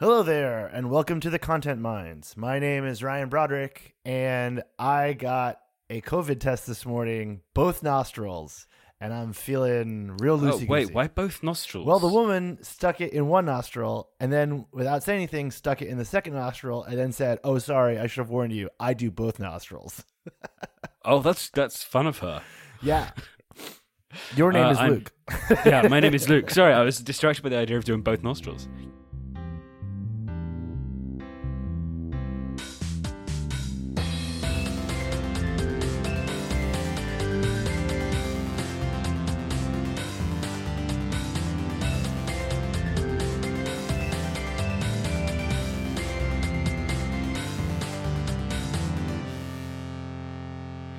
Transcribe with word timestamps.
Hello 0.00 0.22
there, 0.22 0.66
and 0.68 0.90
welcome 0.90 1.18
to 1.20 1.30
the 1.30 1.38
Content 1.40 1.80
Mines. 1.80 2.34
My 2.36 2.58
name 2.60 2.84
is 2.86 3.02
Ryan 3.02 3.28
Broderick, 3.28 3.94
and 4.04 4.62
I 4.78 5.12
got 5.14 5.58
a 5.90 6.00
COVID 6.00 6.38
test 6.38 6.68
this 6.68 6.86
morning, 6.86 7.40
both 7.52 7.82
nostrils, 7.82 8.68
and 9.00 9.12
I'm 9.12 9.32
feeling 9.32 10.16
real 10.18 10.34
Oh, 10.34 10.52
loosey 10.52 10.68
wait, 10.68 10.94
why 10.94 11.08
both 11.08 11.42
nostrils? 11.42 11.84
Well, 11.84 11.98
the 11.98 12.06
woman 12.08 12.58
stuck 12.62 13.00
it 13.00 13.12
in 13.12 13.26
one 13.26 13.46
nostril, 13.46 14.10
and 14.20 14.32
then, 14.32 14.66
without 14.72 15.02
saying 15.02 15.16
anything, 15.18 15.50
stuck 15.50 15.82
it 15.82 15.88
in 15.88 15.98
the 15.98 16.04
second 16.04 16.34
nostril, 16.34 16.84
and 16.84 16.96
then 16.96 17.10
said, 17.10 17.40
"Oh, 17.42 17.58
sorry, 17.58 17.98
I 17.98 18.06
should 18.06 18.20
have 18.20 18.30
warned 18.30 18.52
you. 18.52 18.70
I 18.78 18.94
do 18.94 19.10
both 19.10 19.38
nostrils." 19.38 20.04
Oh, 21.04 21.20
that's 21.20 21.48
that's 21.50 21.82
fun 21.82 22.06
of 22.06 22.18
her. 22.18 22.42
Yeah. 22.82 23.12
Your 24.36 24.52
name 24.52 24.66
Uh, 24.66 24.70
is 24.72 24.78
I'm- 24.78 24.90
Luke. 24.90 25.12
Yeah, 25.64 25.88
my 25.88 26.00
name 26.00 26.12
is 26.12 26.28
Luke. 26.28 26.50
Sorry, 26.50 26.74
I 26.74 26.82
was 26.82 26.98
distracted 26.98 27.42
by 27.42 27.48
the 27.48 27.56
idea 27.56 27.78
of 27.78 27.84
doing 27.84 28.02
both 28.02 28.22
nostrils. 28.22 28.68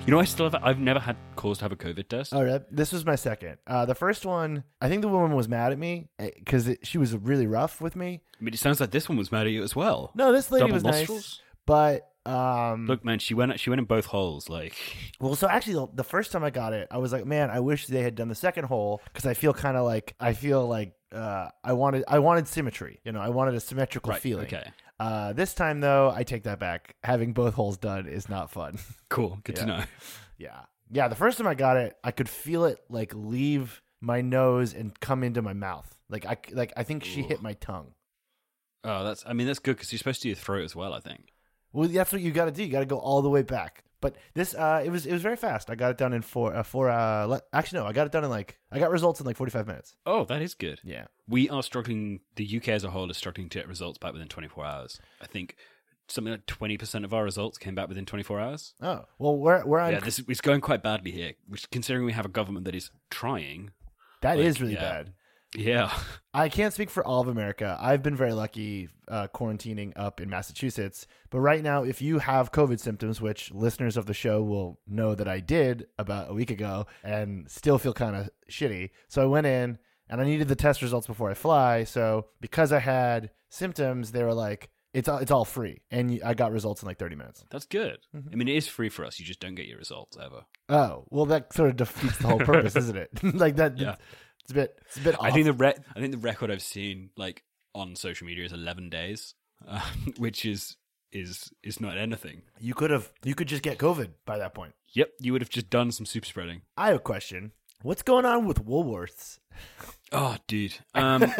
You 0.09 0.15
know, 0.15 0.21
I 0.21 0.25
still 0.25 0.49
have. 0.49 0.63
I've 0.63 0.79
never 0.79 0.99
had 0.99 1.17
cause 1.35 1.59
to 1.59 1.65
have 1.65 1.71
a 1.71 1.75
COVID 1.75 2.07
test. 2.07 2.33
All 2.33 2.43
right, 2.43 2.63
this 2.71 2.91
was 2.91 3.05
my 3.05 3.13
second. 3.13 3.59
Uh, 3.67 3.85
the 3.85 3.93
first 3.93 4.25
one, 4.25 4.63
I 4.81 4.89
think 4.89 5.03
the 5.03 5.07
woman 5.07 5.35
was 5.35 5.47
mad 5.47 5.71
at 5.71 5.77
me 5.77 6.09
because 6.17 6.67
she 6.81 6.97
was 6.97 7.15
really 7.15 7.45
rough 7.45 7.79
with 7.79 7.95
me. 7.95 8.23
I 8.39 8.43
mean, 8.43 8.55
it 8.55 8.59
sounds 8.59 8.79
like 8.79 8.89
this 8.89 9.07
one 9.07 9.19
was 9.19 9.31
mad 9.31 9.45
at 9.45 9.53
you 9.53 9.61
as 9.61 9.75
well. 9.75 10.09
No, 10.15 10.31
this 10.31 10.49
lady 10.49 10.61
Double 10.61 10.73
was 10.73 10.83
nice, 10.83 11.41
but 11.67 12.09
um, 12.25 12.87
Look, 12.87 13.05
man, 13.05 13.19
she 13.19 13.35
went. 13.35 13.59
She 13.59 13.69
went 13.69 13.81
in 13.81 13.85
both 13.85 14.05
holes. 14.05 14.49
Like, 14.49 14.73
Well, 15.19 15.35
so 15.35 15.47
actually, 15.47 15.73
the, 15.73 15.87
the 15.93 16.03
first 16.03 16.31
time 16.31 16.43
I 16.43 16.49
got 16.49 16.73
it, 16.73 16.87
I 16.89 16.97
was 16.97 17.13
like, 17.13 17.27
man, 17.27 17.51
I 17.51 17.59
wish 17.59 17.85
they 17.85 18.01
had 18.01 18.15
done 18.15 18.29
the 18.29 18.35
second 18.35 18.63
hole 18.63 19.03
because 19.05 19.27
I 19.27 19.35
feel 19.35 19.53
kind 19.53 19.77
of 19.77 19.85
like 19.85 20.15
I 20.19 20.33
feel 20.33 20.67
like 20.67 20.93
uh, 21.11 21.49
I 21.63 21.73
wanted 21.73 22.03
I 22.07 22.17
wanted 22.17 22.47
symmetry. 22.47 22.99
You 23.03 23.11
know, 23.11 23.19
I 23.19 23.29
wanted 23.29 23.53
a 23.53 23.59
symmetrical 23.59 24.09
right? 24.09 24.19
feeling. 24.19 24.47
Okay, 24.47 24.71
Uh, 24.99 25.33
this 25.33 25.53
time 25.53 25.79
though, 25.79 26.11
I 26.13 26.23
take 26.23 26.43
that 26.43 26.59
back. 26.59 26.95
Having 27.03 27.33
both 27.33 27.53
holes 27.53 27.77
done 27.77 28.07
is 28.07 28.27
not 28.27 28.51
fun. 28.51 28.79
cool. 29.09 29.39
Good 29.43 29.55
to 29.57 29.65
know. 29.65 29.83
yeah, 30.37 30.61
yeah. 30.91 31.07
The 31.07 31.15
first 31.15 31.37
time 31.37 31.47
I 31.47 31.55
got 31.55 31.77
it, 31.77 31.95
I 32.03 32.11
could 32.11 32.27
feel 32.27 32.65
it 32.65 32.79
like 32.89 33.13
leave 33.15 33.81
my 34.01 34.21
nose 34.21 34.73
and 34.73 34.97
come 34.99 35.23
into 35.23 35.41
my 35.41 35.53
mouth. 35.53 35.95
Like 36.09 36.25
I 36.25 36.37
like 36.51 36.73
I 36.75 36.83
think 36.83 37.05
she 37.05 37.21
Ooh. 37.21 37.27
hit 37.27 37.41
my 37.41 37.53
tongue. 37.53 37.93
Oh, 38.83 39.03
that's. 39.03 39.23
I 39.25 39.33
mean, 39.33 39.47
that's 39.47 39.59
good 39.59 39.75
because 39.75 39.91
you're 39.91 39.99
supposed 39.99 40.21
to 40.21 40.23
do 40.23 40.29
your 40.29 40.35
throat 40.35 40.63
as 40.63 40.75
well. 40.75 40.93
I 40.93 40.99
think. 40.99 41.33
Well, 41.71 41.87
that's 41.87 42.11
what 42.11 42.21
you 42.21 42.31
got 42.31 42.45
to 42.45 42.51
do. 42.51 42.63
You 42.63 42.71
got 42.71 42.79
to 42.79 42.85
go 42.85 42.97
all 42.97 43.21
the 43.21 43.29
way 43.29 43.43
back. 43.43 43.83
But 44.01 44.15
this, 44.33 44.55
uh, 44.55 44.81
it 44.83 44.89
was 44.89 45.05
it 45.05 45.11
was 45.11 45.21
very 45.21 45.35
fast. 45.35 45.69
I 45.69 45.75
got 45.75 45.91
it 45.91 45.97
done 45.97 46.13
in 46.13 46.21
four, 46.21 46.55
uh, 46.55 46.63
four. 46.63 46.89
Uh, 46.89 47.25
le- 47.25 47.41
actually, 47.51 47.79
no, 47.79 47.85
I 47.85 47.93
got 47.93 48.05
it 48.05 48.13
done 48.13 48.23
in 48.23 48.29
like 48.29 48.57
I 48.71 48.79
got 48.79 48.91
results 48.91 49.19
in 49.19 49.25
like 49.25 49.35
forty 49.35 49.51
five 49.51 49.67
minutes. 49.67 49.95
Oh, 50.05 50.23
that 50.25 50.41
is 50.41 50.53
good. 50.53 50.79
Yeah. 50.83 51.05
We 51.27 51.49
are 51.49 51.61
struggling. 51.63 52.21
The 52.35 52.57
UK 52.57 52.69
as 52.69 52.83
a 52.83 52.91
whole 52.91 53.09
is 53.11 53.17
struggling 53.17 53.49
to 53.49 53.59
get 53.59 53.67
results 53.67 53.97
back 53.97 54.13
within 54.13 54.27
24 54.27 54.65
hours. 54.65 54.99
I 55.21 55.27
think 55.27 55.55
something 56.07 56.31
like 56.31 56.45
20% 56.47 57.03
of 57.03 57.13
our 57.13 57.23
results 57.23 57.57
came 57.57 57.75
back 57.75 57.87
within 57.87 58.05
24 58.05 58.39
hours. 58.39 58.73
Oh 58.81 59.05
well, 59.17 59.37
where 59.37 59.61
where 59.61 59.81
I'm 59.81 59.93
yeah, 59.93 59.99
this 59.99 60.19
it's 60.27 60.41
going 60.41 60.61
quite 60.61 60.81
badly 60.81 61.11
here. 61.11 61.33
Which, 61.47 61.69
considering 61.69 62.05
we 62.05 62.13
have 62.13 62.25
a 62.25 62.29
government 62.29 62.65
that 62.65 62.75
is 62.75 62.91
trying. 63.09 63.71
that 64.21 64.37
like, 64.37 64.45
is 64.45 64.61
really 64.61 64.73
yeah. 64.73 64.79
bad. 64.79 65.13
Yeah. 65.55 65.91
I 66.33 66.47
can't 66.49 66.73
speak 66.73 66.89
for 66.91 67.03
all 67.05 67.21
of 67.21 67.27
America. 67.27 67.75
I've 67.81 68.03
been 68.03 68.15
very 68.15 68.33
lucky 68.33 68.89
uh, 69.07 69.27
quarantining 69.33 69.93
up 69.95 70.21
in 70.21 70.29
Massachusetts. 70.29 71.07
But 71.31 71.39
right 71.39 71.63
now, 71.63 71.83
if 71.83 72.01
you 72.01 72.19
have 72.19 72.51
COVID 72.51 72.79
symptoms, 72.79 73.19
which 73.19 73.51
listeners 73.51 73.97
of 73.97 74.05
the 74.05 74.13
show 74.13 74.43
will 74.43 74.79
know 74.87 75.15
that 75.15 75.27
I 75.27 75.39
did 75.39 75.87
about 75.97 76.29
a 76.29 76.33
week 76.33 76.51
ago, 76.51 76.85
and 77.03 77.49
still 77.49 77.79
feel 77.79 77.93
kind 77.93 78.15
of 78.15 78.29
shitty, 78.51 78.91
so 79.07 79.23
I 79.23 79.25
went 79.25 79.47
in 79.47 79.79
and 80.07 80.21
I 80.21 80.23
needed 80.23 80.47
the 80.47 80.55
test 80.55 80.81
results 80.81 81.07
before 81.07 81.31
I 81.31 81.33
fly. 81.33 81.83
So 81.83 82.27
because 82.41 82.71
I 82.71 82.79
had 82.79 83.31
symptoms, 83.49 84.11
they 84.11 84.23
were 84.23 84.33
like, 84.35 84.69
"It's 84.93 85.09
all, 85.09 85.17
it's 85.17 85.31
all 85.31 85.45
free," 85.45 85.81
and 85.89 86.21
I 86.23 86.35
got 86.35 86.51
results 86.51 86.83
in 86.83 86.87
like 86.87 86.99
thirty 86.99 87.15
minutes. 87.15 87.43
That's 87.49 87.65
good. 87.65 87.97
Mhm. 88.15 88.29
I 88.31 88.35
mean, 88.35 88.47
it 88.47 88.55
is 88.55 88.67
free 88.67 88.89
for 88.89 89.03
us. 89.05 89.19
You 89.19 89.25
just 89.25 89.39
don't 89.39 89.55
get 89.55 89.65
your 89.67 89.79
results 89.79 90.15
ever. 90.23 90.45
Oh 90.69 91.05
well, 91.09 91.25
that 91.27 91.53
sort 91.53 91.69
of 91.71 91.75
defeats 91.77 92.17
the 92.19 92.27
whole 92.27 92.39
purpose, 92.39 92.75
isn't 92.75 92.97
it? 92.97 93.09
like 93.35 93.55
that. 93.55 93.77
Yeah. 93.79 93.95
It's 94.49 94.51
a 94.51 94.61
bit. 94.61 94.79
It's 94.87 94.97
a 94.97 95.01
bit. 95.01 95.15
Off. 95.19 95.25
I 95.25 95.31
think 95.31 95.45
the 95.45 95.53
re- 95.53 95.75
I 95.95 95.99
think 95.99 96.11
the 96.11 96.17
record 96.17 96.49
I've 96.49 96.63
seen 96.63 97.11
like 97.15 97.43
on 97.75 97.95
social 97.95 98.25
media 98.25 98.45
is 98.45 98.51
11 98.51 98.89
days, 98.89 99.35
uh, 99.67 99.79
which 100.17 100.43
is 100.43 100.75
is 101.11 101.51
is 101.61 101.79
not 101.79 101.99
anything. 101.99 102.41
you 102.59 102.73
could 102.73 102.89
have. 102.89 103.11
You 103.23 103.35
could 103.35 103.47
just 103.47 103.61
get 103.61 103.77
COVID 103.77 104.09
by 104.25 104.39
that 104.39 104.55
point. 104.55 104.73
Yep, 104.93 105.11
you 105.19 105.33
would 105.33 105.43
have 105.43 105.51
just 105.51 105.69
done 105.69 105.91
some 105.91 106.07
super 106.07 106.25
spreading. 106.25 106.63
I 106.75 106.87
have 106.87 106.95
a 106.95 106.99
question. 106.99 107.51
What's 107.83 108.01
going 108.01 108.25
on 108.25 108.45
with 108.47 108.65
Woolworths? 108.65 109.37
Oh, 110.11 110.35
dude. 110.47 110.79
Um, 110.95 111.31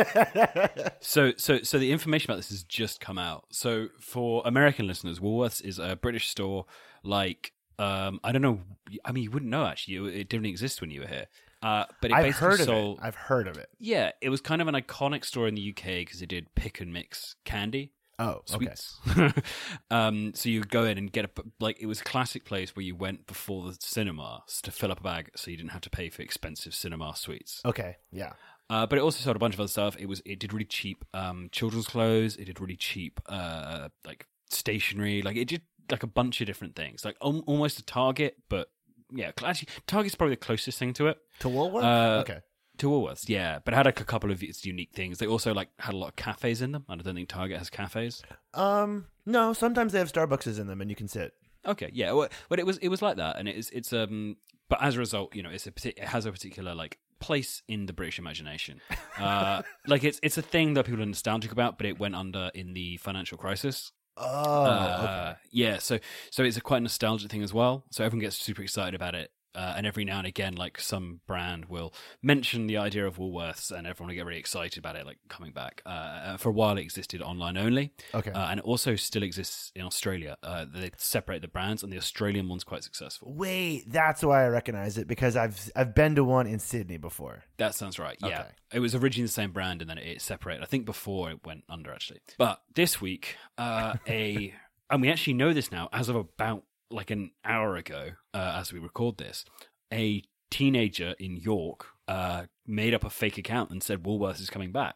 so 1.00 1.34
so 1.36 1.64
so 1.64 1.80
the 1.80 1.92
information 1.92 2.30
about 2.30 2.38
this 2.38 2.50
has 2.50 2.64
just 2.64 3.02
come 3.02 3.18
out. 3.18 3.46
So 3.52 3.88
for 4.00 4.44
American 4.46 4.86
listeners, 4.86 5.20
Woolworths 5.20 5.64
is 5.66 5.80
a 5.80 5.96
British 5.96 6.30
store 6.30 6.68
like 7.04 7.54
um, 7.80 8.20
I 8.24 8.32
don't 8.32 8.44
know. 8.44 8.60
I 9.04 9.12
mean, 9.14 9.24
you 9.24 9.32
wouldn't 9.32 9.50
know 9.50 9.66
actually. 9.66 9.96
It, 9.96 10.20
it 10.20 10.30
didn't 10.30 10.46
exist 10.46 10.80
when 10.80 10.92
you 10.92 11.02
were 11.02 11.08
here. 11.08 11.26
Uh, 11.62 11.86
but 12.02 12.12
it 12.12 12.14
I've 12.14 12.24
basically 12.24 12.48
heard 12.48 12.60
of 12.62 12.66
sold. 12.66 12.98
it. 13.00 13.04
I've 13.04 13.16
heard 13.16 13.48
of 13.48 13.58
it. 13.58 13.70
Yeah, 13.80 14.12
it 14.22 14.30
was 14.30 14.42
kind 14.42 14.62
of 14.62 14.68
an 14.68 14.76
iconic 14.76 15.26
store 15.26 15.48
in 15.48 15.56
the 15.56 15.70
UK 15.70 15.86
because 16.00 16.22
it 16.22 16.30
did 16.30 16.54
pick 16.56 16.80
and 16.80 16.94
mix 16.94 17.36
candy. 17.44 17.92
Oh, 18.18 18.42
okay. 18.54 18.74
sweets. 18.76 18.98
um, 19.92 20.34
so 20.36 20.50
you 20.50 20.62
go 20.62 20.84
in 20.84 20.98
and 20.98 21.12
get 21.12 21.26
a 21.26 21.30
like 21.60 21.78
it 21.80 21.86
was 21.86 22.02
a 22.02 22.04
classic 22.04 22.44
place 22.44 22.76
where 22.76 22.84
you 22.84 22.94
went 22.96 23.28
before 23.28 23.70
the 23.70 23.78
cinema 23.80 24.44
to 24.62 24.72
fill 24.72 24.92
up 24.92 25.00
a 25.00 25.04
bag, 25.04 25.32
so 25.36 25.50
you 25.52 25.58
didn't 25.58 25.72
have 25.72 25.82
to 25.82 25.90
pay 25.90 26.10
for 26.10 26.22
expensive 26.22 26.74
cinema 26.74 27.16
sweets. 27.16 27.62
Okay. 27.66 27.98
Yeah. 28.12 28.34
Uh, 28.70 28.86
but 28.86 29.00
it 29.00 29.02
also 29.02 29.24
sold 29.24 29.36
a 29.36 29.40
bunch 29.40 29.54
of 29.54 29.60
other 29.62 29.70
stuff. 29.70 29.96
It 29.98 30.08
was 30.08 30.22
it 30.26 30.40
did 30.40 30.54
really 30.54 30.66
cheap 30.66 31.06
um, 31.14 31.50
children's 31.52 31.88
clothes. 31.88 32.36
It 32.36 32.46
did 32.46 32.60
really 32.60 32.76
cheap 32.76 33.20
uh, 33.28 33.88
like 34.06 34.28
stationery. 34.50 35.22
Like 35.22 35.38
it 35.38 35.48
did 35.48 35.62
like 35.90 36.04
a 36.04 36.08
bunch 36.08 36.42
of 36.42 36.48
different 36.48 36.76
things. 36.76 37.06
Like 37.06 37.16
al- 37.24 37.44
almost 37.48 37.80
a 37.80 37.86
Target, 37.86 38.36
but 38.50 38.70
yeah, 39.12 39.32
actually 39.44 39.70
Target's 39.88 40.16
probably 40.16 40.36
the 40.36 40.42
closest 40.42 40.78
thing 40.78 40.94
to 40.94 41.08
it. 41.08 41.18
To 41.40 41.48
Woolworths. 41.48 41.84
Uh, 41.84 42.22
okay. 42.22 42.40
To 42.78 42.90
Woolworths, 42.90 43.28
yeah, 43.28 43.60
but 43.64 43.74
it 43.74 43.78
had 43.78 43.86
like 43.86 44.00
a 44.00 44.06
couple 44.06 44.32
of 44.32 44.42
its 44.42 44.66
unique 44.66 44.92
things. 44.94 45.18
They 45.18 45.28
also 45.28 45.54
like 45.54 45.70
had 45.80 45.94
a 45.94 45.98
lot 45.98 46.08
of 46.10 46.16
cafes 46.16 46.62
in 46.62 46.72
them. 46.72 46.86
I 46.88 46.96
don't 46.96 47.14
think 47.14 47.28
Target 47.28 47.58
has 47.58 47.70
cafes. 47.70 48.24
Um. 48.54 49.08
No. 49.26 49.54
Sometimes 49.54 49.92
they 49.92 50.00
have 50.00 50.12
Starbucks 50.12 50.60
in 50.60 50.68
them, 50.68 50.82
and 50.82 50.90
you 50.90 50.96
can 50.96 51.08
sit. 51.08 51.34
Okay, 51.66 51.90
yeah, 51.94 52.14
well, 52.14 52.30
but 52.48 52.60
it 52.60 52.66
was 52.66 52.78
it 52.78 52.88
was 52.88 53.02
like 53.02 53.18
that, 53.18 53.38
and 53.38 53.50
it's 53.50 53.70
it's 53.72 53.92
um, 53.92 54.38
but 54.70 54.82
as 54.82 54.96
a 54.96 55.00
result, 55.00 55.36
you 55.36 55.44
know, 55.44 55.50
it's 55.50 55.68
a 55.68 55.74
it 55.84 56.00
has 56.00 56.26
a 56.26 56.32
particular 56.32 56.74
like 56.74 57.00
place 57.20 57.62
in 57.68 57.86
the 57.86 57.94
British 57.94 58.20
imagination. 58.20 58.82
Uh, 59.20 59.62
like 59.86 60.06
it's 60.06 60.18
it's 60.24 60.38
a 60.38 60.42
thing 60.42 60.76
that 60.76 60.86
people 60.86 61.02
are 61.02 61.06
nostalgic 61.06 61.52
about, 61.52 61.78
but 61.78 61.86
it 61.86 62.00
went 62.00 62.16
under 62.16 62.50
in 62.54 62.74
the 62.74 62.96
financial 62.96 63.38
crisis. 63.38 63.92
Oh. 64.20 64.66
Uh, 64.66 65.36
yeah, 65.52 65.78
so 65.78 66.00
so 66.30 66.44
it's 66.44 66.58
a 66.58 66.62
quite 66.62 66.82
nostalgic 66.82 67.32
thing 67.32 67.44
as 67.44 67.54
well. 67.54 67.86
So 67.92 68.04
everyone 68.04 68.22
gets 68.22 68.38
super 68.38 68.62
excited 68.62 68.94
about 68.94 69.16
it. 69.16 69.32
Uh, 69.56 69.74
and 69.78 69.88
every 69.88 70.06
now 70.06 70.20
and 70.20 70.28
again, 70.28 70.56
like 70.56 70.80
some 70.80 71.22
brand 71.28 71.66
will 71.66 71.94
mention 72.22 72.68
the 72.68 72.78
idea 72.78 73.06
of 73.06 73.18
Woolworths, 73.18 73.72
and 73.72 73.88
everyone 73.88 74.10
will 74.10 74.16
get 74.16 74.26
really 74.26 74.40
excited 74.40 74.78
about 74.78 74.96
it, 74.96 75.06
like 75.06 75.18
coming 75.28 75.52
back. 75.52 75.82
Uh, 75.86 75.90
uh, 75.90 76.38
for 76.38 76.50
a 76.50 76.52
while, 76.52 76.78
it 76.78 76.82
existed 76.82 77.22
online 77.22 77.58
only, 77.58 77.92
okay. 78.14 78.32
uh, 78.32 78.50
and 78.50 78.60
it 78.60 78.66
also 78.66 78.96
still 78.96 79.24
exists 79.24 79.72
in 79.76 79.84
Australia. 79.84 80.38
Uh, 80.44 80.66
they 80.72 80.92
separate 80.98 81.42
the 81.42 81.48
brands, 81.48 81.84
and 81.84 81.92
the 81.92 81.98
Australian 81.98 82.48
one's 82.48 82.64
quite 82.64 82.84
successful. 82.84 83.34
Wait, 83.34 83.84
that's 83.92 84.24
why 84.24 84.44
I 84.44 84.48
recognize 84.48 84.98
it 84.98 85.08
because 85.08 85.36
I've 85.36 85.72
I've 85.76 85.96
been 85.96 86.16
to 86.16 86.24
one 86.24 86.48
in 86.48 86.60
Sydney 86.60 86.98
before. 86.98 87.44
That 87.58 87.76
sounds 87.76 87.98
right. 88.00 88.18
Yeah, 88.22 88.28
Okay. 88.28 88.50
it 88.74 88.80
was 88.80 88.96
originally 88.96 89.26
the 89.26 89.32
same 89.34 89.52
brand, 89.52 89.82
and 89.82 89.90
then 89.90 89.98
it 89.98 90.22
separated. 90.22 90.64
I 90.64 90.68
think 90.68 90.86
before 90.86 91.32
it 91.32 91.46
went 91.46 91.64
under 91.68 91.92
actually. 91.92 92.20
But 92.38 92.62
this 92.76 93.02
week, 93.02 93.36
uh, 93.58 93.96
a 94.08 94.54
and 94.90 95.02
we 95.02 95.10
actually 95.10 95.34
know 95.34 95.54
this 95.54 95.72
now 95.72 95.90
as 95.94 96.10
of 96.10 96.16
about 96.16 96.64
like 96.92 97.12
an 97.12 97.32
hour 97.46 97.76
ago, 97.76 98.12
uh, 98.34 98.56
as 98.60 98.74
we 98.74 98.80
record 98.80 99.18
this, 99.18 99.46
a 99.94 100.24
teenager 100.52 101.16
in 101.20 101.38
York 101.38 101.86
uh, 102.08 102.46
made 102.66 102.94
up 102.94 103.04
a 103.04 103.10
fake 103.10 103.38
account 103.38 103.70
and 103.70 103.84
said 103.84 104.04
Woolworths 104.04 104.42
is 104.42 104.50
coming 104.50 104.72
back. 104.72 104.96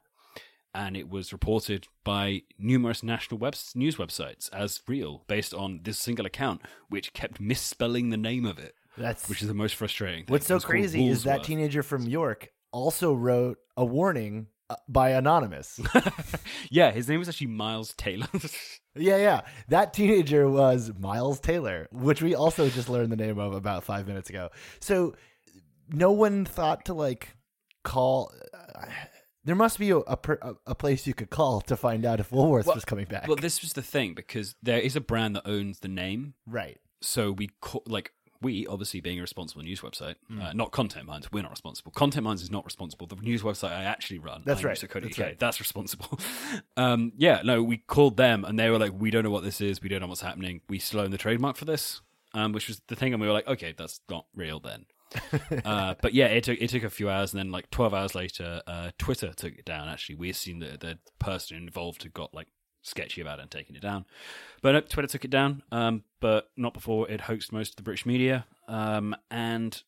And 0.76 0.98
it 0.98 1.08
was 1.08 1.32
reported 1.32 1.86
by 2.04 2.42
numerous 2.58 3.04
national 3.04 3.38
webs- 3.40 3.74
news 3.76 3.98
websites 3.98 4.50
as 4.52 4.82
real, 4.88 5.24
based 5.28 5.54
on 5.54 5.82
this 5.84 6.00
single 6.00 6.26
account, 6.26 6.62
which 6.90 7.14
kept 7.14 7.40
misspelling 7.40 8.10
the 8.10 8.18
name 8.18 8.44
of 8.44 8.58
it, 8.58 8.74
That's 8.98 9.30
which 9.30 9.44
is 9.44 9.48
the 9.48 9.54
most 9.54 9.76
frustrating. 9.76 10.26
Thing. 10.26 10.32
what's 10.34 10.48
so 10.48 10.56
It's 10.56 10.66
crazy 10.66 11.08
is 11.08 11.24
that 11.26 11.44
teenager 11.44 11.84
from 11.84 12.08
York 12.08 12.50
also 12.72 13.14
wrote 13.14 13.60
a 13.78 13.86
warning 13.86 14.48
uh, 14.70 14.76
by 14.88 15.10
anonymous. 15.10 15.80
yeah, 16.70 16.92
his 16.92 17.08
name 17.10 17.20
was 17.20 17.30
actually 17.30 17.48
Miles 17.48 17.94
Taylor. 17.94 18.28
yeah, 18.96 19.18
yeah. 19.18 19.42
That 19.70 19.94
teenager 19.94 20.50
was 20.50 20.92
Miles 20.98 21.40
Taylor, 21.40 21.88
which 21.92 22.22
we 22.22 22.36
also 22.36 22.70
just 22.70 22.90
learned 22.90 23.12
the 23.12 23.16
name 23.18 23.40
of 23.40 23.54
about 23.54 23.84
five 23.84 24.08
minutes 24.08 24.30
ago. 24.30 24.50
So 24.80 25.16
no 25.90 26.12
one 26.12 26.46
thought 26.46 26.86
to 26.86 26.94
like 26.94 27.36
call. 27.84 28.32
There 29.46 29.56
must 29.56 29.78
be 29.78 29.90
a, 29.90 29.98
a, 29.98 30.18
a- 30.68 30.76
place 30.76 31.06
you 31.06 31.14
could 31.14 31.30
call 31.30 31.60
to 31.62 31.76
find 31.76 32.06
out 32.06 32.22
if 32.22 32.30
Woolworths 32.30 32.66
Well- 32.66 32.76
was 32.76 32.86
coming 32.86 33.06
back. 33.06 33.28
Well, 33.28 33.36
this 33.36 33.62
was 33.62 33.74
the 33.74 33.82
thing 33.82 34.14
because 34.14 34.56
there 34.64 34.80
is 34.80 34.96
a 34.96 35.02
brand 35.02 35.36
that 35.36 35.46
owns 35.46 35.80
the 35.80 35.90
name, 35.90 36.36
right. 36.48 36.78
so 37.02 37.32
we 37.34 37.50
co- 37.60 37.84
like 37.86 38.14
we 38.44 38.68
obviously 38.68 39.02
being 39.02 39.18
a 39.18 39.22
responsible 39.22 39.64
news 39.64 39.82
website, 39.82 40.16
Hmm. 40.28 40.42
uh, 40.42 40.54
not 40.54 40.72
Content 40.72 41.08
Mines. 41.08 41.32
We're 41.32 41.42
not 41.42 41.52
responsible. 41.52 41.92
Content 41.92 42.24
Mines 42.26 42.42
is 42.44 42.52
not 42.52 42.66
responsible. 42.66 43.08
The 43.08 43.16
news 43.16 43.42
website 43.42 43.72
I 43.72 43.84
actually 43.86 44.20
run, 44.20 44.44
That's 44.46 44.64
right. 44.64 44.78
iNews.co.uk, 44.78 45.04
That's 45.04 45.20
right. 45.20 45.40
That's 45.40 45.60
responsible. 45.60 46.20
um, 46.78 47.12
yeah, 47.18 47.42
no, 47.44 47.64
we 47.64 47.78
called 47.78 48.18
them 48.18 48.46
and 48.46 48.60
they 48.60 48.70
were 48.70 48.78
like, 48.78 48.92
"We 48.96 49.10
don't 49.10 49.24
know 49.24 49.32
what 49.32 49.44
this 49.44 49.62
is. 49.62 49.82
We 49.82 49.90
don't 49.90 50.02
know 50.02 50.08
what's 50.08 50.22
happening. 50.22 50.62
We 50.70 50.80
still 50.80 51.00
own 51.02 51.12
the 51.12 51.18
trademark 51.18 51.56
for 51.58 51.66
this," 51.66 52.02
um, 52.34 52.52
which 52.52 52.68
was 52.68 52.82
the 52.88 52.96
thing, 52.96 53.14
and 53.14 53.22
we 53.22 53.28
were 53.28 53.34
like, 53.34 53.48
"Okay, 53.48 53.74
that's 53.78 54.02
not 54.10 54.26
real 54.36 54.60
then." 54.60 54.86
uh, 55.66 55.94
but 56.02 56.14
yeah, 56.14 56.26
it 56.26 56.44
took 56.44 56.60
it 56.60 56.70
took 56.70 56.84
a 56.84 56.90
few 56.90 57.10
hours, 57.10 57.34
and 57.34 57.40
then 57.40 57.52
like 57.52 57.70
twelve 57.70 57.94
hours 57.94 58.16
later, 58.16 58.62
uh, 58.66 58.90
Twitter 58.98 59.32
took 59.34 59.54
it 59.54 59.64
down. 59.66 59.88
Actually, 59.88 60.16
we 60.16 60.30
assumed 60.30 60.62
that 60.64 60.80
the 60.80 60.98
person 61.20 61.58
involved 61.58 62.02
had 62.04 62.14
got 62.14 62.34
like 62.34 62.48
sketchy 62.84 63.22
about 63.22 63.40
it 63.40 63.44
and 63.44 63.52
taking 63.52 63.76
it 63.76 63.82
down, 63.82 64.06
but 64.62 64.76
uh, 64.76 64.82
Twitter 64.82 65.08
took 65.08 65.26
it 65.26 65.32
down. 65.32 65.64
Um, 65.72 66.04
but 66.20 66.50
not 66.56 66.74
before 66.74 67.10
it 67.10 67.22
hoaxed 67.22 67.52
most 67.52 67.72
of 67.72 67.76
the 67.78 67.84
British 67.84 68.06
media. 68.06 68.46
Um, 68.68 69.16
and 69.32 69.82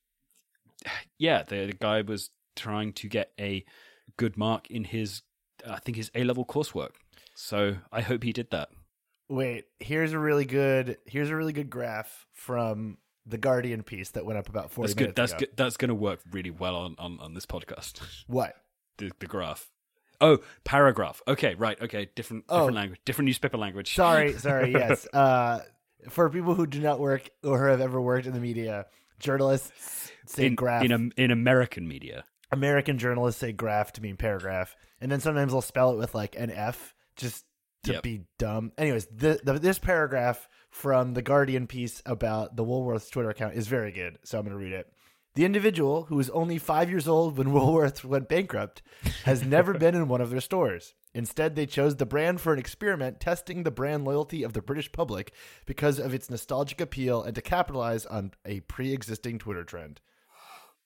yeah, 1.18 1.44
the, 1.44 1.68
the 1.68 1.74
guy 1.74 2.01
was 2.01 2.30
trying 2.56 2.94
to 2.94 3.07
get 3.07 3.31
a 3.39 3.63
good 4.18 4.38
mark 4.38 4.69
in 4.69 4.83
his, 4.83 5.21
I 5.69 5.80
think 5.80 5.97
his 5.97 6.12
A 6.15 6.24
level 6.24 6.45
coursework. 6.45 6.92
So 7.36 7.77
I 7.92 8.01
hope 8.01 8.24
he 8.24 8.33
did 8.33 8.51
that. 8.51 8.69
Wait, 9.30 9.65
here's 9.80 10.13
a 10.13 10.19
really 10.19 10.45
good 10.45 10.98
here's 11.06 11.30
a 11.30 11.36
really 11.36 11.53
good 11.53 11.69
graph 11.69 12.27
from 12.31 12.98
the 13.25 13.38
Guardian 13.38 13.81
piece 13.81 14.12
that 14.12 14.25
went 14.25 14.38
up 14.38 14.50
about 14.50 14.71
40 14.71 14.88
That's 14.88 14.94
good. 14.94 15.03
minutes 15.03 15.15
That's 15.18 15.31
ago. 15.31 15.39
good. 15.39 15.57
That's 15.57 15.77
going 15.77 15.89
to 15.89 15.95
work 15.95 16.19
really 16.31 16.51
well 16.51 16.75
on, 16.75 16.95
on, 17.00 17.19
on 17.19 17.33
this 17.33 17.45
podcast. 17.45 18.01
What? 18.27 18.56
the, 18.98 19.12
the 19.19 19.25
graph. 19.25 19.69
Oh, 20.21 20.39
paragraph. 20.63 21.21
Okay, 21.27 21.56
right. 21.56 21.79
Okay, 21.81 22.09
different 22.15 22.47
different 22.47 22.71
Oh. 22.71 22.73
language, 22.73 23.00
different 23.06 23.25
newspaper 23.27 23.57
language. 23.57 23.94
Sorry, 23.95 24.33
sorry, 24.38 24.71
yes. 24.71 25.07
Uh 25.13 25.59
for 26.09 26.29
people 26.29 26.53
who 26.53 26.67
do 26.67 26.79
not 26.79 27.00
work 27.00 27.29
or 27.44 27.67
have 27.69 27.81
ever 27.81 28.00
worked 28.00 28.27
in 28.27 28.33
the 28.33 28.39
media, 28.39 28.85
journalists 29.19 30.12
say 30.27 30.45
in 30.47 30.56
graph. 30.56 30.83
in, 30.83 31.12
in 31.17 31.31
American 31.31 31.88
media. 31.88 32.23
American 32.51 32.97
journalists 32.97 33.39
say 33.41 33.51
graph 33.51 33.91
to 33.94 34.01
mean 34.01 34.15
paragraph, 34.15 34.75
and 35.01 35.12
then 35.12 35.19
sometimes 35.19 35.51
they'll 35.51 35.62
spell 35.62 35.91
it 35.91 35.97
with 35.97 36.13
like 36.15 36.35
an 36.38 36.51
F 36.51 36.94
just 37.15 37.44
to 37.83 37.94
Yep. 37.94 38.03
be 38.03 38.21
dumb. 38.38 38.71
Anyways, 38.77 39.07
the, 39.07 39.39
the, 39.44 39.53
this 39.59 39.79
paragraph 39.79 40.47
from 40.69 41.13
the 41.13 41.21
Guardian 41.21 41.67
piece 41.67 42.01
about 42.06 42.56
the 42.56 42.63
Woolworths 42.63 43.09
Twitter 43.12 43.29
account 43.29 43.56
is 43.56 43.67
very 43.67 43.91
good, 43.91 44.17
so 44.23 44.38
I'm 44.38 44.45
going 44.45 44.57
to 44.57 44.63
read 44.63 44.73
it. 44.73 44.88
The 45.35 45.45
individual, 45.45 46.03
who 46.03 46.15
was 46.15 46.29
only 46.31 46.57
five 46.57 46.89
years 46.89 47.07
old 47.07 47.37
when 47.37 47.47
Woolworths 47.53 48.03
went 48.03 48.29
bankrupt, 48.29 48.81
has 49.25 49.43
never 49.43 49.73
been 49.77 49.95
in 49.95 50.07
one 50.07 50.21
of 50.21 50.29
their 50.29 50.41
stores. 50.41 50.93
Instead, 51.13 51.55
they 51.55 51.65
chose 51.65 51.95
the 51.95 52.05
brand 52.05 52.41
for 52.41 52.51
an 52.51 52.59
experiment 52.59 53.19
testing 53.21 53.63
the 53.63 53.71
brand 53.71 54.03
loyalty 54.03 54.43
of 54.43 54.53
the 54.53 54.61
British 54.61 54.91
public 54.91 55.31
because 55.65 55.97
of 55.99 56.13
its 56.13 56.29
nostalgic 56.29 56.81
appeal 56.81 57.23
and 57.23 57.35
to 57.35 57.41
capitalize 57.41 58.05
on 58.05 58.31
a 58.45 58.59
pre 58.61 58.93
existing 58.93 59.39
Twitter 59.39 59.63
trend. 59.63 60.01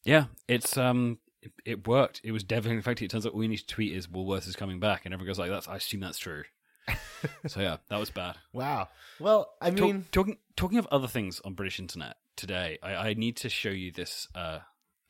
Yeah, 0.04 0.26
it's 0.48 0.78
um, 0.78 1.18
it, 1.42 1.52
it 1.66 1.88
worked. 1.88 2.22
It 2.24 2.32
was 2.32 2.44
devastating. 2.44 2.78
In 2.78 2.84
fact, 2.84 3.02
it 3.02 3.10
turns 3.10 3.26
out 3.26 3.34
all 3.34 3.40
we 3.40 3.48
need 3.48 3.58
to 3.58 3.68
tweet 3.68 3.94
is 3.94 4.08
Woolworths 4.08 4.48
is 4.48 4.56
coming 4.56 4.80
back, 4.80 5.06
and 5.06 5.14
everyone 5.14 5.30
goes 5.30 5.40
like, 5.40 5.50
"That's." 5.50 5.68
I 5.68 5.78
assume 5.78 6.02
that's 6.02 6.18
true. 6.20 6.44
so 7.48 7.60
yeah, 7.60 7.78
that 7.90 8.00
was 8.00 8.10
bad. 8.10 8.36
Wow. 8.54 8.90
Well, 9.20 9.54
I 9.62 9.72
Talk- 9.72 9.80
mean, 9.80 10.06
talking 10.12 10.38
talking 10.56 10.78
of 10.78 10.88
other 10.92 11.08
things 11.08 11.42
on 11.44 11.54
British 11.54 11.80
internet 11.80 12.18
today, 12.40 12.80
I, 12.82 12.96
I 13.10 13.14
need 13.14 13.36
to 13.38 13.50
show 13.50 13.70
you 13.70 13.92
this 13.92 14.28
uh, 14.34 14.60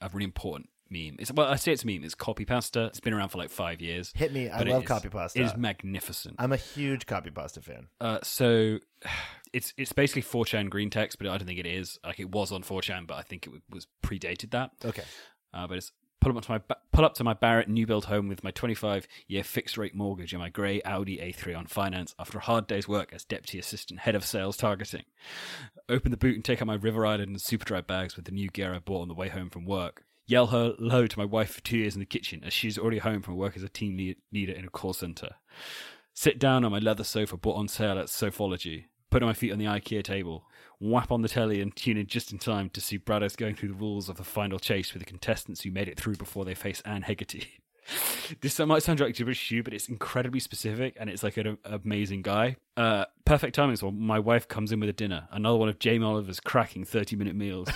a 0.01 0.09
really 0.11 0.25
important 0.25 0.69
meme. 0.89 1.15
It's 1.19 1.31
well, 1.31 1.47
I 1.47 1.55
say 1.55 1.71
it's 1.71 1.83
a 1.83 1.87
meme. 1.87 2.03
It's 2.03 2.15
copy 2.15 2.45
pasta. 2.45 2.85
It's 2.85 2.99
been 2.99 3.13
around 3.13 3.29
for 3.29 3.37
like 3.37 3.49
five 3.51 3.79
years. 3.81 4.11
hit 4.15 4.33
me. 4.33 4.49
I 4.49 4.57
but 4.57 4.67
it 4.67 4.71
love 4.71 4.83
is- 4.83 4.87
copy 4.87 5.09
pasta. 5.09 5.39
It 5.39 5.43
is 5.45 5.55
magnificent. 5.55 6.35
I'm 6.39 6.51
a 6.51 6.57
huge 6.57 7.05
copy 7.05 7.29
pasta 7.29 7.61
fan. 7.61 7.87
Uh, 8.01 8.19
so 8.23 8.79
it's 9.53 9.73
it's 9.77 9.93
basically 9.93 10.23
4chan 10.23 10.69
green 10.69 10.89
text, 10.89 11.17
but 11.17 11.27
I 11.27 11.37
don't 11.37 11.47
think 11.47 11.59
it 11.59 11.65
is. 11.67 11.99
Like 12.03 12.19
it 12.19 12.31
was 12.31 12.51
on 12.51 12.63
4chan, 12.63 13.07
but 13.07 13.15
I 13.15 13.21
think 13.21 13.47
it 13.47 13.53
was 13.69 13.87
predated 14.03 14.51
that. 14.51 14.71
Okay. 14.83 15.03
Uh, 15.53 15.65
but 15.67 15.77
it's 15.77 15.91
pull 16.19 16.37
up 16.37 16.43
to 16.43 16.51
my 16.51 16.59
pull 16.91 17.05
up 17.05 17.13
to 17.15 17.23
my 17.23 17.33
Barratt 17.33 17.67
new 17.67 17.85
build 17.87 18.05
home 18.05 18.27
with 18.27 18.43
my 18.43 18.51
25 18.51 19.07
year 19.27 19.43
fixed 19.43 19.77
rate 19.77 19.95
mortgage 19.95 20.33
and 20.33 20.41
my 20.41 20.49
grey 20.49 20.81
Audi 20.83 21.17
A3 21.17 21.57
on 21.57 21.65
finance 21.67 22.13
after 22.19 22.37
a 22.37 22.41
hard 22.41 22.67
day's 22.67 22.87
work 22.87 23.13
as 23.13 23.23
deputy 23.23 23.59
assistant 23.59 24.01
head 24.01 24.15
of 24.15 24.25
sales 24.25 24.57
targeting. 24.57 25.03
Open 25.87 26.11
the 26.11 26.17
boot 26.17 26.35
and 26.35 26.43
take 26.43 26.61
out 26.61 26.67
my 26.67 26.75
River 26.75 27.05
Island 27.05 27.29
and 27.29 27.37
Superdry 27.37 27.85
bags 27.85 28.15
with 28.15 28.25
the 28.25 28.31
new 28.31 28.49
gear 28.49 28.73
I 28.73 28.79
bought 28.79 29.01
on 29.01 29.07
the 29.07 29.13
way 29.13 29.29
home 29.29 29.49
from 29.49 29.65
work. 29.65 30.03
Yell 30.27 30.47
hello 30.47 31.07
to 31.07 31.17
my 31.19 31.25
wife 31.25 31.53
for 31.53 31.61
two 31.61 31.77
years 31.77 31.95
in 31.95 31.99
the 31.99 32.05
kitchen 32.05 32.43
as 32.43 32.53
she's 32.53 32.77
already 32.77 32.99
home 32.99 33.21
from 33.21 33.35
work 33.35 33.55
as 33.55 33.63
a 33.63 33.69
team 33.69 33.97
lead- 33.97 34.17
leader 34.31 34.53
in 34.53 34.65
a 34.65 34.69
call 34.69 34.93
center. 34.93 35.35
Sit 36.13 36.37
down 36.37 36.63
on 36.65 36.71
my 36.71 36.79
leather 36.79 37.03
sofa 37.03 37.37
bought 37.37 37.55
on 37.55 37.67
sale 37.67 37.97
at 37.97 38.07
Sofology. 38.07 38.85
Put 39.09 39.23
my 39.23 39.33
feet 39.33 39.51
on 39.51 39.57
the 39.57 39.65
IKEA 39.65 40.03
table. 40.03 40.45
Whap 40.79 41.11
on 41.11 41.21
the 41.21 41.29
telly 41.29 41.61
and 41.61 41.75
tune 41.75 41.97
in 41.97 42.07
just 42.07 42.31
in 42.31 42.37
time 42.37 42.69
to 42.69 42.81
see 42.81 42.99
Bradders 42.99 43.35
going 43.35 43.55
through 43.55 43.69
the 43.69 43.75
rules 43.75 44.07
of 44.07 44.17
the 44.17 44.23
final 44.23 44.59
chase 44.59 44.93
with 44.93 45.01
the 45.01 45.09
contestants 45.09 45.61
who 45.61 45.71
made 45.71 45.87
it 45.87 45.99
through 45.99 46.15
before 46.15 46.45
they 46.45 46.53
face 46.53 46.81
Anne 46.85 47.03
Hegerty. 47.03 47.47
this 48.41 48.59
might 48.59 48.83
sound 48.83 48.99
like 48.99 49.15
gibberish 49.15 49.49
to 49.49 49.55
you, 49.55 49.63
but 49.63 49.73
it's 49.73 49.89
incredibly 49.89 50.39
specific 50.39 50.95
and 50.99 51.09
it's 51.09 51.23
like 51.23 51.37
an 51.37 51.57
amazing 51.65 52.21
guy. 52.21 52.55
Uh, 52.77 53.05
perfect 53.25 53.55
timing 53.55 53.73
is 53.73 53.83
when 53.83 53.99
my 53.99 54.19
wife 54.19 54.47
comes 54.47 54.71
in 54.71 54.79
with 54.79 54.89
a 54.89 54.93
dinner. 54.93 55.27
Another 55.31 55.57
one 55.57 55.69
of 55.69 55.79
Jamie 55.79 56.05
Oliver's 56.05 56.39
cracking 56.39 56.85
30 56.85 57.15
minute 57.15 57.35
meals. 57.35 57.67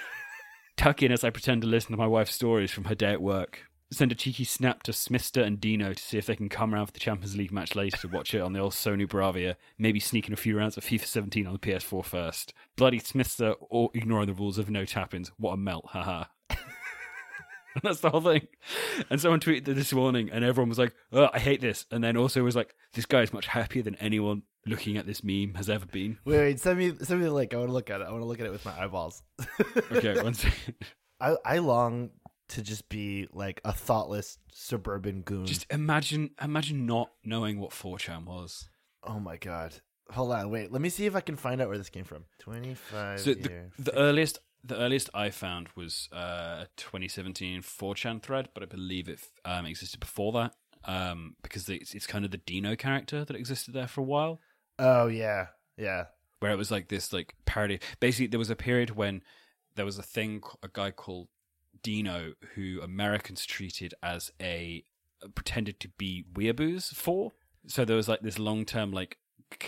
Tuck 0.76 1.02
in 1.02 1.12
as 1.12 1.22
I 1.22 1.30
pretend 1.30 1.62
to 1.62 1.68
listen 1.68 1.92
to 1.92 1.98
my 1.98 2.06
wife's 2.06 2.34
stories 2.34 2.70
from 2.70 2.84
her 2.84 2.94
day 2.94 3.12
at 3.12 3.22
work. 3.22 3.66
Send 3.92 4.10
a 4.10 4.14
cheeky 4.14 4.44
snap 4.44 4.82
to 4.84 4.92
Smithster 4.92 5.44
and 5.44 5.60
Dino 5.60 5.92
to 5.92 6.02
see 6.02 6.16
if 6.16 6.24
they 6.24 6.34
can 6.34 6.48
come 6.48 6.74
around 6.74 6.86
for 6.86 6.92
the 6.92 6.98
Champions 6.98 7.36
League 7.36 7.52
match 7.52 7.74
later 7.74 7.98
to 7.98 8.08
watch 8.08 8.32
it 8.32 8.40
on 8.40 8.54
the 8.54 8.58
old 8.58 8.72
Sony 8.72 9.06
Bravia, 9.06 9.56
maybe 9.78 10.00
sneaking 10.00 10.32
a 10.32 10.36
few 10.36 10.56
rounds 10.56 10.78
of 10.78 10.84
FIFA 10.84 11.04
17 11.04 11.46
on 11.46 11.52
the 11.52 11.58
PS4 11.58 12.02
first. 12.02 12.54
Bloody 12.74 13.00
Smithster 13.00 13.54
or 13.60 13.90
ignoring 13.92 14.28
the 14.28 14.32
rules 14.32 14.56
of 14.56 14.70
no 14.70 14.86
tap-ins. 14.86 15.30
What 15.36 15.52
a 15.52 15.56
melt, 15.58 15.88
haha. 15.90 16.24
And 16.48 16.58
that's 17.82 18.00
the 18.00 18.08
whole 18.08 18.22
thing. 18.22 18.48
And 19.10 19.20
someone 19.20 19.40
tweeted 19.40 19.66
this 19.66 19.92
morning, 19.92 20.30
and 20.32 20.42
everyone 20.42 20.70
was 20.70 20.78
like, 20.78 20.94
oh, 21.12 21.28
I 21.32 21.38
hate 21.38 21.60
this. 21.60 21.84
And 21.90 22.02
then 22.02 22.16
also 22.16 22.42
was 22.42 22.56
like, 22.56 22.74
this 22.94 23.04
guy 23.04 23.20
is 23.20 23.32
much 23.32 23.46
happier 23.46 23.82
than 23.82 23.96
anyone 23.96 24.42
looking 24.64 24.96
at 24.96 25.06
this 25.06 25.22
meme 25.22 25.54
has 25.54 25.68
ever 25.68 25.84
been. 25.84 26.18
Wait, 26.24 26.38
wait. 26.38 26.60
Send 26.60 26.78
me, 26.78 26.94
send 27.02 27.20
me 27.20 27.26
the 27.26 27.32
link. 27.32 27.52
I 27.52 27.58
want 27.58 27.68
to 27.68 27.74
look 27.74 27.90
at 27.90 28.00
it. 28.00 28.06
I 28.06 28.10
want 28.10 28.22
to 28.22 28.26
look 28.26 28.40
at 28.40 28.46
it 28.46 28.52
with 28.52 28.64
my 28.64 28.78
eyeballs. 28.80 29.22
Okay, 29.90 30.20
one 30.22 30.34
second. 30.34 30.74
I, 31.20 31.36
I 31.44 31.58
long 31.58 32.10
to 32.52 32.62
just 32.62 32.88
be 32.88 33.28
like 33.32 33.60
a 33.64 33.72
thoughtless 33.72 34.38
suburban 34.52 35.22
goon. 35.22 35.46
Just 35.46 35.66
imagine, 35.70 36.30
imagine 36.40 36.86
not 36.86 37.10
knowing 37.24 37.58
what 37.58 37.70
4chan 37.70 38.24
was. 38.24 38.68
oh 39.04 39.18
my 39.20 39.36
god. 39.36 39.74
Hold 40.10 40.32
on. 40.32 40.50
Wait. 40.50 40.70
Let 40.70 40.82
me 40.82 40.88
see 40.88 41.06
if 41.06 41.16
I 41.16 41.20
can 41.20 41.36
find 41.36 41.60
out 41.60 41.68
where 41.68 41.78
this 41.78 41.88
came 41.88 42.04
from. 42.04 42.24
Twenty 42.38 42.74
five. 42.74 43.20
So 43.20 43.32
the, 43.32 43.70
the 43.78 43.96
earliest 43.96 44.40
the 44.62 44.76
earliest 44.76 45.08
I 45.14 45.30
found 45.30 45.68
was 45.74 46.08
uh, 46.12 46.64
a 46.64 46.68
2017 46.76 47.62
4chan 47.62 48.22
thread, 48.22 48.48
but 48.54 48.62
I 48.62 48.66
believe 48.66 49.08
it 49.08 49.20
um, 49.44 49.66
existed 49.66 50.00
before 50.00 50.32
that 50.32 50.54
um, 50.84 51.36
because 51.42 51.68
it's, 51.68 51.94
it's 51.94 52.06
kind 52.06 52.24
of 52.24 52.30
the 52.30 52.36
Dino 52.38 52.76
character 52.76 53.24
that 53.24 53.36
existed 53.36 53.74
there 53.74 53.88
for 53.88 54.02
a 54.02 54.04
while, 54.04 54.40
oh 54.78 55.06
yeah, 55.06 55.48
yeah. 55.76 56.06
where 56.40 56.52
it 56.52 56.56
was 56.56 56.70
like 56.70 56.88
this 56.88 57.12
like 57.12 57.34
parody. 57.44 57.80
Basically, 58.00 58.26
there 58.26 58.38
was 58.38 58.50
a 58.50 58.56
period 58.56 58.90
when 58.90 59.22
there 59.74 59.84
was 59.84 59.98
a 59.98 60.02
thing, 60.02 60.42
a 60.62 60.68
guy 60.72 60.90
called 60.90 61.28
Dino, 61.82 62.32
who 62.54 62.80
Americans 62.82 63.44
treated 63.44 63.94
as 64.02 64.30
a 64.40 64.84
pretended 65.34 65.80
to 65.80 65.88
be 65.88 66.24
weeaboos 66.34 66.94
for. 66.94 67.32
So 67.66 67.84
there 67.84 67.96
was 67.96 68.08
like 68.08 68.20
this 68.20 68.38
long 68.38 68.64
term 68.64 68.92
like 68.92 69.18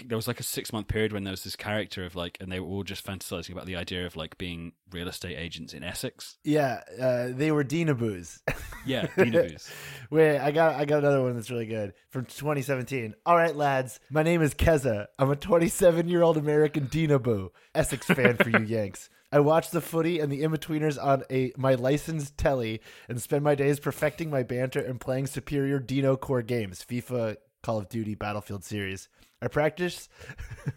there 0.06 0.16
was 0.16 0.26
like 0.28 0.40
a 0.40 0.44
six 0.44 0.72
month 0.72 0.88
period 0.88 1.12
when 1.12 1.24
there 1.24 1.30
was 1.30 1.44
this 1.44 1.56
character 1.56 2.04
of 2.04 2.16
like, 2.16 2.38
and 2.40 2.50
they 2.50 2.60
were 2.60 2.66
all 2.66 2.82
just 2.82 3.04
fantasizing 3.06 3.52
about 3.52 3.66
the 3.66 3.76
idea 3.76 4.06
of 4.06 4.16
like 4.16 4.38
being 4.38 4.72
real 4.90 5.08
estate 5.08 5.36
agents 5.36 5.72
in 5.72 5.82
Essex. 5.82 6.38
Yeah, 6.44 6.80
uh, 7.00 7.28
they 7.30 7.52
were 7.52 7.64
Dinaboos. 7.64 8.40
Yeah, 8.86 9.06
Dinoboos. 9.16 9.70
Wait, 10.10 10.38
I 10.38 10.50
got 10.50 10.74
I 10.74 10.84
got 10.84 10.98
another 10.98 11.22
one 11.22 11.34
that's 11.34 11.50
really 11.50 11.64
good 11.64 11.94
from 12.10 12.26
2017. 12.26 13.14
All 13.24 13.34
right, 13.34 13.56
lads, 13.56 13.98
my 14.10 14.22
name 14.22 14.42
is 14.42 14.52
Keza. 14.52 15.06
I'm 15.18 15.30
a 15.30 15.36
27 15.36 16.06
year 16.06 16.22
old 16.22 16.36
American 16.36 16.88
Dinaboo, 16.88 17.48
Essex 17.74 18.04
fan 18.04 18.36
for 18.36 18.50
you 18.50 18.58
Yanks. 18.66 19.08
I 19.34 19.40
watch 19.40 19.70
the 19.70 19.80
footy 19.80 20.20
and 20.20 20.30
the 20.30 20.42
Inbetweeners 20.42 20.96
on 20.96 21.24
a 21.28 21.52
my 21.56 21.74
licensed 21.74 22.38
telly 22.38 22.80
and 23.08 23.20
spend 23.20 23.42
my 23.42 23.56
days 23.56 23.80
perfecting 23.80 24.30
my 24.30 24.44
banter 24.44 24.78
and 24.78 25.00
playing 25.00 25.26
superior 25.26 25.80
Dino 25.80 26.16
core 26.16 26.40
games, 26.40 26.86
FIFA, 26.88 27.38
Call 27.60 27.78
of 27.78 27.88
Duty, 27.88 28.14
Battlefield 28.14 28.62
series. 28.62 29.08
I 29.42 29.48
practice 29.48 30.08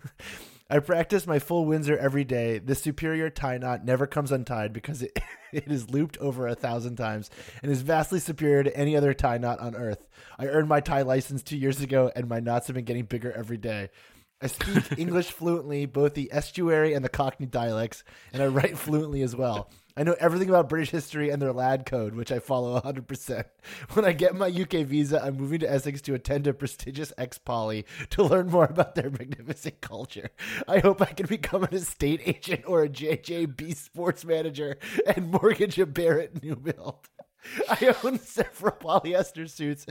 I 0.72 0.80
practice 0.80 1.28
my 1.28 1.38
full 1.38 1.66
Windsor 1.66 2.00
every 2.00 2.24
day. 2.24 2.58
This 2.58 2.82
superior 2.82 3.30
tie 3.30 3.60
knot 3.60 3.86
never 3.86 4.08
comes 4.08 4.32
untied 4.32 4.74
because 4.74 5.04
it, 5.04 5.16
it 5.52 5.72
is 5.72 5.92
looped 5.92 6.18
over 6.18 6.48
a 6.48 6.56
thousand 6.56 6.96
times 6.96 7.30
and 7.62 7.72
is 7.72 7.84
vastly 7.84 8.20
superior 8.20 8.64
to 8.64 8.76
any 8.76 8.98
other 8.98 9.14
tie 9.14 9.38
knot 9.38 9.60
on 9.60 9.76
earth. 9.76 10.08
I 10.40 10.48
earned 10.48 10.68
my 10.68 10.80
tie 10.80 11.04
license 11.04 11.44
two 11.44 11.58
years 11.58 11.80
ago, 11.82 12.12
and 12.16 12.28
my 12.28 12.40
knots 12.40 12.66
have 12.68 12.76
been 12.76 12.86
getting 12.86 13.06
bigger 13.06 13.32
every 13.32 13.58
day. 13.58 13.92
I 14.42 14.48
speak 14.48 14.84
English 15.00 15.32
fluently, 15.32 15.86
both 15.86 16.14
the 16.14 16.32
estuary 16.32 16.94
and 16.94 17.04
the 17.04 17.10
Cockney 17.10 17.48
dialects, 17.48 18.04
and 18.34 18.42
I 18.42 18.48
write 18.48 18.78
fluently 18.78 19.22
as 19.24 19.36
well. 19.36 19.70
I 19.96 20.04
know 20.04 20.16
everything 20.20 20.50
about 20.50 20.70
British 20.70 20.92
history 20.92 21.32
and 21.32 21.42
their 21.42 21.52
lad 21.52 21.88
code, 21.88 22.14
which 22.14 22.32
I 22.32 22.38
follow 22.38 22.80
100%. 22.80 23.44
When 23.94 24.06
I 24.06 24.12
get 24.12 24.36
my 24.36 24.48
UK 24.48 24.86
visa, 24.86 25.22
I'm 25.24 25.38
moving 25.38 25.60
to 25.62 25.72
Essex 25.72 26.02
to 26.04 26.14
attend 26.14 26.46
a 26.46 26.54
prestigious 26.54 27.12
ex 27.18 27.40
poly 27.40 27.86
to 28.12 28.24
learn 28.24 28.50
more 28.50 28.66
about 28.66 28.94
their 28.94 29.10
magnificent 29.10 29.82
culture. 29.82 30.30
I 30.68 30.80
hope 30.80 31.02
I 31.02 31.06
can 31.06 31.26
become 31.26 31.64
an 31.64 31.74
estate 31.74 32.22
agent 32.26 32.64
or 32.68 32.84
a 32.84 32.90
JJB 32.90 33.76
sports 33.76 34.24
manager 34.24 34.78
and 35.08 35.32
mortgage 35.32 35.80
a 35.80 35.88
Barratt 35.88 36.44
new 36.44 36.56
build. 36.56 37.10
I 37.70 37.96
own 38.04 38.20
several 38.20 38.74
polyester 38.74 39.50
suits, 39.50 39.86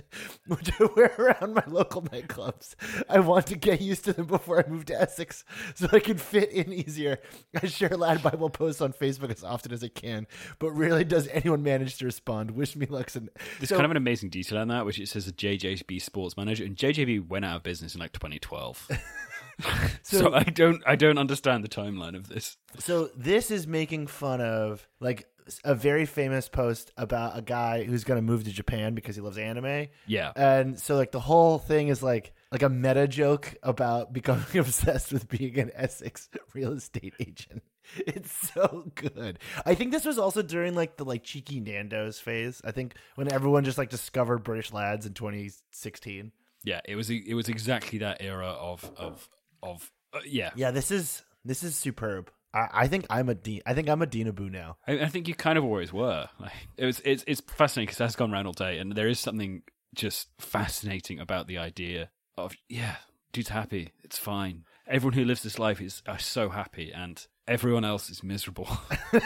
which 0.47 0.71
I 0.81 0.89
wear 0.97 1.15
around 1.19 1.55
my 1.55 1.65
local 1.67 2.03
nightclubs. 2.03 2.75
I 3.09 3.21
want 3.21 3.47
to 3.49 3.57
get 3.57 3.81
used 3.81 4.05
to 4.05 4.13
them 4.13 4.27
before 4.27 4.65
I 4.65 4.69
move 4.69 4.87
to 4.87 5.01
Essex 5.01 5.45
so 5.75 5.89
I 5.93 6.01
can 6.01 6.19
fit 6.19 6.51
in 6.51 6.73
easier. 6.73 7.19
I 7.61 7.67
share 7.67 7.91
Lad 7.91 8.23
Bible 8.23 8.51
posts 8.51 8.81
on 8.81 8.93
Facebook 8.93 9.31
as 9.31 9.45
often 9.45 9.73
as 9.73 9.83
I 9.83 9.89
can, 9.89 10.27
but 10.59 10.73
rarely 10.73 11.05
does 11.05 11.29
anyone 11.29 11.63
manage 11.63 11.99
to 11.99 12.05
respond. 12.05 12.53
Wish 12.53 12.77
me 12.77 12.87
luck. 12.87 13.15
And 13.15 13.31
There's 13.59 13.69
so, 13.69 13.77
kind 13.77 13.85
of 13.85 13.91
an 13.93 13.97
amazing 13.97 14.31
detail 14.31 14.59
on 14.59 14.69
that, 14.69 14.85
which 14.85 14.99
it 14.99 15.09
says 15.09 15.29
a 15.29 15.33
JJB 15.33 16.03
sports 16.03 16.37
manager, 16.37 16.65
and 16.65 16.77
JJB 16.77 17.29
went 17.29 17.45
out 17.45 17.57
of 17.57 17.63
business 17.63 17.95
in 17.95 18.01
like 18.01 18.13
2012. 18.13 18.89
so, 20.03 20.19
So- 20.19 20.33
I 20.35 20.43
don't, 20.45 20.83
I 20.87 20.97
don't 20.97 21.19
understand 21.19 21.65
the 21.65 21.69
timeline 21.69 22.15
of 22.17 22.29
this. 22.29 22.57
so 22.79 23.11
this 23.17 23.51
is 23.51 23.67
making 23.67 24.07
fun 24.09 24.41
of 24.41 24.87
like 25.01 25.27
a 25.65 25.75
very 25.77 26.07
famous 26.07 26.49
post 26.49 26.91
about 26.97 27.39
a 27.39 27.43
guy 27.43 27.85
who's 27.85 28.03
going 28.03 28.19
to 28.19 28.23
move 28.23 28.43
to 28.45 28.51
Japan 28.51 28.95
because 28.95 29.15
he 29.15 29.23
loves 29.23 29.39
anime. 29.39 29.87
Yeah, 30.07 30.33
And 30.35 30.79
so 30.79 30.97
like 30.97 31.13
the 31.13 31.21
whole 31.21 31.59
thing 31.59 31.89
is 31.89 32.03
like 32.03 32.33
like 32.51 32.63
a 32.63 32.69
meta 32.69 33.07
joke 33.07 33.55
about 33.63 34.13
becoming 34.13 34.45
obsessed 34.59 35.13
with 35.13 35.29
being 35.29 35.59
an 35.59 35.71
Essex 35.75 36.29
real 36.55 36.73
estate 36.73 37.15
agent. 37.21 37.63
It's 37.99 38.51
so 38.53 38.91
good. 38.97 39.39
I 39.65 39.75
think 39.77 39.93
this 39.93 40.05
was 40.05 40.19
also 40.19 40.43
during 40.43 40.75
like 40.75 40.97
the 40.97 41.05
like 41.05 41.23
cheeky 41.23 41.61
Nando's 41.61 42.19
phase. 42.19 42.61
I 42.65 42.73
think 42.73 42.95
when 43.15 43.33
everyone 43.33 43.63
just 43.63 43.79
like 43.79 43.91
discovered 43.91 44.39
British 44.43 44.73
lads 44.73 45.07
in 45.07 45.13
2016. 45.15 46.33
yeah, 46.65 46.81
it 46.85 46.97
was, 46.97 47.09
it 47.11 47.35
was 47.35 47.49
exactly 47.49 48.01
that 48.01 48.17
era 48.21 48.49
of, 48.49 48.91
of, 48.97 49.29
of, 49.63 49.91
uh, 50.13 50.21
yeah. 50.27 50.51
Yeah, 50.57 50.71
this 50.71 50.91
is 50.91 51.23
this 51.45 51.63
is 51.63 51.77
superb. 51.77 52.31
I, 52.55 52.69
I 52.73 52.89
think 52.89 53.07
I'm 53.11 53.29
a 53.29 53.35
Dean. 53.35 53.63
I 53.67 53.75
think 53.75 53.89
I'm 53.89 54.03
a 54.03 54.07
Dean 54.07 54.29
Abu 54.29 54.49
now. 54.51 54.77
I, 54.87 55.01
I 55.01 55.09
think 55.09 55.29
you 55.29 55.35
kind 55.35 55.59
of 55.59 55.65
always 55.65 55.93
were. 55.93 56.29
Like, 56.41 56.53
it 56.77 56.87
was, 56.87 57.01
it's, 57.05 57.25
it's 57.27 57.41
fascinating 57.41 57.87
because 57.87 57.99
that's 57.99 58.17
gone 58.17 58.33
around 58.33 58.47
all 58.47 58.53
day, 58.53 58.79
and 58.79 58.93
there 58.93 59.09
is 59.09 59.21
something 59.21 59.63
just 59.95 60.29
fascinating 60.39 61.21
about 61.21 61.47
the 61.47 61.59
idea 61.59 62.11
of, 62.37 62.55
yeah, 62.69 62.97
dude's 63.33 63.51
happy, 63.51 63.93
it's 64.03 64.19
fine. 64.19 64.65
Everyone 64.87 65.15
who 65.15 65.25
lives 65.25 65.43
this 65.43 65.59
life 65.59 65.81
is 65.81 66.03
are 66.07 66.19
so 66.19 66.49
happy, 66.51 66.93
and 66.93 67.27
everyone 67.49 67.85
else 67.85 68.11
is 68.11 68.23
miserable. 68.23 68.69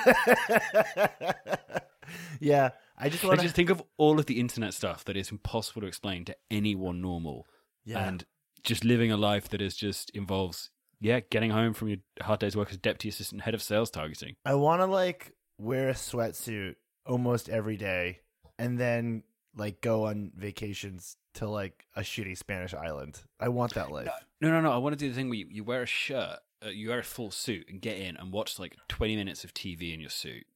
yeah, 2.40 2.70
I 2.98 3.08
just 3.08 3.24
I 3.24 3.28
want 3.28 3.40
just 3.40 3.54
think 3.54 3.70
of 3.70 3.82
all 3.98 4.18
of 4.18 4.26
the 4.26 4.40
internet 4.40 4.74
stuff 4.74 5.04
that 5.04 5.16
is 5.16 5.30
impossible 5.30 5.82
to 5.82 5.86
explain 5.86 6.24
to 6.26 6.36
anyone 6.50 7.00
normal, 7.00 7.46
Yeah. 7.84 8.06
and 8.08 8.24
just 8.62 8.84
living 8.84 9.10
a 9.10 9.16
life 9.16 9.48
that 9.50 9.60
is 9.60 9.76
just 9.76 10.10
involves, 10.10 10.70
yeah, 11.00 11.20
getting 11.30 11.50
home 11.50 11.72
from 11.72 11.88
your 11.88 11.98
hard 12.20 12.40
day's 12.40 12.56
work 12.56 12.70
as 12.70 12.76
deputy 12.76 13.08
assistant 13.08 13.42
head 13.42 13.54
of 13.54 13.62
sales 13.62 13.90
targeting. 13.90 14.36
I 14.44 14.54
want 14.54 14.80
to 14.82 14.86
like 14.86 15.32
wear 15.58 15.88
a 15.88 15.94
sweatsuit 15.94 16.76
almost 17.06 17.48
every 17.48 17.76
day 17.76 18.20
and 18.58 18.78
then 18.78 19.22
like 19.56 19.80
go 19.80 20.06
on 20.06 20.32
vacations 20.36 21.16
to 21.34 21.48
like 21.48 21.86
a 21.96 22.00
shitty 22.00 22.36
Spanish 22.36 22.74
island. 22.74 23.20
I 23.38 23.48
want 23.48 23.74
that 23.74 23.90
life. 23.90 24.10
No, 24.40 24.50
no, 24.50 24.60
no. 24.60 24.72
I 24.72 24.78
want 24.78 24.92
to 24.92 24.98
do 24.98 25.08
the 25.08 25.14
thing 25.14 25.28
where 25.28 25.38
you, 25.38 25.46
you 25.50 25.64
wear 25.64 25.82
a 25.82 25.86
shirt, 25.86 26.38
uh, 26.64 26.68
you 26.68 26.88
wear 26.88 27.00
a 27.00 27.04
full 27.04 27.30
suit, 27.30 27.66
and 27.68 27.80
get 27.80 27.98
in 27.98 28.16
and 28.16 28.32
watch 28.32 28.58
like 28.58 28.76
twenty 28.88 29.16
minutes 29.16 29.44
of 29.44 29.54
TV 29.54 29.92
in 29.94 30.00
your 30.00 30.10
suit, 30.10 30.46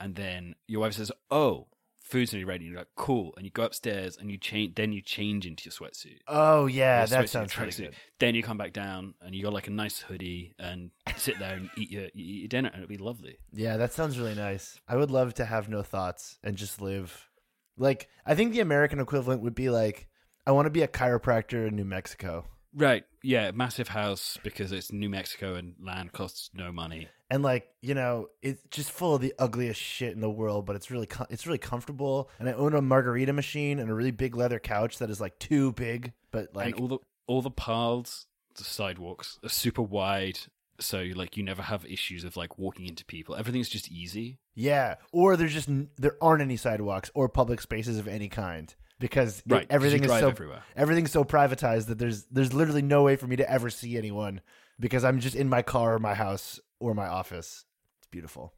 and 0.00 0.14
then 0.14 0.54
your 0.66 0.80
wife 0.80 0.94
says, 0.94 1.12
"Oh, 1.30 1.68
food's 2.12 2.32
nearly 2.32 2.44
ready." 2.44 2.64
And 2.64 2.72
you're 2.72 2.80
like, 2.80 2.94
"Cool," 2.94 3.32
and 3.36 3.44
you 3.44 3.50
go 3.50 3.64
upstairs 3.64 4.16
and 4.16 4.30
you 4.30 4.38
change. 4.38 4.74
Then 4.74 4.92
you 4.92 5.00
change 5.00 5.46
into 5.46 5.64
your 5.64 5.72
sweatsuit. 5.72 6.18
Oh 6.28 6.66
yeah, 6.66 7.00
Your 7.00 7.06
that 7.08 7.24
sweatsuit, 7.24 7.28
sounds 7.28 7.54
pretty 7.54 7.82
good. 7.82 7.94
Then 8.18 8.34
you 8.34 8.42
come 8.42 8.58
back 8.58 8.72
down 8.72 9.14
and 9.20 9.34
you 9.34 9.42
got 9.42 9.52
like 9.52 9.66
a 9.66 9.72
nice 9.72 9.98
hoodie 10.00 10.54
and 10.58 10.90
sit 11.16 11.38
there 11.38 11.54
and 11.54 11.70
eat 11.76 11.90
your 11.90 12.04
you 12.14 12.24
eat 12.24 12.40
your 12.42 12.48
dinner, 12.48 12.68
and 12.68 12.78
it'd 12.78 12.88
be 12.88 12.98
lovely. 12.98 13.38
Yeah, 13.52 13.76
that 13.78 13.92
sounds 13.92 14.18
really 14.18 14.34
nice. 14.34 14.78
I 14.86 14.96
would 14.96 15.10
love 15.10 15.34
to 15.34 15.44
have 15.44 15.68
no 15.68 15.82
thoughts 15.82 16.38
and 16.44 16.56
just 16.56 16.80
live. 16.80 17.28
Like 17.76 18.08
I 18.26 18.34
think 18.34 18.52
the 18.52 18.60
American 18.60 19.00
equivalent 19.00 19.42
would 19.42 19.54
be 19.54 19.70
like 19.70 20.08
I 20.46 20.52
want 20.52 20.66
to 20.66 20.70
be 20.70 20.82
a 20.82 20.88
chiropractor 20.88 21.66
in 21.66 21.76
New 21.76 21.84
Mexico. 21.84 22.46
Right? 22.74 23.04
Yeah, 23.22 23.50
massive 23.50 23.88
house 23.88 24.38
because 24.42 24.72
it's 24.72 24.90
New 24.90 25.10
Mexico 25.10 25.54
and 25.54 25.74
land 25.78 26.12
costs 26.12 26.50
no 26.54 26.72
money. 26.72 27.08
And 27.32 27.42
like 27.42 27.66
you 27.80 27.94
know 27.94 28.28
it's 28.42 28.60
just 28.70 28.90
full 28.90 29.14
of 29.16 29.20
the 29.20 29.32
ugliest 29.38 29.80
shit 29.80 30.12
in 30.12 30.20
the 30.20 30.30
world 30.30 30.66
but 30.66 30.76
it's 30.76 30.90
really 30.90 31.06
com- 31.06 31.26
it's 31.30 31.46
really 31.46 31.58
comfortable 31.58 32.28
and 32.38 32.48
i 32.48 32.52
own 32.52 32.74
a 32.74 32.80
margarita 32.82 33.32
machine 33.32 33.78
and 33.80 33.90
a 33.90 33.94
really 33.94 34.10
big 34.10 34.36
leather 34.36 34.58
couch 34.60 34.98
that 34.98 35.08
is 35.10 35.20
like 35.20 35.36
too 35.38 35.72
big 35.72 36.12
but 36.30 36.54
like 36.54 36.66
and 36.74 36.80
all 36.80 36.88
the 36.88 36.98
all 37.26 37.42
the 37.42 37.50
paths, 37.50 38.26
the 38.56 38.64
sidewalks 38.64 39.38
are 39.42 39.48
super 39.48 39.80
wide, 39.80 40.38
so 40.80 41.06
like 41.14 41.36
you 41.36 41.42
never 41.42 41.62
have 41.62 41.86
issues 41.86 42.24
of 42.24 42.36
like 42.36 42.58
walking 42.58 42.86
into 42.86 43.04
people. 43.04 43.34
Everything's 43.36 43.68
just 43.68 43.90
easy. 43.90 44.38
yeah 44.54 44.96
or 45.12 45.36
there's 45.36 45.54
just 45.54 45.68
there 45.96 46.16
aren't 46.20 46.42
any 46.42 46.56
sidewalks 46.56 47.10
or 47.14 47.28
public 47.28 47.60
spaces 47.60 47.96
of 47.98 48.06
any 48.08 48.28
kind 48.28 48.74
because 48.98 49.38
it- 49.38 49.44
Right, 49.52 49.62
you 49.62 49.66
everything 49.70 50.04
is 50.04 50.10
so 50.10 50.28
everywhere. 50.28 50.62
everything's 50.76 51.12
so 51.12 51.24
privatized 51.24 51.86
that 51.86 51.98
there's 51.98 52.24
there's 52.24 52.52
literally 52.52 52.82
no 52.82 53.02
way 53.04 53.16
for 53.16 53.26
me 53.26 53.36
to 53.36 53.50
ever 53.50 53.70
see 53.70 53.96
anyone 53.96 54.40
because 54.80 55.04
i'm 55.04 55.20
just 55.20 55.36
in 55.36 55.48
my 55.48 55.62
car 55.62 55.94
or 55.94 55.98
my 55.98 56.14
house 56.14 56.60
or 56.82 56.94
my 56.94 57.06
office 57.06 57.64
it's 57.98 58.08
beautiful 58.10 58.52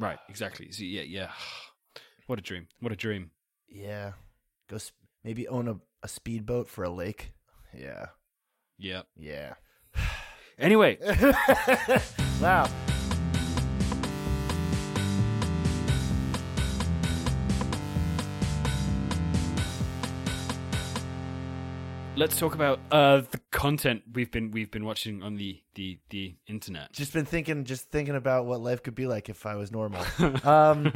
Right, 0.00 0.18
exactly. 0.28 0.70
So 0.72 0.84
yeah, 0.84 1.02
yeah. 1.02 1.30
What 2.28 2.38
a 2.38 2.42
dream! 2.42 2.66
What 2.80 2.92
a 2.92 2.96
dream! 2.96 3.30
yeah 3.68 4.12
go 4.70 4.78
sp- 4.80 4.96
maybe 5.24 5.46
own 5.48 5.68
a, 5.68 5.76
a 6.02 6.08
speedboat 6.08 6.68
for 6.68 6.84
a 6.84 6.90
lake 6.90 7.32
yeah 7.74 8.06
Yeah. 8.78 9.02
yeah 9.16 9.54
Anyway, 10.58 10.98
wow 12.42 12.68
let's 22.18 22.36
talk 22.36 22.56
about 22.56 22.80
uh 22.90 23.20
the 23.30 23.40
content 23.52 24.02
we've 24.12 24.32
been 24.32 24.50
we've 24.50 24.72
been 24.72 24.84
watching 24.84 25.22
on 25.22 25.36
the 25.36 25.62
the 25.76 26.00
the 26.10 26.34
internet. 26.48 26.92
just 26.92 27.12
been 27.12 27.24
thinking 27.24 27.64
just 27.64 27.90
thinking 27.90 28.16
about 28.16 28.44
what 28.44 28.60
life 28.60 28.82
could 28.82 28.96
be 28.96 29.06
like 29.06 29.28
if 29.28 29.46
i 29.46 29.54
was 29.54 29.70
normal. 29.70 30.04
Um 30.44 30.92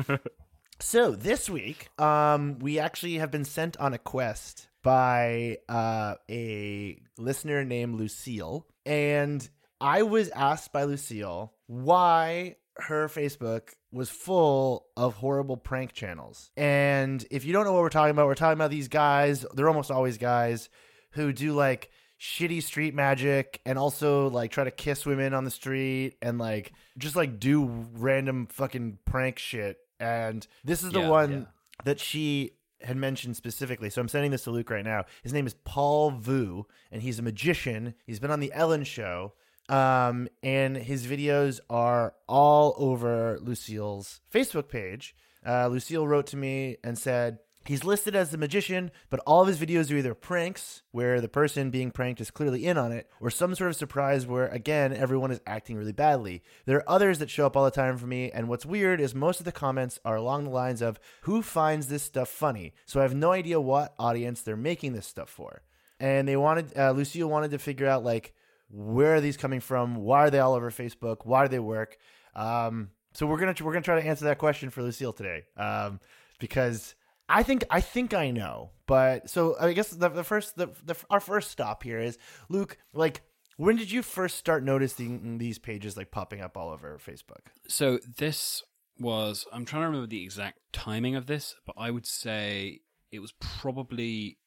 so 0.81 1.13
this 1.13 1.49
week 1.49 1.91
um 2.01 2.59
we 2.59 2.81
actually 2.81 3.15
have 3.19 3.31
been 3.31 3.45
sent 3.45 3.77
on 3.77 3.95
a 3.95 3.99
quest 3.99 4.67
by 4.83 5.59
uh 5.69 6.17
a 6.29 7.01
listener 7.17 7.65
named 7.65 7.95
lucille. 8.01 8.67
And 8.85 9.49
i 9.81 10.03
was 10.03 10.29
asked 10.31 10.73
by 10.73 10.85
lucille 10.85 11.53
why 11.69 12.57
her 12.79 13.07
facebook 13.07 13.69
was 13.93 14.11
full 14.11 14.87
of 14.97 15.15
horrible 15.15 15.57
prank 15.57 15.93
channels. 15.93 16.51
And 16.57 17.25
if 17.31 17.45
you 17.45 17.53
don't 17.53 17.65
know 17.65 17.75
what 17.75 17.83
we're 17.83 17.91
talking 17.91 18.11
about 18.11 18.27
we're 18.27 18.35
talking 18.35 18.59
about 18.59 18.73
these 18.73 18.89
guys. 18.89 19.47
They're 19.55 19.69
almost 19.69 19.93
always 19.93 20.19
guys 20.19 20.69
who 21.13 21.33
do 21.33 21.53
like 21.53 21.91
shitty 22.21 22.63
street 22.63 22.95
magic 22.95 23.61
and 23.67 23.79
also 23.79 24.29
like 24.31 24.51
try 24.53 24.65
to 24.65 24.71
kiss 24.71 25.05
women 25.05 25.35
on 25.35 25.45
the 25.45 25.51
street 25.51 26.17
and 26.23 26.39
like 26.39 26.73
just 26.99 27.17
like 27.17 27.41
do 27.41 27.65
random 27.95 28.47
fucking 28.47 28.99
prank 29.05 29.39
shit. 29.39 29.79
And 29.99 30.47
this 30.65 30.83
is 30.83 30.93
the 30.93 31.01
Yeah, 31.01 31.09
one 31.09 31.33
yeah. 31.33 31.45
that 31.85 32.01
she 32.01 32.53
had 32.81 32.97
mentioned 32.97 33.37
specifically. 33.37 33.91
So 33.91 34.01
I'm 34.01 34.09
sending 34.09 34.31
this 34.33 34.45
to 34.45 34.51
Luke 34.51 34.71
right 34.71 34.85
now. 34.85 35.05
His 35.23 35.33
name 35.33 35.47
is 35.47 35.55
Paul 35.65 36.11
Vu, 36.11 36.67
and 36.91 37.01
he's 37.03 37.19
a 37.19 37.23
magician. 37.23 37.95
He's 38.07 38.19
been 38.19 38.31
on 38.33 38.41
the 38.41 38.53
Ellen 38.53 38.85
show. 38.85 39.35
Um, 39.69 40.29
and 40.43 40.77
his 40.77 41.07
videos 41.07 41.61
are 41.71 42.15
all 42.29 42.75
over 42.77 43.39
Lucille's 43.41 44.21
Facebook 44.33 44.69
page. 44.69 45.15
Uh, 45.47 45.69
Lucille 45.69 46.07
wrote 46.07 46.27
to 46.29 46.37
me 46.37 46.77
and 46.83 46.99
said, 46.99 47.39
He's 47.65 47.85
listed 47.85 48.17
as 48.17 48.31
the 48.31 48.39
magician, 48.39 48.91
but 49.09 49.21
all 49.21 49.43
of 49.43 49.49
his 49.49 49.59
videos 49.59 49.93
are 49.93 49.97
either 49.97 50.15
pranks, 50.15 50.83
where 50.91 51.21
the 51.21 51.29
person 51.29 51.71
being 51.71 51.91
pranked 51.91 52.21
is 52.21 52.31
clearly 52.31 52.67
in 52.67 52.77
on 52.77 52.93
it, 52.93 53.09
or 53.21 53.31
some 53.31 53.55
sort 53.55 53.71
of 53.71 53.77
surprise 53.77 54.27
where, 54.27 54.49
again, 54.49 54.93
everyone 54.93 55.31
is 55.31 55.41
acting 55.47 55.77
really 55.77 55.93
badly. 55.93 56.43
There 56.67 56.79
are 56.79 56.91
others 56.91 57.19
that 57.19 57.31
show 57.31 57.47
up 57.47 57.57
all 57.57 57.65
the 57.65 57.71
time 57.71 57.97
for 57.99 58.07
me, 58.07 58.31
and 58.31 58.49
what's 58.49 58.67
weird 58.67 59.01
is 59.01 59.15
most 59.15 59.39
of 59.39 59.45
the 59.45 59.53
comments 59.53 60.01
are 60.05 60.17
along 60.17 60.45
the 60.45 60.51
lines 60.51 60.83
of, 60.83 60.99
Who 61.23 61.43
finds 61.43 61.87
this 61.87 62.03
stuff 62.03 62.29
funny? 62.29 62.75
So 62.85 63.01
I 63.01 63.05
have 63.05 63.15
no 63.15 63.33
idea 63.33 63.61
what 63.61 63.95
audience 63.99 64.43
they're 64.43 64.57
making 64.57 64.93
this 64.93 65.07
stuff 65.07 65.31
for. 65.31 65.63
And 66.01 66.27
they 66.27 66.37
wanted, 66.37 66.77
uh, 66.77 66.91
Lucille 66.91 67.29
wanted 67.29 67.53
to 67.53 67.59
figure 67.59 67.87
out, 67.87 68.03
like, 68.03 68.35
where 68.73 69.15
are 69.15 69.21
these 69.21 69.37
coming 69.37 69.61
from? 69.61 69.97
Why 69.97 70.21
are 70.21 70.31
they 70.31 70.39
all 70.39 70.55
over 70.55 70.71
Facebook? 70.71 71.19
Why 71.25 71.45
do 71.45 71.49
they 71.49 71.59
work? 71.59 71.99
Um, 72.35 72.91
so 73.13 73.27
we're 73.27 73.39
gonna 73.39 73.55
we're 73.63 73.73
gonna 73.73 73.83
try 73.83 74.01
to 74.01 74.07
answer 74.07 74.25
that 74.25 74.39
question 74.39 74.71
for 74.71 74.83
Lucille 74.83 75.13
today, 75.13 75.45
um, 75.57 76.01
because 76.39 76.95
I 77.29 77.43
think 77.43 77.65
I 77.71 77.81
think 77.81 78.15
I 78.15 78.31
know. 78.31 78.71
But 78.87 79.31
so 79.31 79.57
I 79.59 79.73
guess 79.73 79.91
the, 79.91 80.09
the 80.09 80.25
first 80.25 80.57
the, 80.57 80.69
the 80.85 80.97
our 81.11 81.21
first 81.21 81.51
stop 81.51 81.83
here 81.83 81.99
is 81.99 82.19
Luke. 82.49 82.77
Like, 82.93 83.23
when 83.57 83.77
did 83.77 83.91
you 83.91 84.03
first 84.03 84.37
start 84.37 84.63
noticing 84.65 85.39
these 85.39 85.59
pages 85.59 85.97
like 85.97 86.11
popping 86.11 86.41
up 86.41 86.57
all 86.57 86.71
over 86.71 86.99
Facebook? 86.99 87.47
So 87.69 87.99
this 88.19 88.63
was 88.99 89.47
I'm 89.53 89.65
trying 89.65 89.83
to 89.83 89.87
remember 89.87 90.07
the 90.07 90.23
exact 90.23 90.59
timing 90.73 91.17
of 91.17 91.27
this, 91.27 91.55
but 91.67 91.75
I 91.79 91.91
would 91.91 92.07
say 92.07 92.81
it 93.11 93.21
was 93.21 93.33
probably 93.41 94.39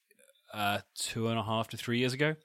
uh, 0.53 0.79
two 0.95 1.27
and 1.27 1.39
a 1.39 1.43
half 1.43 1.67
to 1.69 1.77
three 1.77 1.99
years 1.99 2.13
ago. 2.13 2.35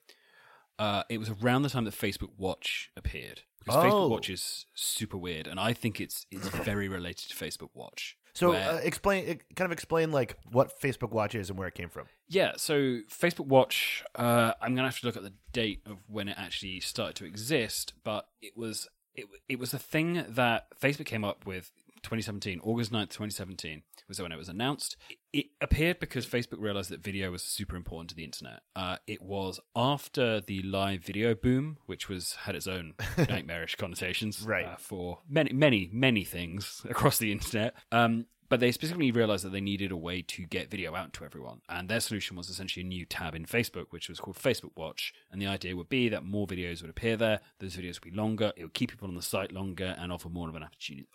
Uh, 0.78 1.02
it 1.10 1.18
was 1.18 1.28
around 1.28 1.62
the 1.62 1.68
time 1.68 1.84
that 1.84 1.94
Facebook 1.94 2.30
Watch 2.38 2.90
appeared 2.96 3.42
because 3.58 3.76
Oh. 3.76 3.87
Facebook 3.87 4.10
Watch 4.10 4.30
is 4.30 4.64
super 4.75 5.18
weird, 5.18 5.46
and 5.46 5.60
I 5.60 5.75
think 5.75 6.00
it's 6.00 6.26
it's 6.30 6.49
very 6.49 6.88
related 6.88 7.28
to 7.28 7.34
Facebook 7.37 7.68
Watch. 7.75 8.16
So 8.32 8.50
where- 8.50 8.70
uh, 8.70 8.76
explain, 8.78 9.26
kind 9.56 9.66
of 9.66 9.72
explain 9.72 10.10
like 10.12 10.37
what 10.50 10.80
Facebook 10.80 11.10
Watch 11.10 11.34
is 11.34 11.50
and 11.50 11.58
where 11.58 11.68
it 11.68 11.75
came 11.75 11.88
from. 11.88 12.06
Yeah, 12.28 12.52
so 12.56 13.00
Facebook 13.10 13.46
Watch, 13.46 14.04
uh, 14.14 14.52
I'm 14.60 14.75
gonna 14.75 14.88
have 14.88 15.00
to 15.00 15.06
look 15.06 15.16
at 15.16 15.22
the 15.22 15.32
date 15.52 15.82
of 15.87 15.99
when 16.08 16.28
it 16.28 16.37
actually 16.38 16.80
started 16.80 17.16
to 17.16 17.25
exist, 17.25 17.92
but 18.04 18.28
it 18.40 18.56
was 18.56 18.88
it 19.16 19.26
it 19.49 19.58
was 19.58 19.75
a 19.75 19.78
thing 19.78 20.25
that 20.28 20.68
Facebook 20.80 21.06
came 21.06 21.25
up 21.25 21.44
with 21.44 21.72
2017, 22.02 22.61
August 22.62 22.92
9th, 22.92 23.11
2017 23.11 23.83
was 24.09 24.21
when 24.21 24.33
it 24.33 24.37
was 24.37 24.49
announced. 24.49 24.97
It, 25.33 25.47
appeared 25.61 26.00
because 26.00 26.26
Facebook 26.26 26.59
realized 26.59 26.90
that 26.90 27.02
video 27.02 27.30
was 27.30 27.42
super 27.45 27.76
important 27.76 28.11
to 28.11 28.16
the 28.16 28.25
internet. 28.25 28.61
Uh, 28.75 28.97
it 29.07 29.23
was 29.23 29.61
after 29.76 30.40
the 30.40 30.62
live 30.62 31.04
video 31.04 31.35
boom, 31.35 31.76
which 31.87 32.09
was 32.09 32.33
had 32.35 32.57
its 32.57 32.66
own 32.66 32.95
nightmarish 33.19 33.76
connotations 33.76 34.42
Right. 34.42 34.66
uh, 34.66 34.76
for 34.76 35.21
many 35.28 35.52
many 35.52 35.88
many 35.92 36.25
things 36.25 36.83
across 36.90 37.19
the 37.19 37.30
internet. 37.30 37.75
Um, 37.92 38.26
but 38.50 38.59
they 38.59 38.73
specifically 38.73 39.12
realized 39.12 39.45
that 39.45 39.52
they 39.52 39.61
needed 39.61 39.92
a 39.92 39.97
way 39.97 40.23
to 40.23 40.45
get 40.45 40.71
video 40.71 40.97
out 40.97 41.12
to 41.14 41.25
everyone. 41.25 41.61
And 41.69 41.88
their 41.88 42.00
solution 42.00 42.37
was 42.37 42.50
essentially 42.50 42.85
a 42.85 42.88
new 42.88 43.07
tab 43.07 43.37
in 43.37 43.47
Facebook, 43.47 43.87
which 43.90 44.09
was 44.09 44.19
called 44.19 44.37
Facebook 44.37 44.73
Watch. 44.76 45.14
And 45.30 45.40
the 45.40 45.47
idea 45.47 45.76
would 45.76 45.88
be 45.88 46.09
that 46.09 46.25
more 46.25 46.49
videos 46.49 46.83
would 46.83 46.90
appear 46.90 47.16
there, 47.16 47.40
those 47.61 47.76
videos 47.76 48.02
would 48.02 48.12
be 48.12 48.19
longer, 48.19 48.52
it 48.57 48.64
would 48.64 48.75
keep 48.75 48.90
people 48.90 49.09
on 49.09 49.14
the 49.14 49.23
site 49.23 49.52
longer, 49.52 49.95
and 49.97 50.12
offer 50.12 50.28
more 50.28 50.49
of 50.49 50.57
an 50.57 50.66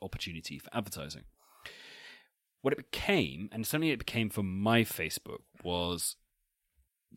opportunity, 0.02 0.60
for 0.60 0.70
advertising. 0.74 1.24
What 2.62 2.74
it 2.74 2.78
became, 2.78 3.50
and 3.52 3.68
something 3.68 3.90
it 3.90 4.00
became 4.00 4.30
for 4.30 4.42
my 4.42 4.82
Facebook, 4.84 5.42
was 5.62 6.16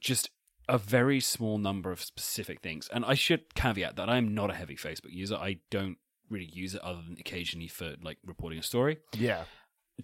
just 0.01 0.31
a 0.69 0.79
very 0.79 1.21
small 1.21 1.59
number 1.59 1.93
of 1.93 2.03
specific 2.03 2.61
things. 2.61 2.91
And 2.93 3.05
I 3.05 3.15
should 3.15 3.55
caveat 3.55 3.95
that 3.95 4.11
I'm 4.11 4.35
not 4.35 4.51
a 4.51 4.55
heavy 4.55 4.75
Facebook 4.75 5.13
user. 5.13 5.37
I 5.37 5.61
don't 5.71 5.97
really 6.29 6.51
use 6.53 6.75
it 6.75 6.83
other 6.83 7.03
than 7.03 7.17
occasionally 7.21 7.69
for 7.69 7.95
like 8.03 8.19
reporting 8.27 8.59
a 8.59 8.63
story. 8.65 8.99
Yeah. 9.17 9.45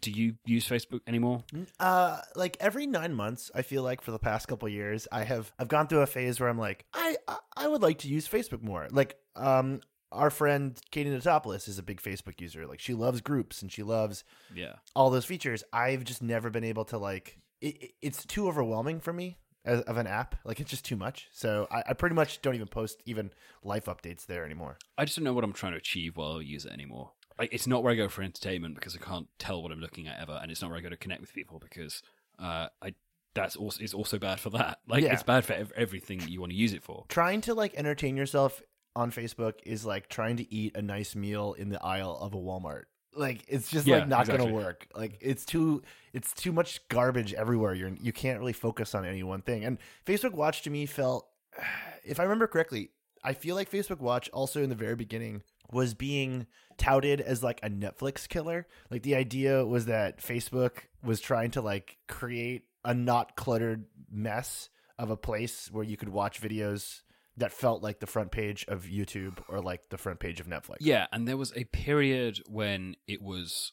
Do 0.01 0.11
you 0.11 0.35
use 0.45 0.69
Facebook 0.69 1.01
anymore? 1.07 1.45
Uh, 1.79 2.21
like 2.35 2.57
every 2.61 2.87
nine 2.87 3.15
months, 3.15 3.51
I 3.55 3.63
feel 3.63 3.83
like 3.83 4.01
for 4.03 4.11
the 4.11 4.19
past 4.19 4.49
couple 4.49 4.69
years, 4.69 5.07
I 5.13 5.23
have 5.25 5.53
I've 5.59 5.69
gone 5.69 5.87
through 5.87 6.01
a 6.01 6.07
phase 6.07 6.41
where 6.41 6.49
I'm 6.49 6.59
like, 6.59 6.85
I 6.93 7.17
I, 7.57 7.69
would 7.69 7.81
like 7.83 7.99
to 8.01 8.09
use 8.09 8.29
Facebook 8.29 8.63
more. 8.63 8.89
Like, 8.91 9.17
um, 9.37 9.81
our 10.13 10.31
friend 10.31 10.79
Katie 10.91 11.11
Notopoulos 11.11 11.69
is 11.69 11.79
a 11.79 11.83
big 11.83 12.01
Facebook 12.03 12.41
user. 12.41 12.67
Like, 12.67 12.81
she 12.81 12.93
loves 12.95 13.21
groups 13.21 13.63
and 13.63 13.71
she 13.73 13.83
loves 13.83 14.25
Yeah. 14.55 14.75
all 14.97 15.11
those 15.11 15.25
features. 15.25 15.63
I've 15.73 16.05
just 16.05 16.23
never 16.23 16.51
been 16.51 16.65
able 16.65 16.85
to 16.87 16.99
like. 16.99 17.39
It, 17.61 17.83
it- 17.83 17.95
it's 18.03 18.25
too 18.27 18.49
overwhelming 18.49 19.01
for 19.01 19.13
me 19.13 19.39
as, 19.65 19.81
of 19.83 19.97
an 19.97 20.07
app. 20.07 20.35
Like, 20.45 20.61
it's 20.61 20.71
just 20.71 20.85
too 20.85 20.97
much. 20.97 21.29
So 21.33 21.67
I, 21.71 21.83
I 21.89 21.93
pretty 21.95 22.15
much 22.17 22.43
don't 22.43 22.55
even 22.57 22.67
post 22.69 23.01
even 23.07 23.31
life 23.63 23.87
updates 23.87 24.27
there 24.27 24.45
anymore. 24.45 24.77
I 24.99 25.05
just 25.05 25.17
don't 25.17 25.25
know 25.25 25.33
what 25.33 25.45
I'm 25.45 25.53
trying 25.53 25.73
to 25.73 25.79
achieve 25.79 26.17
while 26.17 26.39
I 26.39 26.41
use 26.41 26.65
it 26.67 26.73
anymore. 26.73 27.13
Like, 27.39 27.53
it's 27.53 27.67
not 27.67 27.83
where 27.83 27.93
I 27.93 27.97
go 27.97 28.09
for 28.09 28.23
entertainment 28.23 28.75
because 28.77 28.95
I 28.95 28.99
can't 29.05 29.27
tell 29.39 29.63
what 29.63 29.73
I'm 29.73 29.81
looking 29.81 30.07
at 30.07 30.21
ever, 30.21 30.39
and 30.41 30.51
it's 30.53 30.63
not 30.63 30.71
where 30.71 30.79
I 30.79 30.83
go 30.83 30.89
to 30.89 30.97
connect 30.97 31.21
with 31.21 31.33
people 31.35 31.59
because 31.59 32.01
uh, 32.39 32.69
I 32.83 32.95
that's 33.35 33.57
also 33.57 33.83
it's 33.83 33.95
also 33.95 34.19
bad 34.19 34.39
for 34.39 34.51
that. 34.51 34.79
Like, 34.89 35.03
Yeah. 35.03 35.13
it's 35.15 35.25
bad 35.25 35.45
for 35.45 35.55
ev- 35.55 35.73
everything 35.77 36.21
you 36.29 36.41
want 36.41 36.53
to 36.53 36.57
use 36.57 36.73
it 36.73 36.83
for. 36.85 37.05
trying 37.09 37.41
to 37.43 37.55
like 37.55 37.75
entertain 37.75 38.17
yourself 38.17 38.63
on 38.95 39.11
Facebook 39.11 39.55
is 39.65 39.85
like 39.85 40.09
trying 40.09 40.37
to 40.37 40.55
eat 40.55 40.77
a 40.77 40.83
nice 40.83 41.17
meal 41.17 41.55
in 41.55 41.69
the 41.69 41.83
aisle 41.83 42.17
of 42.21 42.33
a 42.35 42.37
Walmart. 42.37 42.85
Like 43.17 43.45
it's 43.49 43.69
just 43.71 43.87
Yeah, 43.89 43.99
like 43.99 44.09
not 44.09 44.21
exactly. 44.21 44.47
gonna 44.47 44.57
work. 44.57 44.87
Like 44.95 45.19
it's 45.21 45.45
too 45.45 45.83
it's 46.13 46.33
too 46.33 46.53
much 46.53 46.87
garbage 46.89 47.35
everywhere. 47.35 47.75
You're 47.75 47.91
you 48.01 48.13
can't 48.13 48.39
really 48.39 48.53
focus 48.53 48.95
on 48.95 49.05
any 49.05 49.25
one 49.25 49.43
thing. 49.43 49.65
And 49.65 49.79
Facebook 50.07 50.33
Watch 50.33 50.63
to 50.63 50.71
me 50.71 50.87
felt, 50.87 51.27
if 52.05 52.21
I 52.21 52.23
remember 52.23 52.47
correctly, 52.47 52.91
I 53.25 53.33
feel 53.33 53.57
like 53.57 53.69
Facebook 53.71 53.99
Watch 54.01 54.29
also 54.31 54.63
in 54.63 54.69
the 54.69 54.77
very 54.77 54.95
beginning 54.97 55.43
was 55.75 55.93
being 55.93 56.47
touted 56.79 57.21
as 57.21 57.43
like 57.43 57.61
a 57.63 57.69
Netflix 57.69 58.29
killer. 58.29 58.67
Like 58.91 59.03
the 59.03 59.17
idea 59.17 59.65
was 59.65 59.87
that 59.87 60.19
Facebook 60.19 60.85
was 61.03 61.21
trying 61.21 61.51
to 61.53 61.61
like 61.61 61.99
create 62.09 62.63
a 62.85 62.95
not 62.95 63.37
cluttered 63.37 63.87
mess 64.11 64.71
of 64.99 65.11
a 65.11 65.17
place 65.17 65.69
where 65.73 65.85
you 65.85 65.97
could 65.97 66.09
watch 66.09 66.41
videos 66.41 67.03
that 67.37 67.53
felt 67.53 67.83
like 67.83 67.99
the 67.99 68.07
front 68.07 68.31
page 68.31 68.65
of 68.69 68.85
YouTube 68.85 69.39
or 69.49 69.61
like 69.61 69.89
the 69.89 69.99
front 69.99 70.21
page 70.21 70.41
of 70.41 70.47
Netflix. 70.47 70.77
Yeah, 70.81 71.07
and 71.13 71.27
there 71.27 71.37
was 71.37 71.53
a 71.57 71.65
period 71.65 72.41
when 72.49 72.97
it 73.07 73.21
was. 73.21 73.73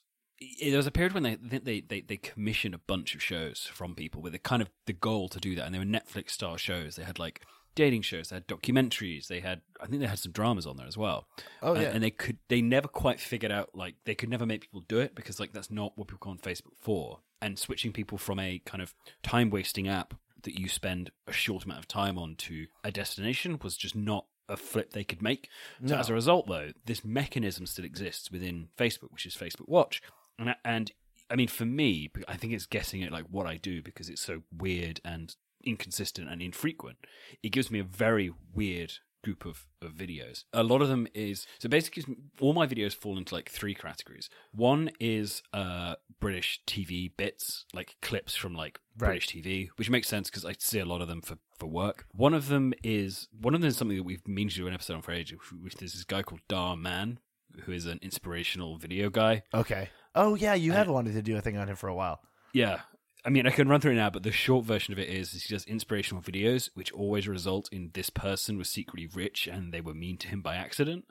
There 0.59 0.77
was 0.77 0.87
a 0.87 0.91
period 0.91 1.13
when 1.13 1.21
they 1.21 1.35
they 1.35 1.81
they 1.81 2.01
they 2.01 2.17
commissioned 2.17 2.73
a 2.73 2.79
bunch 2.79 3.13
of 3.13 3.21
shows 3.21 3.69
from 3.71 3.93
people 3.93 4.23
with 4.23 4.33
the 4.33 4.39
kind 4.39 4.63
of 4.63 4.71
the 4.87 4.93
goal 4.93 5.29
to 5.29 5.39
do 5.39 5.53
that, 5.55 5.65
and 5.65 5.75
they 5.75 5.79
were 5.79 5.85
Netflix 5.85 6.31
style 6.31 6.57
shows. 6.57 6.95
They 6.95 7.03
had 7.03 7.19
like 7.19 7.45
dating 7.75 8.01
shows, 8.03 8.29
they 8.29 8.35
had 8.37 8.47
documentaries, 8.47 9.27
they 9.27 9.39
had 9.39 9.61
I 9.81 9.85
think 9.87 10.01
they 10.01 10.07
had 10.07 10.19
some 10.19 10.31
dramas 10.31 10.65
on 10.67 10.77
there 10.77 10.87
as 10.87 10.97
well. 10.97 11.27
Oh 11.61 11.75
Uh, 11.75 11.79
yeah. 11.79 11.89
and 11.89 12.03
they 12.03 12.11
could 12.11 12.37
they 12.47 12.61
never 12.61 12.87
quite 12.87 13.19
figured 13.19 13.51
out 13.51 13.69
like 13.73 13.95
they 14.05 14.15
could 14.15 14.29
never 14.29 14.45
make 14.45 14.61
people 14.61 14.81
do 14.87 14.99
it 14.99 15.15
because 15.15 15.39
like 15.39 15.53
that's 15.53 15.71
not 15.71 15.97
what 15.97 16.07
people 16.07 16.31
on 16.31 16.37
Facebook 16.37 16.75
for. 16.79 17.19
And 17.41 17.57
switching 17.57 17.91
people 17.91 18.17
from 18.17 18.39
a 18.39 18.59
kind 18.65 18.81
of 18.83 18.93
time 19.23 19.49
wasting 19.49 19.87
app 19.87 20.13
that 20.43 20.59
you 20.59 20.67
spend 20.69 21.11
a 21.27 21.31
short 21.31 21.65
amount 21.65 21.79
of 21.79 21.87
time 21.87 22.17
on 22.17 22.35
to 22.35 22.67
a 22.83 22.91
destination 22.91 23.59
was 23.63 23.75
just 23.77 23.95
not 23.95 24.25
a 24.49 24.57
flip 24.57 24.91
they 24.93 25.03
could 25.03 25.21
make. 25.21 25.49
So 25.85 25.93
No. 25.95 25.99
as 25.99 26.09
a 26.09 26.13
result, 26.13 26.47
though, 26.47 26.71
this 26.85 27.03
mechanism 27.05 27.65
still 27.65 27.85
exists 27.85 28.29
within 28.31 28.69
Facebook, 28.77 29.11
which 29.11 29.25
is 29.25 29.35
Facebook 29.35 29.67
Watch, 29.69 30.01
and 30.37 30.49
I- 30.51 30.55
and 30.65 30.91
I 31.29 31.35
mean 31.35 31.47
for 31.47 31.65
me, 31.65 32.09
I 32.27 32.35
think 32.37 32.51
it's 32.53 32.65
getting 32.65 33.01
at 33.03 33.11
like 33.11 33.25
what 33.29 33.47
I 33.47 33.55
do 33.57 33.81
because 33.81 34.09
it's 34.09 34.21
so 34.21 34.43
weird 34.51 34.99
and 35.05 35.33
inconsistent 35.65 36.29
and 36.29 36.41
infrequent. 36.41 36.97
It 37.43 37.49
gives 37.49 37.69
me 37.71 37.79
a 37.79 37.83
very 37.83 38.31
weird 38.53 38.93
group 39.23 39.45
of, 39.45 39.67
of 39.83 39.91
videos. 39.91 40.45
A 40.51 40.63
lot 40.63 40.81
of 40.81 40.87
them 40.87 41.07
is 41.13 41.45
so 41.59 41.69
basically 41.69 42.03
all 42.39 42.53
my 42.53 42.65
videos 42.65 42.95
fall 42.95 43.17
into 43.19 43.35
like 43.35 43.49
three 43.49 43.75
categories. 43.75 44.29
One 44.51 44.89
is 44.99 45.43
uh 45.53 45.95
British 46.19 46.61
TV 46.67 47.11
bits, 47.15 47.65
like 47.73 47.95
clips 48.01 48.35
from 48.35 48.53
like 48.55 48.79
Right. 48.97 49.07
British 49.09 49.29
TV, 49.29 49.69
which 49.77 49.89
makes 49.89 50.07
sense 50.07 50.29
because 50.29 50.43
I 50.45 50.53
see 50.59 50.79
a 50.79 50.85
lot 50.85 51.01
of 51.01 51.07
them 51.07 51.21
for, 51.21 51.37
for 51.57 51.67
work. 51.67 52.05
One 52.13 52.33
of 52.33 52.47
them 52.49 52.73
is 52.83 53.27
one 53.39 53.55
of 53.55 53.61
them 53.61 53.69
is 53.69 53.77
something 53.77 53.97
that 53.97 54.03
we've 54.03 54.27
meant 54.27 54.51
to 54.51 54.57
do 54.57 54.67
an 54.67 54.73
episode 54.73 54.95
on 54.95 55.01
for 55.01 55.11
ages. 55.13 55.39
Which 55.61 55.75
there's 55.75 55.93
this 55.93 56.03
guy 56.03 56.23
called 56.23 56.41
Dhar 56.49 56.79
Mann, 56.79 57.19
who 57.63 57.71
is 57.71 57.85
an 57.85 57.99
inspirational 58.01 58.77
video 58.77 59.09
guy. 59.09 59.43
okay. 59.53 59.89
Oh 60.13 60.35
yeah, 60.35 60.55
you 60.55 60.73
have 60.73 60.89
wanted 60.89 61.13
to 61.13 61.21
do 61.21 61.37
a 61.37 61.41
thing 61.41 61.57
on 61.57 61.69
him 61.69 61.75
for 61.77 61.87
a 61.87 61.95
while. 61.95 62.21
Yeah. 62.53 62.79
I 63.23 63.29
mean, 63.29 63.45
I 63.45 63.51
can 63.51 63.67
run 63.67 63.81
through 63.81 63.91
it 63.91 63.95
now, 63.95 64.09
but 64.09 64.23
the 64.23 64.31
short 64.31 64.65
version 64.65 64.93
of 64.93 64.99
it 64.99 65.09
is, 65.09 65.33
is 65.33 65.43
he 65.43 65.53
does 65.53 65.65
inspirational 65.65 66.23
videos, 66.23 66.69
which 66.73 66.91
always 66.91 67.27
result 67.27 67.69
in 67.71 67.91
this 67.93 68.09
person 68.09 68.57
was 68.57 68.69
secretly 68.69 69.07
rich 69.13 69.47
and 69.47 69.71
they 69.71 69.81
were 69.81 69.93
mean 69.93 70.17
to 70.17 70.27
him 70.27 70.41
by 70.41 70.55
accident. 70.55 71.05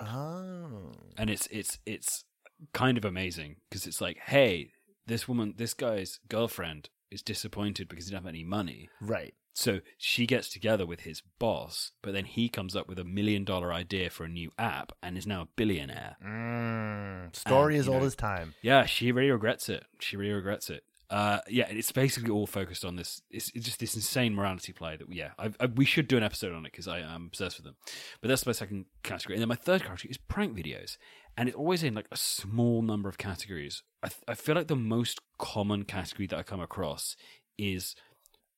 Oh. 0.00 0.92
And 1.16 1.30
it's 1.30 1.46
it's 1.48 1.78
it's 1.86 2.24
kind 2.72 2.98
of 2.98 3.04
amazing 3.04 3.56
because 3.68 3.86
it's 3.86 4.00
like, 4.00 4.18
hey, 4.18 4.72
this 5.06 5.28
woman, 5.28 5.54
this 5.56 5.74
guy's 5.74 6.18
girlfriend 6.28 6.90
is 7.10 7.22
disappointed 7.22 7.88
because 7.88 8.06
he 8.06 8.10
doesn't 8.12 8.24
have 8.24 8.28
any 8.28 8.44
money. 8.44 8.88
Right. 9.00 9.34
So 9.54 9.80
she 9.96 10.24
gets 10.24 10.48
together 10.48 10.86
with 10.86 11.00
his 11.00 11.20
boss, 11.40 11.90
but 12.00 12.12
then 12.12 12.26
he 12.26 12.48
comes 12.48 12.76
up 12.76 12.88
with 12.88 12.98
a 12.98 13.04
million 13.04 13.44
dollar 13.44 13.72
idea 13.72 14.08
for 14.08 14.22
a 14.22 14.28
new 14.28 14.52
app 14.56 14.92
and 15.02 15.18
is 15.18 15.26
now 15.26 15.42
a 15.42 15.48
billionaire. 15.56 16.16
Mm. 16.24 17.34
Story 17.34 17.74
And, 17.74 17.80
as 17.80 17.88
old 17.88 18.02
know, 18.02 18.06
as 18.06 18.14
time. 18.14 18.54
Yeah, 18.62 18.86
she 18.86 19.10
really 19.10 19.32
regrets 19.32 19.68
it. 19.68 19.84
She 19.98 20.16
really 20.16 20.32
regrets 20.32 20.70
it. 20.70 20.84
Uh, 21.10 21.38
yeah, 21.48 21.66
it's 21.70 21.90
basically 21.90 22.30
all 22.30 22.46
focused 22.46 22.84
on 22.84 22.96
this. 22.96 23.22
It's, 23.30 23.50
it's 23.54 23.64
just 23.64 23.80
this 23.80 23.94
insane 23.94 24.34
morality 24.34 24.72
play 24.72 24.96
that, 24.96 25.10
yeah, 25.10 25.30
I, 25.38 25.50
I, 25.58 25.66
we 25.66 25.86
should 25.86 26.06
do 26.06 26.18
an 26.18 26.22
episode 26.22 26.52
on 26.52 26.66
it 26.66 26.72
because 26.72 26.86
I 26.86 27.00
am 27.00 27.26
obsessed 27.26 27.56
with 27.56 27.64
them. 27.64 27.76
But 28.20 28.28
that's 28.28 28.44
my 28.44 28.52
second 28.52 28.84
category. 29.02 29.36
And 29.36 29.40
then 29.40 29.48
my 29.48 29.54
third 29.54 29.82
category 29.82 30.10
is 30.10 30.18
prank 30.18 30.54
videos. 30.54 30.98
And 31.36 31.48
it's 31.48 31.56
always 31.56 31.82
in 31.82 31.94
like 31.94 32.08
a 32.12 32.16
small 32.16 32.82
number 32.82 33.08
of 33.08 33.16
categories. 33.16 33.82
I, 34.02 34.10
I 34.26 34.34
feel 34.34 34.54
like 34.54 34.68
the 34.68 34.76
most 34.76 35.20
common 35.38 35.84
category 35.84 36.26
that 36.26 36.38
I 36.38 36.42
come 36.42 36.60
across 36.60 37.16
is 37.56 37.94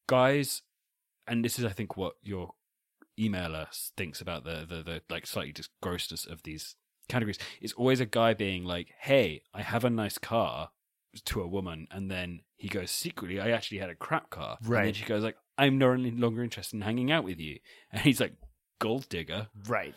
guys, 0.08 0.62
and 1.28 1.44
this 1.44 1.58
is, 1.58 1.64
I 1.64 1.70
think, 1.70 1.96
what 1.96 2.14
your 2.22 2.54
emailer 3.18 3.68
thinks 3.96 4.20
about 4.20 4.44
the, 4.44 4.66
the, 4.68 4.82
the 4.82 5.02
like 5.08 5.26
slightly 5.26 5.52
just 5.52 5.70
grossness 5.80 6.26
of 6.26 6.42
these 6.42 6.74
categories. 7.08 7.38
It's 7.60 7.74
always 7.74 8.00
a 8.00 8.06
guy 8.06 8.34
being 8.34 8.64
like, 8.64 8.92
hey, 8.98 9.42
I 9.54 9.62
have 9.62 9.84
a 9.84 9.90
nice 9.90 10.18
car 10.18 10.70
to 11.26 11.42
a 11.42 11.46
woman, 11.46 11.86
and 11.90 12.10
then 12.10 12.40
he 12.56 12.68
goes 12.68 12.90
secretly, 12.90 13.40
I 13.40 13.50
actually 13.50 13.78
had 13.78 13.90
a 13.90 13.94
crap 13.94 14.30
car. 14.30 14.58
Right. 14.62 14.78
And 14.78 14.86
then 14.88 14.94
she 14.94 15.04
goes 15.04 15.22
like, 15.22 15.36
I'm 15.58 15.78
no 15.78 15.92
longer 15.92 16.42
interested 16.42 16.76
in 16.76 16.82
hanging 16.82 17.10
out 17.10 17.24
with 17.24 17.38
you. 17.38 17.58
And 17.92 18.02
he's 18.02 18.20
like, 18.20 18.34
gold 18.78 19.08
digger. 19.08 19.48
Right. 19.66 19.94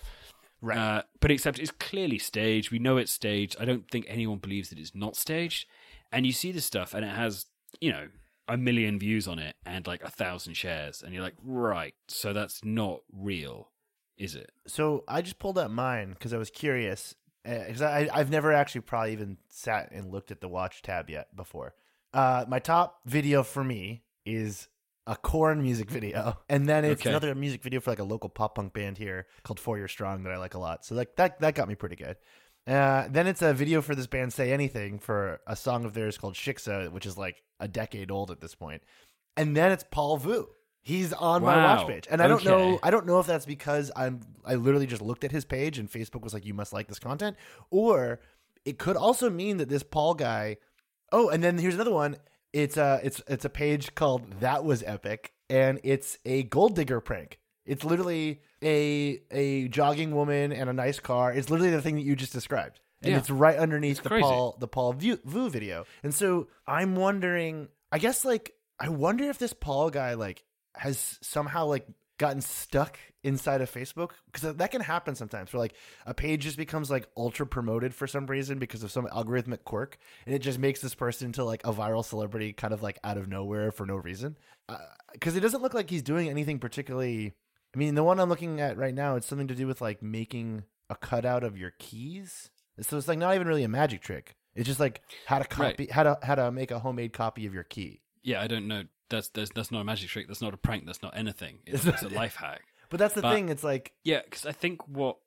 Right. 0.61 0.77
Uh, 0.77 1.01
but 1.19 1.31
except 1.31 1.59
it's 1.59 1.71
clearly 1.71 2.17
staged. 2.17 2.71
We 2.71 2.79
know 2.79 2.97
it's 2.97 3.11
staged. 3.11 3.57
I 3.59 3.65
don't 3.65 3.89
think 3.91 4.05
anyone 4.07 4.37
believes 4.37 4.69
that 4.69 4.79
it's 4.79 4.95
not 4.95 5.15
staged. 5.15 5.67
And 6.11 6.25
you 6.25 6.31
see 6.31 6.51
this 6.51 6.65
stuff, 6.65 6.93
and 6.93 7.03
it 7.03 7.09
has, 7.09 7.47
you 7.81 7.91
know, 7.91 8.07
a 8.47 8.57
million 8.57 8.99
views 8.99 9.27
on 9.27 9.39
it 9.39 9.55
and 9.65 9.87
like 9.87 10.03
a 10.03 10.09
thousand 10.09 10.55
shares, 10.55 11.01
and 11.01 11.13
you're 11.13 11.23
like, 11.23 11.35
right, 11.43 11.93
so 12.07 12.33
that's 12.33 12.63
not 12.63 13.01
real, 13.11 13.71
is 14.17 14.35
it? 14.35 14.51
So 14.67 15.03
I 15.07 15.21
just 15.21 15.39
pulled 15.39 15.57
up 15.57 15.71
mine 15.71 16.11
because 16.11 16.33
I 16.33 16.37
was 16.37 16.49
curious. 16.49 17.15
Because 17.43 17.81
I 17.81 18.09
I've 18.13 18.29
never 18.29 18.53
actually 18.53 18.81
probably 18.81 19.11
even 19.13 19.37
sat 19.49 19.91
and 19.91 20.11
looked 20.11 20.31
at 20.31 20.41
the 20.41 20.47
watch 20.47 20.81
tab 20.81 21.09
yet 21.09 21.35
before. 21.35 21.73
Uh, 22.13 22.45
my 22.47 22.59
top 22.59 22.99
video 23.05 23.43
for 23.43 23.63
me 23.63 24.03
is 24.25 24.67
a 25.05 25.15
Korn 25.17 25.61
music 25.61 25.89
video, 25.89 26.37
and 26.47 26.69
then 26.69 26.85
it's 26.85 27.01
Okay. 27.01 27.09
another 27.09 27.35
music 27.35 27.61
video 27.61 27.81
for 27.81 27.91
like 27.91 27.99
a 27.99 28.03
local 28.05 28.29
pop 28.29 28.55
punk 28.55 28.73
band 28.73 28.97
here 28.97 29.27
called 29.43 29.59
Four 29.59 29.77
Year 29.77 29.89
Strong 29.89 30.23
that 30.23 30.31
I 30.31 30.37
like 30.37 30.53
a 30.53 30.59
lot. 30.59 30.85
So 30.85 30.95
like 30.95 31.15
that 31.17 31.39
that 31.41 31.55
got 31.55 31.67
me 31.67 31.75
pretty 31.75 31.97
good. 31.97 32.15
Uh, 32.65 33.07
then 33.09 33.27
it's 33.27 33.41
a 33.41 33.53
video 33.53 33.81
for 33.81 33.93
this 33.93 34.07
band 34.07 34.31
Say 34.31 34.53
Anything 34.53 34.97
for 34.97 35.41
a 35.45 35.55
song 35.55 35.83
of 35.83 35.93
theirs 35.93 36.17
called 36.17 36.35
Shiksa, 36.35 36.89
which 36.93 37.05
is 37.05 37.17
like 37.17 37.43
a 37.59 37.67
decade 37.67 38.09
old 38.09 38.31
at 38.31 38.39
this 38.39 38.55
point. 38.55 38.81
And 39.35 39.57
then 39.57 39.71
it's 39.73 39.83
Paul 39.91 40.15
Vu. 40.15 40.47
He's 40.85 41.13
on 41.13 41.41
my 41.43 41.55
watch 41.55 41.87
page, 41.87 42.07
and 42.11 42.21
I 42.21 42.27
don't 42.27 42.43
know. 42.43 42.77
I 42.83 42.91
don't 42.91 43.05
know 43.05 43.19
if 43.19 43.25
that's 43.25 43.45
because 43.45 43.89
I'm. 43.95 44.19
I 44.45 44.55
literally 44.55 44.85
just 44.85 45.01
looked 45.01 45.23
at 45.23 45.31
his 45.31 45.45
page, 45.45 45.79
and 45.79 45.89
Facebook 45.89 46.21
was 46.21 46.33
like, 46.33 46.45
"You 46.45 46.53
must 46.53 46.73
like 46.73 46.87
this 46.87 46.99
content," 46.99 47.37
or 47.71 48.19
it 48.65 48.77
could 48.77 48.97
also 48.97 49.29
mean 49.29 49.57
that 49.57 49.69
this 49.69 49.81
Paul 49.83 50.13
guy. 50.13 50.57
Oh, 51.13 51.29
and 51.29 51.41
then 51.41 51.57
here's 51.57 51.75
another 51.75 51.93
one. 51.93 52.17
It's 52.51 52.75
a 52.75 52.99
it's 53.01 53.21
it's 53.27 53.45
a 53.45 53.49
page 53.49 53.95
called 53.95 54.41
That 54.41 54.65
Was 54.65 54.83
Epic, 54.85 55.31
and 55.49 55.79
it's 55.83 56.17
a 56.25 56.43
gold 56.43 56.75
digger 56.75 56.99
prank. 56.99 57.39
It's 57.65 57.85
literally 57.85 58.41
a 58.61 59.21
a 59.31 59.69
jogging 59.69 60.13
woman 60.13 60.51
and 60.51 60.69
a 60.69 60.73
nice 60.73 60.99
car. 60.99 61.31
It's 61.31 61.49
literally 61.49 61.71
the 61.71 61.81
thing 61.81 61.95
that 61.95 62.01
you 62.03 62.17
just 62.17 62.33
described, 62.33 62.81
and 63.01 63.13
Yeah. 63.13 63.19
it's 63.19 63.29
right 63.29 63.57
underneath 63.57 63.99
It's 63.99 64.01
the 64.01 64.09
crazy. 64.09 64.23
Paul 64.23 64.57
the 64.59 64.67
Paul 64.67 64.91
Vu, 64.93 65.17
Vu 65.23 65.49
video. 65.49 65.85
And 66.03 66.13
so 66.13 66.47
I'm 66.67 66.97
wondering. 66.97 67.69
I 67.89 67.99
guess 67.99 68.25
like 68.25 68.51
I 68.81 68.89
wonder 68.89 69.23
if 69.29 69.37
this 69.37 69.53
Paul 69.53 69.89
guy 69.89 70.15
like 70.15 70.43
has 70.75 71.17
somehow 71.21 71.65
like 71.65 71.87
gotten 72.19 72.41
stuck 72.41 72.97
inside 73.23 73.61
of 73.61 73.71
Facebook 73.71 74.11
because 74.31 74.55
that 74.55 74.69
can 74.71 74.81
happen 74.81 75.15
sometimes 75.15 75.51
where 75.51 75.59
like 75.59 75.73
a 76.05 76.13
page 76.13 76.41
just 76.43 76.57
becomes 76.57 76.91
like 76.91 77.07
ultra 77.17 77.45
promoted 77.45 77.93
for 77.93 78.05
some 78.05 78.25
reason 78.27 78.59
because 78.59 78.83
of 78.83 78.91
some 78.91 79.07
algorithmic 79.07 79.63
quirk 79.63 79.97
and 80.25 80.35
it 80.35 80.39
just 80.39 80.59
makes 80.59 80.79
this 80.81 80.93
person 80.93 81.27
into 81.27 81.43
like 81.43 81.65
a 81.65 81.73
viral 81.73 82.03
celebrity 82.05 82.53
kind 82.53 82.73
of 82.73 82.83
like 82.83 82.99
out 83.03 83.17
of 83.17 83.27
nowhere 83.27 83.71
for 83.71 83.85
no 83.85 83.95
reason 83.95 84.37
uh, 84.69 84.77
because 85.13 85.35
it 85.35 85.39
doesn't 85.39 85.61
look 85.61 85.73
like 85.73 85.89
he's 85.89 86.03
doing 86.03 86.29
anything 86.29 86.59
particularly 86.59 87.33
i 87.73 87.77
mean 87.77 87.95
the 87.95 88.03
one 88.03 88.19
i'm 88.19 88.29
looking 88.29 88.59
at 88.61 88.77
right 88.77 88.93
now 88.93 89.15
it's 89.15 89.25
something 89.27 89.47
to 89.47 89.55
do 89.55 89.65
with 89.65 89.81
like 89.81 90.03
making 90.03 90.63
a 90.89 90.95
cutout 90.95 91.43
of 91.43 91.57
your 91.57 91.71
keys 91.79 92.51
so 92.81 92.97
it's 92.97 93.07
like 93.07 93.17
not 93.19 93.33
even 93.35 93.47
really 93.47 93.63
a 93.63 93.69
magic 93.69 94.01
trick 94.01 94.35
it's 94.53 94.67
just 94.67 94.79
like 94.79 95.01
how 95.25 95.39
to 95.39 95.57
Right. 95.57 95.71
copy 95.77 95.87
how 95.87 96.03
to 96.03 96.17
how 96.21 96.35
to 96.35 96.51
make 96.51 96.71
a 96.71 96.79
homemade 96.79 97.13
copy 97.13 97.45
of 97.47 97.53
your 97.53 97.63
key 97.63 98.01
Yeah, 98.21 98.41
I 98.41 98.47
don't 98.47 98.67
know. 98.67 98.83
That's 99.09 99.29
that's, 99.29 99.51
that's 99.51 99.71
not 99.71 99.81
a 99.81 99.83
magic 99.83 100.09
trick. 100.09 100.27
That's 100.27 100.41
not 100.41 100.53
a 100.53 100.57
prank. 100.57 100.85
That's 100.85 101.01
not 101.03 101.15
anything. 101.17 101.59
It's, 101.65 101.85
It's 101.85 102.01
a 102.03 102.09
life 102.09 102.35
hack. 102.35 102.61
but 102.89 102.99
that's 102.99 103.13
the 103.13 103.21
But- 103.21 103.33
thing 103.35 103.49
it's 103.49 103.63
like 103.63 103.93
Yeah, 104.03 104.21
because 104.23 104.45
I 104.45 104.51
think 104.51 104.87
what 104.87 105.17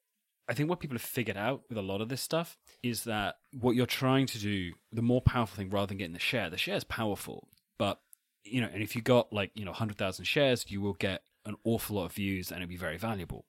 I 0.48 0.54
think 0.54 0.68
what 0.70 0.78
people 0.80 0.94
have 0.94 1.02
figured 1.02 1.36
out 1.36 1.62
with 1.68 1.76
a 1.76 1.82
lot 1.82 2.00
of 2.00 2.08
this 2.08 2.20
stuff 2.22 2.56
is 2.82 3.04
that 3.04 3.34
what 3.52 3.74
you're 3.74 3.84
trying 3.86 4.26
to 4.28 4.38
do, 4.38 4.72
the 4.92 5.02
more 5.02 5.20
powerful 5.20 5.56
thing, 5.56 5.70
rather 5.70 5.88
than 5.88 5.96
getting 5.98 6.12
the 6.12 6.20
share, 6.20 6.48
the 6.50 6.56
share 6.56 6.76
is 6.76 6.84
powerful, 6.84 7.48
but 7.78 8.00
you 8.44 8.60
know, 8.60 8.68
and 8.72 8.80
if 8.82 8.94
you 8.94 9.02
got 9.02 9.32
like 9.32 9.50
you 9.54 9.64
know 9.64 9.72
hundred 9.72 9.98
thousand 9.98 10.24
shares, 10.26 10.66
you 10.68 10.80
will 10.80 10.92
get 10.94 11.22
an 11.44 11.56
awful 11.64 11.96
lot 11.96 12.04
of 12.06 12.12
views, 12.12 12.50
and 12.52 12.62
it'll 12.62 12.68
be 12.68 12.76
very 12.76 12.96
valuable. 12.96 13.44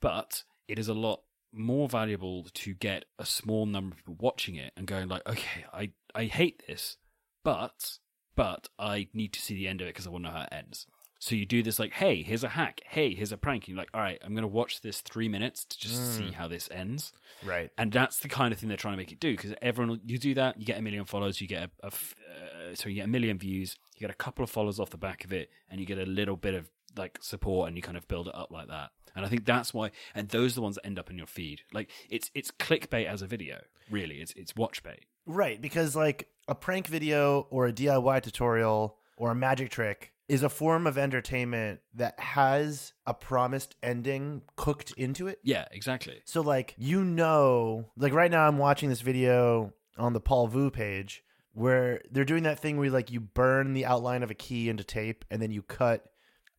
But 0.00 0.42
it 0.68 0.78
is 0.78 0.88
a 0.88 0.94
lot 0.94 1.22
more 1.54 1.88
valuable 1.88 2.46
to 2.52 2.74
get 2.74 3.04
a 3.18 3.24
small 3.26 3.64
number 3.66 3.92
of 3.94 3.98
people 3.98 4.16
watching 4.20 4.56
it 4.56 4.72
and 4.76 4.86
going 4.86 5.08
like, 5.08 5.26
okay, 5.26 5.64
I 5.72 5.92
I 6.14 6.24
hate 6.24 6.62
this, 6.66 6.98
but 7.44 7.98
but 8.34 8.68
I 8.78 9.08
need 9.12 9.32
to 9.34 9.40
see 9.40 9.54
the 9.54 9.68
end 9.68 9.80
of 9.80 9.86
it 9.86 9.90
because 9.90 10.06
I 10.06 10.10
want 10.10 10.24
to 10.24 10.30
know 10.30 10.36
how 10.36 10.42
it 10.44 10.52
ends. 10.52 10.86
So 11.18 11.36
you 11.36 11.46
do 11.46 11.62
this 11.62 11.78
like, 11.78 11.92
hey, 11.92 12.24
here's 12.24 12.42
a 12.42 12.48
hack. 12.48 12.80
Hey, 12.84 13.14
here's 13.14 13.30
a 13.30 13.36
prank. 13.36 13.62
And 13.62 13.68
you're 13.68 13.78
like, 13.78 13.90
all 13.94 14.00
right, 14.00 14.18
I'm 14.24 14.34
going 14.34 14.42
to 14.42 14.48
watch 14.48 14.80
this 14.80 15.00
three 15.02 15.28
minutes 15.28 15.64
to 15.66 15.78
just 15.78 16.16
see 16.16 16.32
how 16.32 16.48
this 16.48 16.68
ends. 16.72 17.12
right 17.44 17.70
And 17.78 17.92
that's 17.92 18.18
the 18.18 18.28
kind 18.28 18.52
of 18.52 18.58
thing 18.58 18.68
they're 18.68 18.76
trying 18.76 18.94
to 18.94 18.98
make 18.98 19.12
it 19.12 19.20
do 19.20 19.30
because 19.30 19.54
everyone, 19.62 20.00
you 20.04 20.18
do 20.18 20.34
that, 20.34 20.58
you 20.58 20.66
get 20.66 20.78
a 20.78 20.82
million 20.82 21.04
followers, 21.04 21.40
you 21.40 21.46
get 21.46 21.70
a 21.80 21.86
uh, 21.86 21.90
so 22.74 22.88
you 22.88 22.96
get 22.96 23.04
a 23.04 23.08
million 23.08 23.38
views, 23.38 23.76
you 23.94 24.00
get 24.00 24.10
a 24.10 24.14
couple 24.14 24.42
of 24.42 24.50
followers 24.50 24.80
off 24.80 24.90
the 24.90 24.98
back 24.98 25.24
of 25.24 25.32
it, 25.32 25.50
and 25.70 25.78
you 25.78 25.86
get 25.86 25.98
a 25.98 26.06
little 26.06 26.36
bit 26.36 26.54
of 26.54 26.70
like 26.96 27.18
support, 27.20 27.68
and 27.68 27.76
you 27.76 27.82
kind 27.82 27.96
of 27.96 28.08
build 28.08 28.26
it 28.26 28.34
up 28.34 28.50
like 28.50 28.68
that. 28.68 28.90
And 29.14 29.24
I 29.24 29.28
think 29.28 29.44
that's 29.44 29.74
why, 29.74 29.90
and 30.14 30.28
those 30.28 30.52
are 30.52 30.54
the 30.56 30.62
ones 30.62 30.76
that 30.76 30.86
end 30.86 30.98
up 30.98 31.10
in 31.10 31.18
your 31.18 31.26
feed. 31.26 31.62
Like 31.72 31.90
it's 32.10 32.30
it's 32.34 32.50
clickbait 32.50 33.06
as 33.06 33.22
a 33.22 33.26
video, 33.26 33.60
really. 33.90 34.16
It's 34.16 34.32
it's 34.32 34.56
watch 34.56 34.82
bait. 34.82 35.04
Right, 35.26 35.60
because 35.60 35.94
like 35.94 36.28
a 36.52 36.54
prank 36.54 36.86
video 36.86 37.46
or 37.48 37.66
a 37.66 37.72
DIY 37.72 38.22
tutorial 38.22 38.98
or 39.16 39.30
a 39.30 39.34
magic 39.34 39.70
trick 39.70 40.12
is 40.28 40.42
a 40.42 40.50
form 40.50 40.86
of 40.86 40.98
entertainment 40.98 41.80
that 41.94 42.20
has 42.20 42.92
a 43.06 43.14
promised 43.14 43.74
ending 43.82 44.42
cooked 44.54 44.92
into 44.98 45.28
it. 45.28 45.38
Yeah, 45.42 45.64
exactly. 45.70 46.20
So 46.26 46.42
like 46.42 46.74
you 46.76 47.06
know, 47.06 47.86
like 47.96 48.12
right 48.12 48.30
now 48.30 48.46
I'm 48.46 48.58
watching 48.58 48.90
this 48.90 49.00
video 49.00 49.72
on 49.96 50.12
the 50.12 50.20
Paul 50.20 50.46
Vu 50.46 50.70
page 50.70 51.24
where 51.54 52.02
they're 52.10 52.26
doing 52.26 52.42
that 52.42 52.58
thing 52.58 52.76
where 52.76 52.90
like 52.90 53.10
you 53.10 53.20
burn 53.20 53.72
the 53.72 53.86
outline 53.86 54.22
of 54.22 54.30
a 54.30 54.34
key 54.34 54.68
into 54.68 54.84
tape 54.84 55.24
and 55.30 55.40
then 55.40 55.52
you 55.52 55.62
cut 55.62 56.04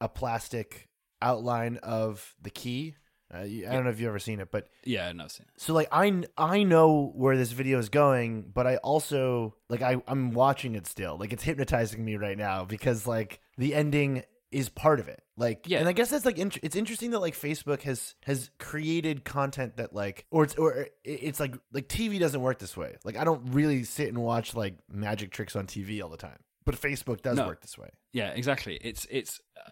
a 0.02 0.10
plastic 0.10 0.90
outline 1.22 1.78
of 1.84 2.34
the 2.42 2.50
key. 2.50 2.96
Uh, 3.34 3.42
you- 3.42 3.68
I 3.68 3.72
don't 3.72 3.84
know 3.84 3.90
if 3.90 4.00
you've 4.00 4.10
ever 4.10 4.20
seen 4.20 4.40
it, 4.40 4.52
but 4.52 4.68
Yeah, 4.84 5.08
I've 5.08 5.16
never 5.16 5.30
seen 5.30 5.46
it. 5.54 5.60
so 5.62 5.74
like 5.74 5.88
I 5.92 6.24
I 6.38 6.64
know 6.64 7.12
where 7.16 7.36
this 7.38 7.52
video 7.52 7.80
is 7.80 7.90
going, 7.90 8.44
but 8.54 8.68
I 8.68 8.78
also 8.78 9.56
like 9.70 9.82
I 9.82 10.02
I'm 10.08 10.32
watching 10.32 10.76
it 10.76 10.86
still. 10.88 11.18
Like 11.18 11.34
it's 11.34 11.44
hypnotizing 11.44 12.04
me 12.04 12.16
right 12.18 12.38
now 12.38 12.66
because 12.66 13.08
like 13.08 13.40
the 13.58 13.74
ending 13.74 14.24
is 14.52 14.70
part 14.70 15.00
of 15.00 15.08
it. 15.08 15.20
Like 15.36 15.66
Yeah. 15.68 15.80
and 15.80 15.90
I 15.90 15.94
guess 15.94 16.12
that's 16.12 16.26
like 16.26 16.38
int- 16.38 16.60
it's 16.62 16.76
interesting 16.76 17.10
that 17.12 17.20
like 17.20 17.34
Facebook 17.34 17.82
has 17.84 18.14
has 18.26 18.52
created 18.60 19.26
content 19.26 19.78
that 19.78 19.96
like 19.96 20.26
or 20.30 20.44
it's 20.44 20.54
or 20.56 20.90
it's 21.04 21.40
like 21.40 21.56
like 21.72 21.88
TV 21.88 22.20
doesn't 22.20 22.40
work 22.42 22.60
this 22.60 22.78
way. 22.78 22.98
Like 23.04 23.18
I 23.18 23.24
don't 23.24 23.52
really 23.52 23.84
sit 23.84 24.10
and 24.10 24.20
watch 24.20 24.54
like 24.54 24.76
magic 24.92 25.32
tricks 25.32 25.56
on 25.56 25.66
TV 25.66 26.04
all 26.04 26.10
the 26.10 26.18
time. 26.18 26.38
But 26.66 26.76
Facebook 26.80 27.22
does 27.24 27.38
No. 27.38 27.48
work 27.48 27.62
this 27.62 27.78
way. 27.80 27.90
Yeah, 28.12 28.30
exactly. 28.30 28.78
It's 28.82 29.08
it's 29.10 29.42
uh, 29.58 29.70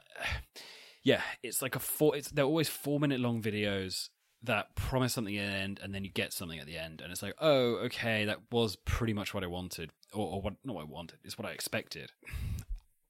yeah, 1.03 1.21
it's 1.43 1.61
like 1.61 1.75
a 1.75 1.79
four. 1.79 2.15
It's 2.15 2.29
they're 2.31 2.45
always 2.45 2.69
four 2.69 2.99
minute 2.99 3.19
long 3.19 3.41
videos 3.41 4.09
that 4.43 4.75
promise 4.75 5.13
something 5.13 5.37
at 5.37 5.47
the 5.47 5.53
end, 5.53 5.79
and 5.83 5.93
then 5.93 6.03
you 6.03 6.11
get 6.11 6.33
something 6.33 6.59
at 6.59 6.65
the 6.65 6.77
end, 6.77 7.01
and 7.01 7.11
it's 7.11 7.21
like, 7.21 7.35
oh, 7.39 7.75
okay, 7.85 8.25
that 8.25 8.39
was 8.51 8.75
pretty 8.75 9.13
much 9.13 9.33
what 9.33 9.43
I 9.43 9.47
wanted, 9.47 9.91
or, 10.13 10.27
or 10.27 10.41
what 10.41 10.55
not 10.63 10.75
what 10.75 10.81
I 10.81 10.89
wanted. 10.89 11.19
It's 11.23 11.37
what 11.37 11.47
I 11.47 11.51
expected. 11.51 12.11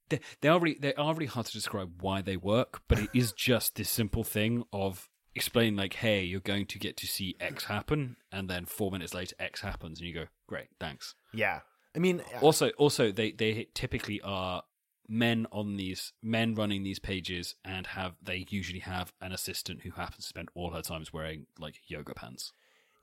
They, 0.08 0.20
they 0.40 0.48
are 0.48 0.60
really 0.60 0.78
they 0.78 0.94
are 0.94 1.14
really 1.14 1.26
hard 1.26 1.46
to 1.46 1.52
describe 1.52 2.02
why 2.02 2.22
they 2.22 2.36
work, 2.36 2.82
but 2.88 2.98
it 2.98 3.10
is 3.14 3.32
just 3.32 3.76
this 3.76 3.88
simple 3.88 4.24
thing 4.24 4.64
of 4.72 5.08
explaining 5.34 5.76
like, 5.76 5.94
hey, 5.94 6.22
you're 6.22 6.40
going 6.40 6.66
to 6.66 6.78
get 6.78 6.96
to 6.98 7.06
see 7.06 7.36
X 7.40 7.64
happen, 7.64 8.16
and 8.30 8.48
then 8.48 8.66
four 8.66 8.90
minutes 8.90 9.14
later 9.14 9.34
X 9.38 9.62
happens, 9.62 10.00
and 10.00 10.08
you 10.08 10.14
go, 10.14 10.26
great, 10.46 10.68
thanks 10.78 11.14
Yeah. 11.32 11.60
I 11.94 11.98
mean 11.98 12.22
uh, 12.34 12.40
also 12.40 12.70
also 12.70 13.12
they 13.12 13.32
they 13.32 13.68
typically 13.74 14.20
are 14.22 14.62
men 15.08 15.46
on 15.52 15.76
these 15.76 16.12
men 16.22 16.54
running 16.54 16.82
these 16.82 16.98
pages 16.98 17.54
and 17.64 17.86
have 17.88 18.14
they 18.22 18.46
usually 18.50 18.80
have 18.80 19.12
an 19.20 19.32
assistant 19.32 19.82
who 19.82 19.90
happens 19.90 20.24
to 20.24 20.28
spend 20.28 20.48
all 20.54 20.70
her 20.70 20.82
times 20.82 21.12
wearing 21.12 21.46
like 21.58 21.80
yoga 21.88 22.14
pants 22.14 22.52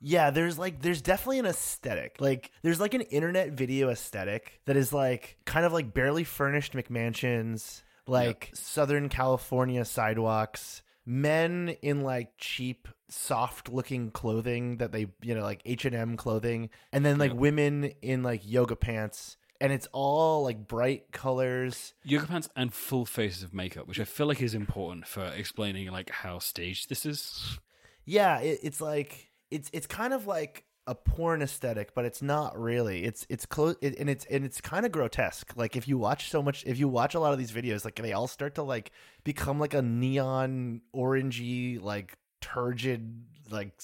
Yeah, 0.02 0.30
there's 0.30 0.58
like 0.58 0.80
there's 0.80 1.02
definitely 1.02 1.40
an 1.40 1.46
aesthetic. 1.46 2.16
Like 2.20 2.52
there's 2.62 2.80
like 2.80 2.94
an 2.94 3.02
internet 3.02 3.52
video 3.52 3.90
aesthetic 3.90 4.60
that 4.64 4.76
is 4.76 4.92
like 4.92 5.36
kind 5.44 5.66
of 5.66 5.72
like 5.72 5.92
barely 5.92 6.24
furnished 6.24 6.72
McMansions, 6.72 7.82
like 8.06 8.50
Southern 8.54 9.10
California 9.10 9.84
sidewalks, 9.84 10.82
men 11.04 11.76
in 11.82 12.00
like 12.00 12.32
cheap 12.38 12.88
soft 13.10 13.68
looking 13.68 14.10
clothing 14.10 14.78
that 14.78 14.92
they, 14.92 15.06
you 15.20 15.34
know, 15.34 15.42
like 15.42 15.60
H&M 15.66 16.16
clothing, 16.16 16.70
and 16.92 17.04
then 17.04 17.18
like 17.18 17.32
Yep. 17.32 17.38
women 17.38 17.84
in 18.00 18.22
like 18.22 18.40
yoga 18.48 18.76
pants 18.76 19.36
and 19.60 19.72
it's 19.72 19.88
all 19.92 20.42
like 20.42 20.66
bright 20.66 21.12
colors. 21.12 21.94
yoga 22.02 22.26
pants 22.26 22.48
and 22.56 22.72
full 22.72 23.04
faces 23.04 23.42
of 23.42 23.52
makeup 23.52 23.86
which 23.86 24.00
i 24.00 24.04
feel 24.04 24.26
like 24.26 24.40
is 24.40 24.54
important 24.54 25.06
for 25.06 25.24
explaining 25.26 25.90
like 25.90 26.10
how 26.10 26.38
staged 26.38 26.88
this 26.88 27.04
is 27.04 27.58
Yeah, 28.04 28.40
it, 28.40 28.60
it's 28.62 28.80
like 28.80 29.30
it's 29.50 29.70
it's 29.72 29.86
kind 29.86 30.12
of 30.12 30.26
like 30.26 30.64
a 30.86 30.94
porn 30.94 31.42
aesthetic, 31.42 31.94
but 31.94 32.04
it's 32.04 32.22
not 32.22 32.58
really. 32.58 33.04
It's 33.04 33.26
it's 33.28 33.46
close, 33.46 33.76
it, 33.80 33.98
and 33.98 34.10
it's 34.10 34.24
and 34.26 34.44
it's 34.44 34.60
kind 34.60 34.84
of 34.84 34.92
grotesque. 34.92 35.52
Like 35.56 35.76
if 35.76 35.86
you 35.86 35.98
watch 35.98 36.30
so 36.30 36.42
much, 36.42 36.64
if 36.66 36.78
you 36.78 36.88
watch 36.88 37.14
a 37.14 37.20
lot 37.20 37.32
of 37.32 37.38
these 37.38 37.52
videos, 37.52 37.84
like 37.84 37.96
they 37.96 38.12
all 38.12 38.26
start 38.26 38.56
to 38.56 38.62
like 38.62 38.90
become 39.22 39.60
like 39.60 39.74
a 39.74 39.82
neon 39.82 40.80
orangey, 40.94 41.80
like 41.80 42.16
turgid, 42.40 43.22
like 43.50 43.80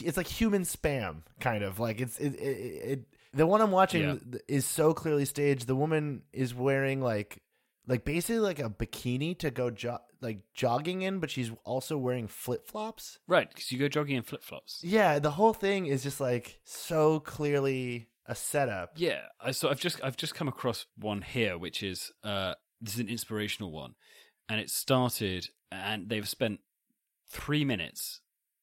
it's 0.00 0.16
like 0.16 0.26
human 0.26 0.62
spam 0.62 1.22
kind 1.40 1.62
of. 1.64 1.78
Like 1.78 2.00
it's 2.00 2.18
it. 2.18 2.34
it, 2.34 2.38
it 2.38 3.04
the 3.32 3.46
one 3.46 3.60
I'm 3.60 3.70
watching 3.70 4.02
Yeah. 4.02 4.38
is 4.48 4.64
so 4.66 4.92
clearly 4.94 5.24
staged. 5.24 5.66
The 5.66 5.76
woman 5.76 6.22
is 6.32 6.54
wearing 6.54 7.00
like 7.00 7.42
like 7.86 8.04
basically 8.04 8.38
like 8.38 8.60
a 8.60 8.70
bikini 8.70 9.36
to 9.40 9.50
go 9.50 9.70
jo- 9.70 9.98
like 10.20 10.38
jogging 10.54 11.02
in, 11.02 11.18
but 11.18 11.30
she's 11.30 11.50
also 11.64 11.98
wearing 11.98 12.28
flip 12.28 12.66
flops. 12.68 13.18
right 13.26 13.48
because 13.48 13.72
you 13.72 13.78
go 13.78 13.88
jogging 13.88 14.16
in 14.16 14.22
flip-flops 14.22 14.80
Yeah, 14.84 15.18
the 15.18 15.32
whole 15.32 15.52
thing 15.52 15.86
is 15.86 16.02
just 16.04 16.20
like 16.20 16.60
so 16.64 17.18
clearly 17.20 18.08
a 18.26 18.36
setup. 18.36 18.90
Yeah, 18.96 19.22
I 19.40 19.50
so 19.50 19.68
I've 19.68 19.80
just 19.80 20.00
I've 20.04 20.16
just 20.16 20.34
come 20.34 20.46
across 20.46 20.86
one 20.96 21.22
here, 21.22 21.58
which 21.58 21.82
is 21.82 22.12
uh 22.22 22.54
this 22.80 22.94
is 22.94 23.00
an 23.00 23.08
inspirational 23.08 23.72
one, 23.72 23.94
and 24.48 24.60
it 24.60 24.70
started 24.70 25.48
and 25.72 26.08
they've 26.08 26.28
spent 26.28 26.60
three 27.28 27.64
minutes 27.64 28.20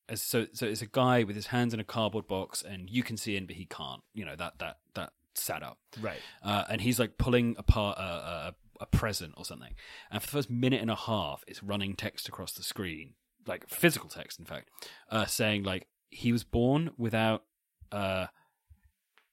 as 0.09 0.21
so 0.21 0.47
so 0.53 0.65
it's 0.65 0.81
a 0.81 0.87
guy 0.87 1.23
with 1.23 1.35
his 1.35 1.47
hands 1.47 1.73
in 1.73 1.79
a 1.79 1.83
cardboard 1.83 2.27
box, 2.27 2.61
and 2.61 2.89
you 2.89 3.03
can 3.03 3.15
see 3.17 3.35
in, 3.37 3.45
but 3.45 3.55
he 3.55 3.65
can't. 3.65 4.01
You 4.13 4.25
know 4.25 4.35
that 4.35 4.59
that 4.59 4.77
that 4.95 5.13
setup, 5.35 5.77
Right. 6.01 6.19
uh, 6.43 6.65
and 6.69 6.81
he's 6.81 6.99
like 6.99 7.17
pulling 7.17 7.55
apart 7.57 7.97
a, 7.97 8.01
a, 8.01 8.55
a 8.81 8.85
present 8.87 9.35
or 9.37 9.45
something. 9.45 9.73
And 10.11 10.21
for 10.21 10.27
the 10.27 10.31
first 10.33 10.49
minute 10.49 10.81
and 10.81 10.91
a 10.91 10.95
half, 10.95 11.43
it's 11.47 11.63
running 11.63 11.95
text 11.95 12.27
across 12.27 12.51
the 12.53 12.63
screen, 12.63 13.13
like 13.47 13.69
physical 13.69 14.09
text, 14.09 14.39
in 14.39 14.45
fact, 14.45 14.69
uh, 15.09 15.25
saying 15.25 15.63
like 15.63 15.87
he 16.09 16.31
was 16.31 16.43
born 16.43 16.91
without. 16.97 17.43
Uh, 17.91 18.27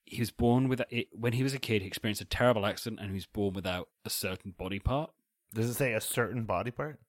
he 0.04 0.20
was 0.20 0.30
born 0.30 0.68
with 0.68 0.80
it 0.90 1.08
when 1.12 1.32
he 1.32 1.42
was 1.42 1.52
a 1.54 1.58
kid. 1.58 1.82
He 1.82 1.88
experienced 1.88 2.20
a 2.22 2.26
terrible 2.26 2.64
accident, 2.64 3.00
and 3.00 3.10
he 3.10 3.14
was 3.16 3.26
born 3.26 3.54
without 3.54 3.88
a 4.04 4.10
certain 4.10 4.52
body 4.56 4.78
part. 4.78 5.10
Does 5.52 5.68
it 5.68 5.74
say 5.74 5.92
a 5.94 6.00
certain 6.00 6.44
body 6.44 6.70
part? 6.70 7.00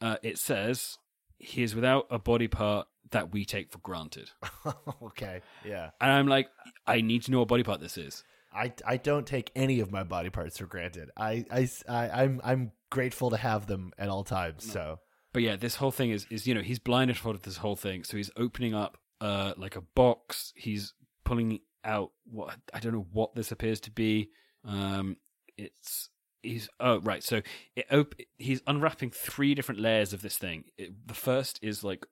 Uh, 0.00 0.16
it 0.22 0.38
says 0.38 0.96
he 1.38 1.62
is 1.62 1.74
without 1.74 2.06
a 2.10 2.18
body 2.18 2.48
part 2.48 2.88
that 3.10 3.32
we 3.32 3.44
take 3.44 3.70
for 3.70 3.78
granted. 3.78 4.30
okay. 5.02 5.40
Yeah. 5.64 5.90
And 6.00 6.10
I'm 6.10 6.26
like, 6.26 6.48
I 6.86 7.00
need 7.00 7.22
to 7.24 7.30
know 7.30 7.40
what 7.40 7.48
body 7.48 7.62
part 7.62 7.80
this 7.80 7.96
is. 7.96 8.24
I, 8.52 8.72
I 8.86 8.96
don't 8.96 9.26
take 9.26 9.52
any 9.54 9.80
of 9.80 9.92
my 9.92 10.02
body 10.02 10.30
parts 10.30 10.58
for 10.58 10.66
granted. 10.66 11.10
I, 11.16 11.44
I, 11.50 11.68
I, 11.88 12.24
am 12.24 12.40
I'm 12.42 12.72
grateful 12.90 13.30
to 13.30 13.36
have 13.36 13.66
them 13.66 13.92
at 13.98 14.08
all 14.08 14.24
times. 14.24 14.70
So 14.70 14.98
But 15.32 15.42
yeah, 15.42 15.56
this 15.56 15.76
whole 15.76 15.90
thing 15.90 16.10
is 16.10 16.26
is 16.30 16.46
you 16.46 16.54
know 16.54 16.62
he's 16.62 16.78
blinded 16.78 17.18
for 17.18 17.34
this 17.34 17.58
whole 17.58 17.76
thing, 17.76 18.04
so 18.04 18.16
he's 18.16 18.30
opening 18.36 18.74
up 18.74 18.96
uh 19.20 19.52
like 19.58 19.76
a 19.76 19.82
box. 19.82 20.54
He's 20.56 20.94
pulling 21.24 21.60
out 21.84 22.12
what 22.24 22.56
I 22.72 22.80
don't 22.80 22.94
know 22.94 23.06
what 23.12 23.34
this 23.34 23.52
appears 23.52 23.80
to 23.80 23.90
be. 23.90 24.30
Um, 24.64 25.18
it's 25.58 26.08
he's 26.46 26.68
oh 26.80 27.00
right 27.00 27.22
so 27.22 27.42
it 27.74 27.86
op- 27.92 28.14
he's 28.38 28.62
unwrapping 28.66 29.10
three 29.10 29.54
different 29.54 29.80
layers 29.80 30.12
of 30.12 30.22
this 30.22 30.38
thing. 30.38 30.64
It, 30.78 31.06
the 31.06 31.14
first 31.14 31.58
is 31.62 31.84
like 31.84 32.06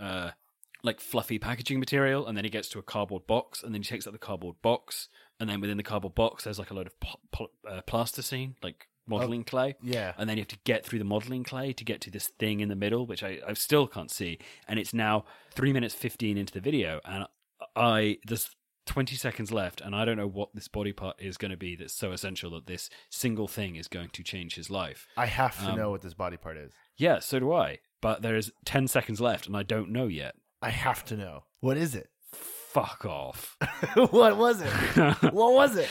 uh 0.00 0.30
like 0.82 1.00
fluffy 1.00 1.38
packaging 1.38 1.80
material 1.80 2.26
and 2.26 2.36
then 2.36 2.44
he 2.44 2.50
gets 2.50 2.68
to 2.68 2.78
a 2.78 2.82
cardboard 2.82 3.26
box 3.26 3.62
and 3.62 3.74
then 3.74 3.80
he 3.80 3.88
takes 3.88 4.06
out 4.06 4.12
the 4.12 4.18
cardboard 4.18 4.56
box 4.60 5.08
and 5.40 5.48
then 5.48 5.60
within 5.60 5.78
the 5.78 5.82
cardboard 5.82 6.14
box 6.14 6.44
there's 6.44 6.58
like 6.58 6.70
a 6.70 6.74
load 6.74 6.86
of 6.86 7.00
pl- 7.00 7.20
pl- 7.32 7.50
uh, 7.68 7.80
plasticine 7.82 8.54
like 8.62 8.86
oh, 8.86 9.02
modeling 9.06 9.40
oh, 9.40 9.50
clay. 9.50 9.74
yeah. 9.82 10.12
And 10.18 10.28
then 10.28 10.36
you 10.36 10.42
have 10.42 10.48
to 10.48 10.58
get 10.64 10.84
through 10.84 10.98
the 10.98 11.04
modeling 11.04 11.42
clay 11.42 11.72
to 11.72 11.84
get 11.84 12.02
to 12.02 12.10
this 12.10 12.28
thing 12.38 12.60
in 12.60 12.68
the 12.68 12.76
middle 12.76 13.06
which 13.06 13.22
I, 13.22 13.40
I 13.46 13.54
still 13.54 13.86
can't 13.86 14.10
see. 14.10 14.38
And 14.68 14.78
it's 14.78 14.92
now 14.92 15.24
three 15.52 15.72
minutes 15.72 15.94
15 15.94 16.36
into 16.36 16.52
the 16.52 16.60
video 16.60 17.00
and 17.04 17.26
i 17.76 18.18
this 18.26 18.50
20 18.86 19.16
seconds 19.16 19.52
left, 19.52 19.80
and 19.80 19.94
I 19.94 20.04
don't 20.04 20.16
know 20.16 20.26
what 20.26 20.54
this 20.54 20.68
body 20.68 20.92
part 20.92 21.16
is 21.20 21.36
going 21.36 21.50
to 21.50 21.56
be 21.56 21.74
that's 21.76 21.94
so 21.94 22.12
essential 22.12 22.50
that 22.52 22.66
this 22.66 22.90
single 23.10 23.48
thing 23.48 23.76
is 23.76 23.88
going 23.88 24.10
to 24.10 24.22
change 24.22 24.54
his 24.54 24.70
life. 24.70 25.06
I 25.16 25.26
have 25.26 25.58
to 25.60 25.70
um, 25.70 25.76
know 25.76 25.90
what 25.90 26.02
this 26.02 26.14
body 26.14 26.36
part 26.36 26.56
is. 26.56 26.72
Yeah, 26.96 27.18
so 27.20 27.38
do 27.38 27.52
I. 27.52 27.78
But 28.00 28.22
there 28.22 28.36
is 28.36 28.52
10 28.64 28.88
seconds 28.88 29.20
left, 29.20 29.46
and 29.46 29.56
I 29.56 29.62
don't 29.62 29.90
know 29.90 30.06
yet. 30.06 30.34
I 30.60 30.70
have 30.70 31.04
to 31.06 31.16
know. 31.16 31.44
What 31.60 31.76
is 31.76 31.94
it? 31.94 32.10
Fuck 32.32 33.04
off. 33.04 33.56
what 33.94 34.36
was 34.36 34.60
it? 34.60 34.68
what 35.32 35.54
was 35.54 35.76
it? 35.76 35.88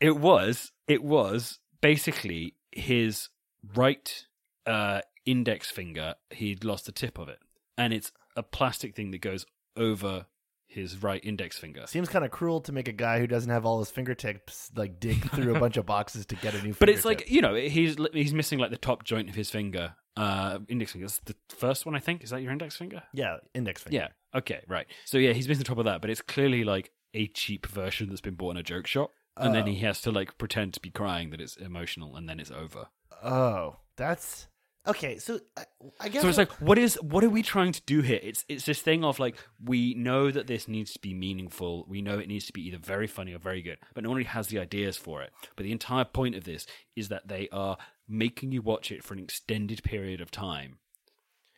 It 0.00 0.16
was, 0.16 0.72
it 0.88 1.02
was 1.02 1.58
basically 1.80 2.54
his 2.72 3.28
right 3.74 4.26
uh, 4.66 5.00
index 5.26 5.70
finger. 5.70 6.14
He'd 6.30 6.64
lost 6.64 6.86
the 6.86 6.92
tip 6.92 7.18
of 7.18 7.28
it. 7.28 7.40
And 7.76 7.92
it's 7.92 8.12
a 8.36 8.42
plastic 8.42 8.94
thing 8.94 9.10
that 9.10 9.20
goes 9.20 9.44
over 9.76 10.26
his 10.70 11.02
right 11.02 11.20
index 11.24 11.58
finger. 11.58 11.84
Seems 11.86 12.08
kind 12.08 12.24
of 12.24 12.30
cruel 12.30 12.60
to 12.62 12.72
make 12.72 12.88
a 12.88 12.92
guy 12.92 13.18
who 13.18 13.26
doesn't 13.26 13.50
have 13.50 13.66
all 13.66 13.78
his 13.80 13.90
fingertips 13.90 14.70
like 14.76 15.00
dig 15.00 15.28
through 15.34 15.54
a 15.54 15.60
bunch 15.60 15.76
of 15.76 15.86
boxes 15.86 16.26
to 16.26 16.36
get 16.36 16.54
a 16.54 16.62
new. 16.62 16.74
but 16.78 16.88
it's 16.88 17.04
like 17.04 17.28
you 17.30 17.40
know 17.40 17.54
he's 17.54 17.96
he's 18.12 18.32
missing 18.34 18.58
like 18.58 18.70
the 18.70 18.76
top 18.76 19.04
joint 19.04 19.28
of 19.28 19.34
his 19.34 19.50
finger 19.50 19.94
uh 20.16 20.58
index 20.68 20.92
finger. 20.92 21.06
That's 21.06 21.20
the 21.24 21.36
first 21.48 21.86
one 21.86 21.94
i 21.94 21.98
think. 22.00 22.22
Is 22.24 22.30
that 22.30 22.42
your 22.42 22.52
index 22.52 22.76
finger? 22.76 23.02
Yeah, 23.12 23.36
index 23.54 23.82
finger. 23.82 23.96
yeah. 23.96 24.38
Okay 24.38 24.60
right. 24.68 24.86
So 25.04 25.18
yeah 25.18 25.32
he's 25.32 25.48
missing 25.48 25.60
the 25.60 25.68
top 25.68 25.78
of 25.78 25.84
that 25.84 26.00
but 26.00 26.10
it's 26.10 26.22
clearly 26.22 26.64
like 26.64 26.90
a 27.14 27.26
cheap 27.28 27.66
version 27.66 28.08
that's 28.08 28.20
been 28.20 28.34
bought 28.34 28.52
in 28.52 28.56
a 28.56 28.62
joke 28.62 28.86
shop 28.86 29.12
and 29.36 29.54
then 29.54 29.62
Oh. 29.64 29.66
he 29.66 29.76
has 29.80 30.00
to 30.02 30.10
like 30.12 30.36
pretend 30.38 30.74
to 30.74 30.80
be 30.80 30.90
crying 30.90 31.30
that 31.30 31.40
it's 31.40 31.56
emotional 31.56 32.14
and 32.16 32.28
then 32.28 32.38
it's 32.40 32.50
over. 32.50 32.86
Oh, 33.24 33.76
that's 33.96 34.48
okay. 34.86 35.18
So 35.18 35.40
I, 35.56 35.64
I 36.00 36.08
guess 36.08 36.22
So 36.22 36.28
it's 36.28 36.38
like, 36.38 36.50
what 36.60 36.78
is 36.78 36.94
what 37.02 37.24
are 37.24 37.30
we 37.30 37.42
trying 37.42 37.72
to 37.72 37.82
do 37.86 38.00
here? 38.00 38.20
It's 38.22 38.44
it's 38.48 38.64
this 38.64 38.80
thing 38.80 39.04
of 39.04 39.18
like 39.18 39.36
we 39.64 39.94
know 39.94 40.30
that 40.30 40.46
this 40.46 40.68
needs 40.68 40.92
to 40.92 40.98
be 41.00 41.14
meaningful. 41.14 41.84
We 41.88 42.02
know 42.02 42.18
it 42.18 42.28
needs 42.28 42.46
to 42.46 42.52
be 42.52 42.66
either 42.66 42.78
very 42.78 43.06
funny 43.06 43.32
or 43.34 43.38
very 43.38 43.62
good, 43.62 43.78
but 43.94 44.04
no 44.04 44.10
one 44.10 44.22
has 44.22 44.48
the 44.48 44.58
ideas 44.58 44.96
for 44.96 45.22
it. 45.22 45.30
But 45.56 45.64
the 45.64 45.72
entire 45.72 46.04
point 46.04 46.34
of 46.34 46.44
this 46.44 46.66
is 46.96 47.08
that 47.08 47.28
they 47.28 47.48
are 47.52 47.76
making 48.08 48.52
you 48.52 48.62
watch 48.62 48.90
it 48.90 49.04
for 49.04 49.14
an 49.14 49.20
extended 49.20 49.82
period 49.82 50.20
of 50.20 50.30
time. 50.30 50.78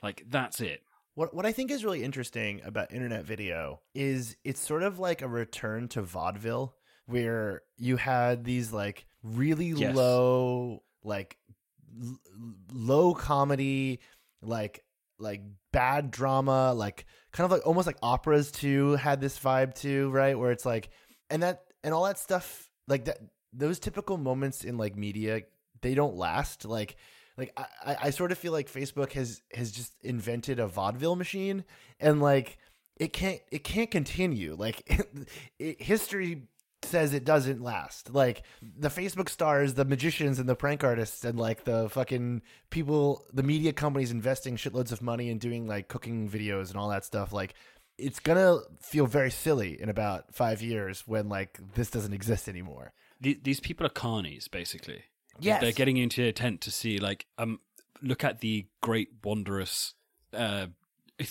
Like 0.02 0.24
that's 0.28 0.60
it. 0.60 0.82
What 1.14 1.34
what 1.34 1.46
I 1.46 1.52
think 1.52 1.70
is 1.70 1.84
really 1.84 2.02
interesting 2.02 2.60
about 2.64 2.92
internet 2.92 3.24
video 3.24 3.80
is 3.94 4.36
it's 4.44 4.60
sort 4.60 4.82
of 4.82 4.98
like 4.98 5.22
a 5.22 5.28
return 5.28 5.88
to 5.88 6.02
vaudeville 6.02 6.74
where 7.06 7.62
you 7.76 7.96
had 7.96 8.44
these 8.44 8.72
like 8.72 9.06
really 9.22 9.68
Yes. 9.68 9.94
low 9.94 10.82
like 11.04 11.36
l- 12.00 12.18
low 12.72 13.14
comedy 13.14 14.00
like 14.42 14.84
like 15.18 15.42
bad 15.72 16.10
drama 16.10 16.72
like 16.74 17.06
kind 17.32 17.44
of 17.44 17.50
like 17.50 17.66
almost 17.66 17.86
like 17.86 17.98
operas 18.02 18.50
too 18.50 18.92
had 18.96 19.20
this 19.20 19.38
vibe 19.38 19.74
too 19.74 20.10
right? 20.10 20.38
Where 20.38 20.50
it's 20.50 20.66
like 20.66 20.90
and 21.30 21.42
that 21.42 21.62
and 21.84 21.94
all 21.94 22.04
that 22.04 22.18
stuff 22.18 22.70
like 22.88 23.04
that 23.06 23.18
those 23.52 23.78
typical 23.78 24.16
moments 24.16 24.64
in 24.64 24.76
like 24.78 24.96
media 24.96 25.42
they 25.80 25.94
don't 25.94 26.16
last. 26.16 26.64
Like 26.64 26.96
like 27.36 27.52
I, 27.56 27.96
I- 28.02 28.10
sort 28.10 28.32
of 28.32 28.38
feel 28.38 28.52
like 28.52 28.70
Facebook 28.70 29.12
has 29.12 29.42
has 29.54 29.70
just 29.72 29.94
invented 30.02 30.58
a 30.58 30.66
vaudeville 30.66 31.16
machine 31.16 31.64
and 32.00 32.20
like 32.20 32.58
it 32.98 33.12
can't 33.12 33.40
it 33.50 33.64
can't 33.64 33.90
continue. 33.90 34.54
Like 34.58 34.82
it, 35.58 35.80
history 35.82 36.42
says 36.92 37.12
it 37.12 37.24
doesn't 37.24 37.60
last 37.62 38.14
like 38.14 38.42
the 38.78 38.88
Facebook 38.88 39.28
stars 39.28 39.74
the 39.74 39.84
magicians 39.84 40.38
and 40.38 40.48
the 40.48 40.54
prank 40.54 40.84
artists 40.84 41.24
and 41.24 41.38
like 41.38 41.64
the 41.64 41.88
fucking 41.90 42.42
people 42.70 43.24
the 43.32 43.42
media 43.42 43.72
companies 43.72 44.10
investing 44.12 44.56
shitloads 44.56 44.92
of 44.92 45.02
money 45.02 45.28
and 45.30 45.40
doing 45.40 45.66
like 45.66 45.88
cooking 45.88 46.28
videos 46.28 46.68
and 46.68 46.76
all 46.76 46.88
that 46.90 47.04
stuff 47.04 47.32
like 47.32 47.54
it's 47.98 48.20
gonna 48.20 48.58
feel 48.80 49.06
very 49.06 49.30
silly 49.30 49.80
in 49.82 49.88
about 49.88 50.32
five 50.34 50.62
years 50.62 51.02
when 51.06 51.28
like 51.28 51.58
this 51.74 51.90
doesn't 51.90 52.12
exist 52.14 52.48
anymore 52.48 52.92
The- 53.20 53.40
These 53.42 53.60
people 53.60 53.86
are 53.86 53.90
carnies, 53.90 54.50
basically. 54.50 55.02
Yes. 55.40 55.60
they're 55.60 55.72
getting 55.72 55.96
into 55.96 56.22
a 56.24 56.32
tent 56.32 56.60
to 56.62 56.70
see 56.70 56.98
like 56.98 57.26
um 57.38 57.58
look 58.02 58.22
at 58.24 58.40
the 58.40 58.66
great 58.82 59.08
wondrous 59.24 59.94
uh 60.34 60.66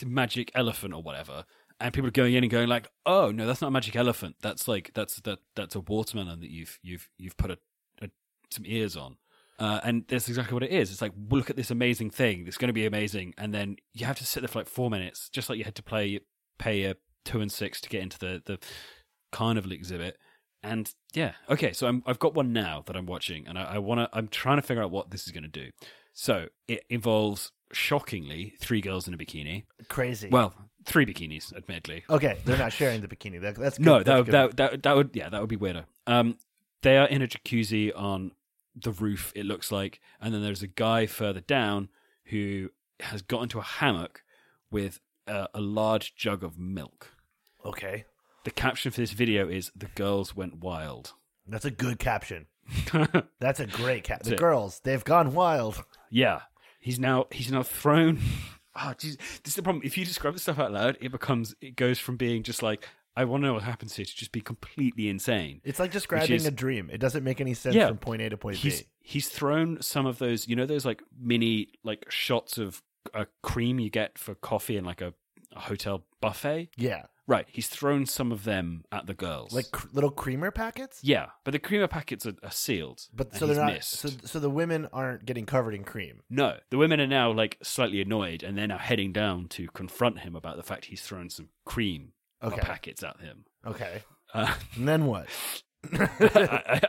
magic 0.06 0.52
elephant 0.56 0.93
or 0.93 1.02
whatever 1.04 1.43
and 1.81 1.93
people 1.93 2.07
are 2.07 2.11
going 2.11 2.33
in 2.33 2.43
and 2.43 2.51
going 2.51 2.69
like 2.69 2.87
oh 3.05 3.31
no 3.31 3.45
that's 3.45 3.61
not 3.61 3.67
a 3.67 3.71
magic 3.71 3.95
elephant 3.95 4.35
that's 4.41 4.67
like 4.67 4.91
that's 4.93 5.19
that 5.21 5.39
that's 5.55 5.75
a 5.75 5.79
watermelon 5.81 6.39
that 6.39 6.49
you've 6.49 6.79
you've 6.81 7.09
you've 7.17 7.37
put 7.37 7.51
a, 7.51 7.57
a 8.01 8.09
some 8.49 8.63
ears 8.65 8.95
on 8.95 9.17
uh, 9.61 9.79
and 9.83 10.05
that's 10.07 10.27
exactly 10.27 10.55
what 10.55 10.63
it 10.63 10.71
is. 10.71 10.91
It's 10.91 11.03
like 11.03 11.11
well, 11.15 11.37
look 11.37 11.51
at 11.51 11.55
this 11.55 11.69
amazing 11.69 12.09
thing. 12.09 12.45
It's 12.47 12.57
going 12.57 12.69
to 12.69 12.73
be 12.73 12.87
amazing, 12.87 13.35
and 13.37 13.53
then 13.53 13.75
you 13.93 14.07
have 14.07 14.17
to 14.17 14.25
sit 14.25 14.39
there 14.39 14.47
for 14.47 14.57
like 14.57 14.67
four 14.67 14.89
minutes, 14.89 15.29
just 15.29 15.49
like 15.49 15.59
you 15.59 15.63
had 15.63 15.75
to 15.75 15.83
play 15.83 16.19
pay 16.57 16.85
a 16.85 16.95
two 17.25 17.41
and 17.41 17.51
six 17.51 17.79
to 17.81 17.89
get 17.89 18.01
into 18.01 18.17
the 18.17 18.41
the 18.43 18.57
carnival 19.31 19.71
exhibit. 19.71 20.17
And 20.63 20.91
yeah, 21.13 21.33
okay, 21.47 21.73
so 21.73 21.85
I'm, 21.85 22.01
I've 22.07 22.17
got 22.17 22.33
one 22.33 22.53
now 22.53 22.83
that 22.87 22.95
I'm 22.95 23.05
watching, 23.05 23.47
and 23.47 23.55
I, 23.55 23.75
I 23.75 23.77
want 23.77 23.99
to. 23.99 24.09
I'm 24.17 24.29
trying 24.29 24.57
to 24.57 24.63
figure 24.63 24.81
out 24.81 24.89
what 24.89 25.11
this 25.11 25.27
is 25.27 25.31
going 25.31 25.43
to 25.43 25.49
do. 25.49 25.69
So 26.13 26.47
it 26.67 26.83
involves 26.89 27.51
shockingly 27.71 28.55
three 28.59 28.81
girls 28.81 29.07
in 29.07 29.13
a 29.13 29.17
bikini. 29.17 29.65
crazy 29.89 30.29
Well, 30.29 30.55
three 30.85 31.05
bikinis, 31.05 31.55
admittedly. 31.55 32.03
Okay, 32.09 32.37
they're 32.45 32.57
not 32.57 32.73
sharing 32.79 33.01
the 33.01 33.07
bikini. 33.07 33.41
That, 33.41 33.55
that's 33.55 33.77
good. 33.77 33.85
No, 33.85 34.03
That's 34.03 34.07
that, 34.07 34.25
good. 34.25 34.57
that 34.57 34.57
that 34.71 34.83
that 34.83 34.95
would 34.95 35.09
yeah, 35.13 35.29
that 35.29 35.39
would 35.41 35.49
be 35.49 35.55
weirder. 35.55 35.85
Um, 36.07 36.37
they 36.81 36.97
are 36.97 37.07
in 37.07 37.21
a 37.21 37.27
jacuzzi 37.27 37.91
on 37.95 38.31
the 38.75 38.91
roof. 38.91 39.31
It 39.35 39.45
looks 39.45 39.71
like, 39.71 39.99
and 40.19 40.33
then 40.33 40.41
there's 40.41 40.63
a 40.63 40.67
guy 40.67 41.05
further 41.05 41.41
down 41.41 41.89
who 42.25 42.69
has 43.01 43.21
got 43.21 43.43
into 43.43 43.59
a 43.59 43.63
hammock 43.63 44.23
with 44.69 44.99
a, 45.27 45.47
a 45.53 45.61
large 45.61 46.15
jug 46.15 46.43
of 46.43 46.57
milk. 46.57 47.09
okay. 47.65 48.05
The 48.43 48.49
caption 48.51 48.91
for 48.91 48.99
this 49.01 49.11
video 49.11 49.47
is 49.47 49.71
"The 49.75 49.85
girls 49.93 50.35
went 50.35 50.55
wild." 50.63 51.13
That's 51.45 51.65
a 51.65 51.69
good 51.69 51.99
caption. 51.99 52.47
That's 53.39 53.59
a 53.59 53.67
great 53.67 54.03
cap. 54.03 54.23
The 54.23 54.33
it. 54.33 54.39
girls, 54.39 54.79
they've 54.83 55.03
gone 55.03 55.33
wild. 55.35 55.83
yeah, 56.09 56.41
he's 56.79 56.97
now 56.97 57.27
he's 57.29 57.51
now 57.51 57.61
thrown. 57.61 58.19
Oh, 58.75 58.93
geez. 58.97 59.17
this 59.17 59.51
is 59.51 59.55
the 59.55 59.63
problem. 59.63 59.81
If 59.86 59.97
you 59.97 60.05
describe 60.05 60.34
the 60.34 60.39
stuff 60.39 60.60
out 60.60 60.71
loud, 60.71 60.97
it 61.01 61.12
becomes 61.12 61.55
it 61.62 61.75
goes 61.75 61.99
from 61.99 62.17
being 62.17 62.43
just 62.43 62.63
like 62.63 62.88
I 63.15 63.25
want 63.25 63.43
to 63.43 63.47
know 63.47 63.53
what 63.55 63.63
happens 63.63 63.95
here 63.95 64.05
to 64.05 64.15
just 64.15 64.31
be 64.31 64.39
completely 64.39 65.10
insane. 65.10 65.60
It's 65.65 65.79
like 65.79 65.91
describing 65.91 66.36
is- 66.38 66.45
a 66.45 66.51
dream. 66.51 66.89
It 66.91 66.99
doesn't 66.99 67.23
make 67.25 67.41
any 67.41 67.53
sense 67.53 67.75
Yeah. 67.75 67.88
from 67.88 67.97
point 67.97 68.21
A 68.21 68.29
to 68.29 68.38
point 68.38 68.55
he's 68.57 68.81
B. 68.84 68.88
he's 69.01 69.27
thrown 69.27 69.81
some 69.81 70.05
of 70.05 70.17
those 70.19 70.47
you 70.47 70.55
know 70.55 70.65
those 70.65 70.86
like 70.86 71.01
mini 71.19 71.69
like 71.84 72.05
shots 72.10 72.57
of 72.57 72.81
uh, 73.13 73.25
cream 73.43 73.79
you 73.79 73.89
get 73.89 74.17
for 74.17 74.36
coffee 74.36 74.77
in 74.77 74.86
like 74.86 75.01
a, 75.01 75.13
a 75.53 75.60
hotel 75.60 76.03
buffet 76.21 76.69
Yeah. 76.77 77.07
Right, 77.31 77.47
he's 77.49 77.67
thrown 77.69 78.05
some 78.05 78.31
of 78.31 78.43
them 78.43 78.83
at 78.91 79.07
the 79.07 79.13
girls. 79.13 79.53
Like 79.53 79.71
cr- 79.71 79.87
little 79.93 80.11
creamer 80.11 80.51
packets? 80.51 80.99
yeah, 81.01 81.27
but 81.45 81.51
the 81.51 81.59
creamer 81.59 81.87
packets 81.87 82.25
are, 82.25 82.33
are 82.43 82.51
sealed. 82.51 83.07
But 83.13 83.33
so 83.35 83.47
they're 83.47 83.55
not 83.55 83.73
missed. 83.73 83.91
so, 83.91 84.09
so 84.25 84.39
the 84.39 84.49
women 84.49 84.87
aren't 84.91 85.25
getting 85.25 85.45
covered 85.45 85.73
in 85.73 85.83
cream. 85.85 86.23
No, 86.29 86.57
the 86.71 86.77
women 86.77 86.99
are 86.99 87.07
now 87.07 87.31
like 87.31 87.57
slightly 87.63 88.01
annoyed, 88.01 88.43
and 88.43 88.57
they're 88.57 88.67
now 88.67 88.77
heading 88.79 89.13
down 89.13 89.47
to 89.49 89.67
confront 89.69 90.19
him 90.19 90.35
about 90.35 90.57
the 90.57 90.63
fact 90.63 90.85
he's 90.85 91.01
thrown 91.01 91.29
some 91.29 91.49
cream 91.65 92.11
Okay. 92.43 92.59
packets 92.59 93.01
at 93.03 93.19
him. 93.21 93.45
Okay. 93.65 94.03
Uh, 94.33 94.53
And 94.75 94.87
then 94.87 95.05
what? 95.05 95.27
I, 95.93 96.09
I, 96.19 96.81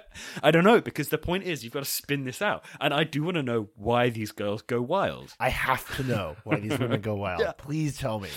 I 0.42 0.50
don't 0.50 0.64
know 0.64 0.81
because 0.81 1.09
the 1.09 1.18
point 1.18 1.44
is 1.44 1.62
you've 1.64 1.72
got 1.72 1.85
to 1.85 1.90
spin 1.90 2.24
this 2.24 2.42
out, 2.42 2.64
and 2.81 2.92
I 2.92 3.05
do 3.05 3.22
want 3.22 3.37
to 3.37 3.42
know 3.42 3.68
why 3.74 4.11
these 4.11 4.33
girls 4.33 4.62
go 4.62 4.83
wild. 4.83 5.35
I 5.40 5.48
have 5.50 5.96
to 5.96 6.02
know 6.02 6.37
why 6.44 6.59
these 6.61 6.78
women 6.78 7.00
go 7.00 7.14
wild. 7.26 7.40
Yeah. 7.40 7.52
Please 7.52 7.96
tell 7.96 8.18
me. 8.20 8.28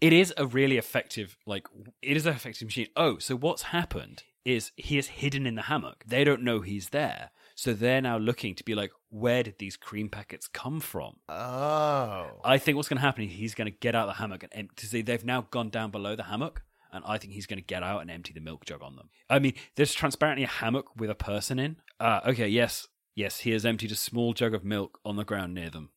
It 0.00 0.12
is 0.12 0.34
a 0.36 0.46
really 0.46 0.78
effective, 0.78 1.36
like 1.46 1.66
it 2.02 2.16
is 2.16 2.26
an 2.26 2.34
effective 2.34 2.66
machine. 2.66 2.88
Oh, 2.96 3.18
so 3.18 3.36
what's 3.36 3.62
happened 3.62 4.24
is 4.44 4.72
he 4.76 4.98
is 4.98 5.08
hidden 5.08 5.46
in 5.46 5.54
the 5.54 5.62
hammock. 5.62 6.04
They 6.06 6.24
don't 6.24 6.42
know 6.42 6.60
he's 6.60 6.90
there, 6.90 7.30
so 7.54 7.72
they're 7.72 8.00
now 8.00 8.18
looking 8.18 8.54
to 8.54 8.64
be 8.64 8.74
like, 8.74 8.92
where 9.10 9.42
did 9.42 9.58
these 9.58 9.76
cream 9.76 10.08
packets 10.08 10.46
come 10.46 10.80
from? 10.80 11.16
Oh. 11.28 12.40
I 12.44 12.58
think 12.58 12.76
what's 12.76 12.88
going 12.88 12.98
to 12.98 13.02
happen 13.02 13.24
is 13.24 13.32
he's 13.32 13.54
going 13.54 13.70
to 13.70 13.78
get 13.78 13.94
out 13.94 14.08
of 14.08 14.14
the 14.14 14.20
hammock 14.20 14.42
and 14.42 14.52
empty. 14.54 14.86
See, 14.86 15.02
they've 15.02 15.24
now 15.24 15.46
gone 15.50 15.70
down 15.70 15.90
below 15.90 16.14
the 16.14 16.24
hammock, 16.24 16.62
and 16.92 17.04
I 17.06 17.18
think 17.18 17.32
he's 17.32 17.46
going 17.46 17.58
to 17.58 17.64
get 17.64 17.82
out 17.82 18.02
and 18.02 18.10
empty 18.10 18.32
the 18.32 18.40
milk 18.40 18.64
jug 18.64 18.82
on 18.82 18.96
them. 18.96 19.10
I 19.30 19.38
mean, 19.38 19.54
there's 19.74 19.94
transparently 19.94 20.44
a 20.44 20.48
hammock 20.48 20.96
with 20.96 21.10
a 21.10 21.14
person 21.14 21.58
in. 21.58 21.76
Uh, 21.98 22.20
okay, 22.26 22.48
yes, 22.48 22.88
yes, 23.14 23.40
he 23.40 23.50
has 23.52 23.66
emptied 23.66 23.92
a 23.92 23.96
small 23.96 24.32
jug 24.32 24.54
of 24.54 24.64
milk 24.64 25.00
on 25.04 25.16
the 25.16 25.24
ground 25.24 25.54
near 25.54 25.70
them. 25.70 25.90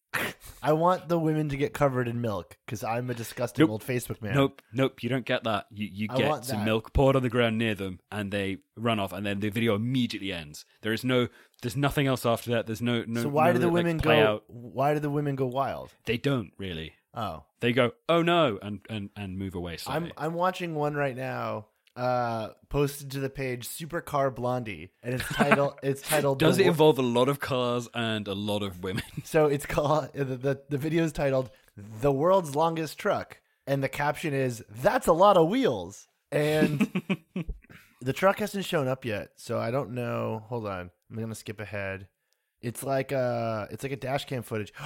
I 0.61 0.73
want 0.73 1.07
the 1.07 1.17
women 1.17 1.49
to 1.49 1.57
get 1.57 1.73
covered 1.73 2.07
in 2.07 2.19
milk 2.19 2.57
because 2.65 2.83
I'm 2.83 3.09
a 3.09 3.13
disgusting 3.13 3.63
Nope. 3.63 3.69
old 3.71 3.83
Facebook 3.83 4.21
man. 4.21 4.35
Nope, 4.35 4.61
nope, 4.73 5.01
you 5.03 5.09
don't 5.09 5.25
get 5.25 5.43
that. 5.45 5.67
You 5.71 5.87
you 5.91 6.07
I 6.09 6.17
get 6.17 6.45
some 6.45 6.59
that. 6.59 6.65
milk 6.65 6.93
poured 6.93 7.15
on 7.15 7.21
the 7.23 7.29
ground 7.29 7.57
near 7.57 7.75
them, 7.75 7.99
and 8.11 8.31
they 8.31 8.57
run 8.75 8.99
off, 8.99 9.13
and 9.13 9.25
then 9.25 9.39
the 9.39 9.49
video 9.49 9.75
immediately 9.75 10.33
ends. 10.33 10.65
There 10.81 10.91
is 10.93 11.03
no, 11.05 11.27
there's 11.61 11.77
nothing 11.77 12.07
else 12.07 12.25
after 12.25 12.51
that. 12.51 12.65
There's 12.65 12.81
no, 12.81 13.03
no. 13.07 13.21
so 13.23 13.29
why 13.29 13.47
no, 13.47 13.53
do 13.53 13.59
the 13.59 13.69
women 13.69 13.99
play 13.99 14.17
go? 14.17 14.27
Out. 14.27 14.43
Why 14.47 14.93
do 14.93 14.99
the 14.99 15.09
women 15.09 15.35
go 15.35 15.45
wild? 15.45 15.93
They 16.05 16.17
don't 16.17 16.51
really. 16.57 16.93
Oh, 17.13 17.45
They 17.59 17.73
go, 17.73 17.91
oh 18.07 18.21
no, 18.21 18.59
and 18.61 18.81
and 18.89 19.09
and 19.15 19.37
move 19.37 19.55
away 19.55 19.77
slightly. 19.77 20.11
I'm 20.17 20.25
I'm 20.25 20.33
watching 20.33 20.75
one 20.75 20.93
right 20.95 21.15
now. 21.15 21.67
Uh, 21.99 22.53
posted 22.69 23.11
to 23.11 23.19
the 23.19 23.29
page 23.29 23.67
Supercar 23.67 24.33
Blondie, 24.33 24.89
and 25.03 25.15
it's 25.15 25.27
titled 25.27 25.73
it's 25.83 26.01
titled. 26.01 26.39
Does 26.39 26.57
it 26.57 26.65
involve 26.65 26.97
a 26.97 27.01
lot 27.01 27.27
of 27.27 27.41
cars 27.41 27.89
and 27.93 28.25
a 28.25 28.33
lot 28.33 28.63
of 28.63 28.81
women? 28.81 29.03
So 29.25 29.47
it's 29.47 29.65
called 29.65 30.13
the, 30.13 30.23
the 30.23 30.61
the 30.69 30.77
video 30.77 31.03
is 31.03 31.11
titled 31.11 31.49
"The 31.75 32.09
World's 32.09 32.55
Longest 32.55 32.97
Truck," 32.97 33.41
and 33.67 33.83
the 33.83 33.89
caption 33.89 34.33
is 34.33 34.63
"That's 34.69 35.07
a 35.07 35.11
lot 35.11 35.35
of 35.35 35.49
wheels." 35.49 36.07
And 36.31 36.89
the 38.01 38.13
truck 38.13 38.39
hasn't 38.39 38.63
shown 38.63 38.87
up 38.87 39.03
yet, 39.03 39.31
so 39.35 39.59
I 39.59 39.69
don't 39.69 39.91
know. 39.91 40.45
Hold 40.47 40.67
on, 40.67 40.91
I'm 41.11 41.19
gonna 41.19 41.35
skip 41.35 41.59
ahead. 41.59 42.07
It's 42.61 42.81
like 42.81 43.11
a 43.11 43.67
it's 43.71 43.83
like 43.83 43.91
a 43.91 43.97
dash 43.97 44.23
cam 44.23 44.43
footage. 44.43 44.71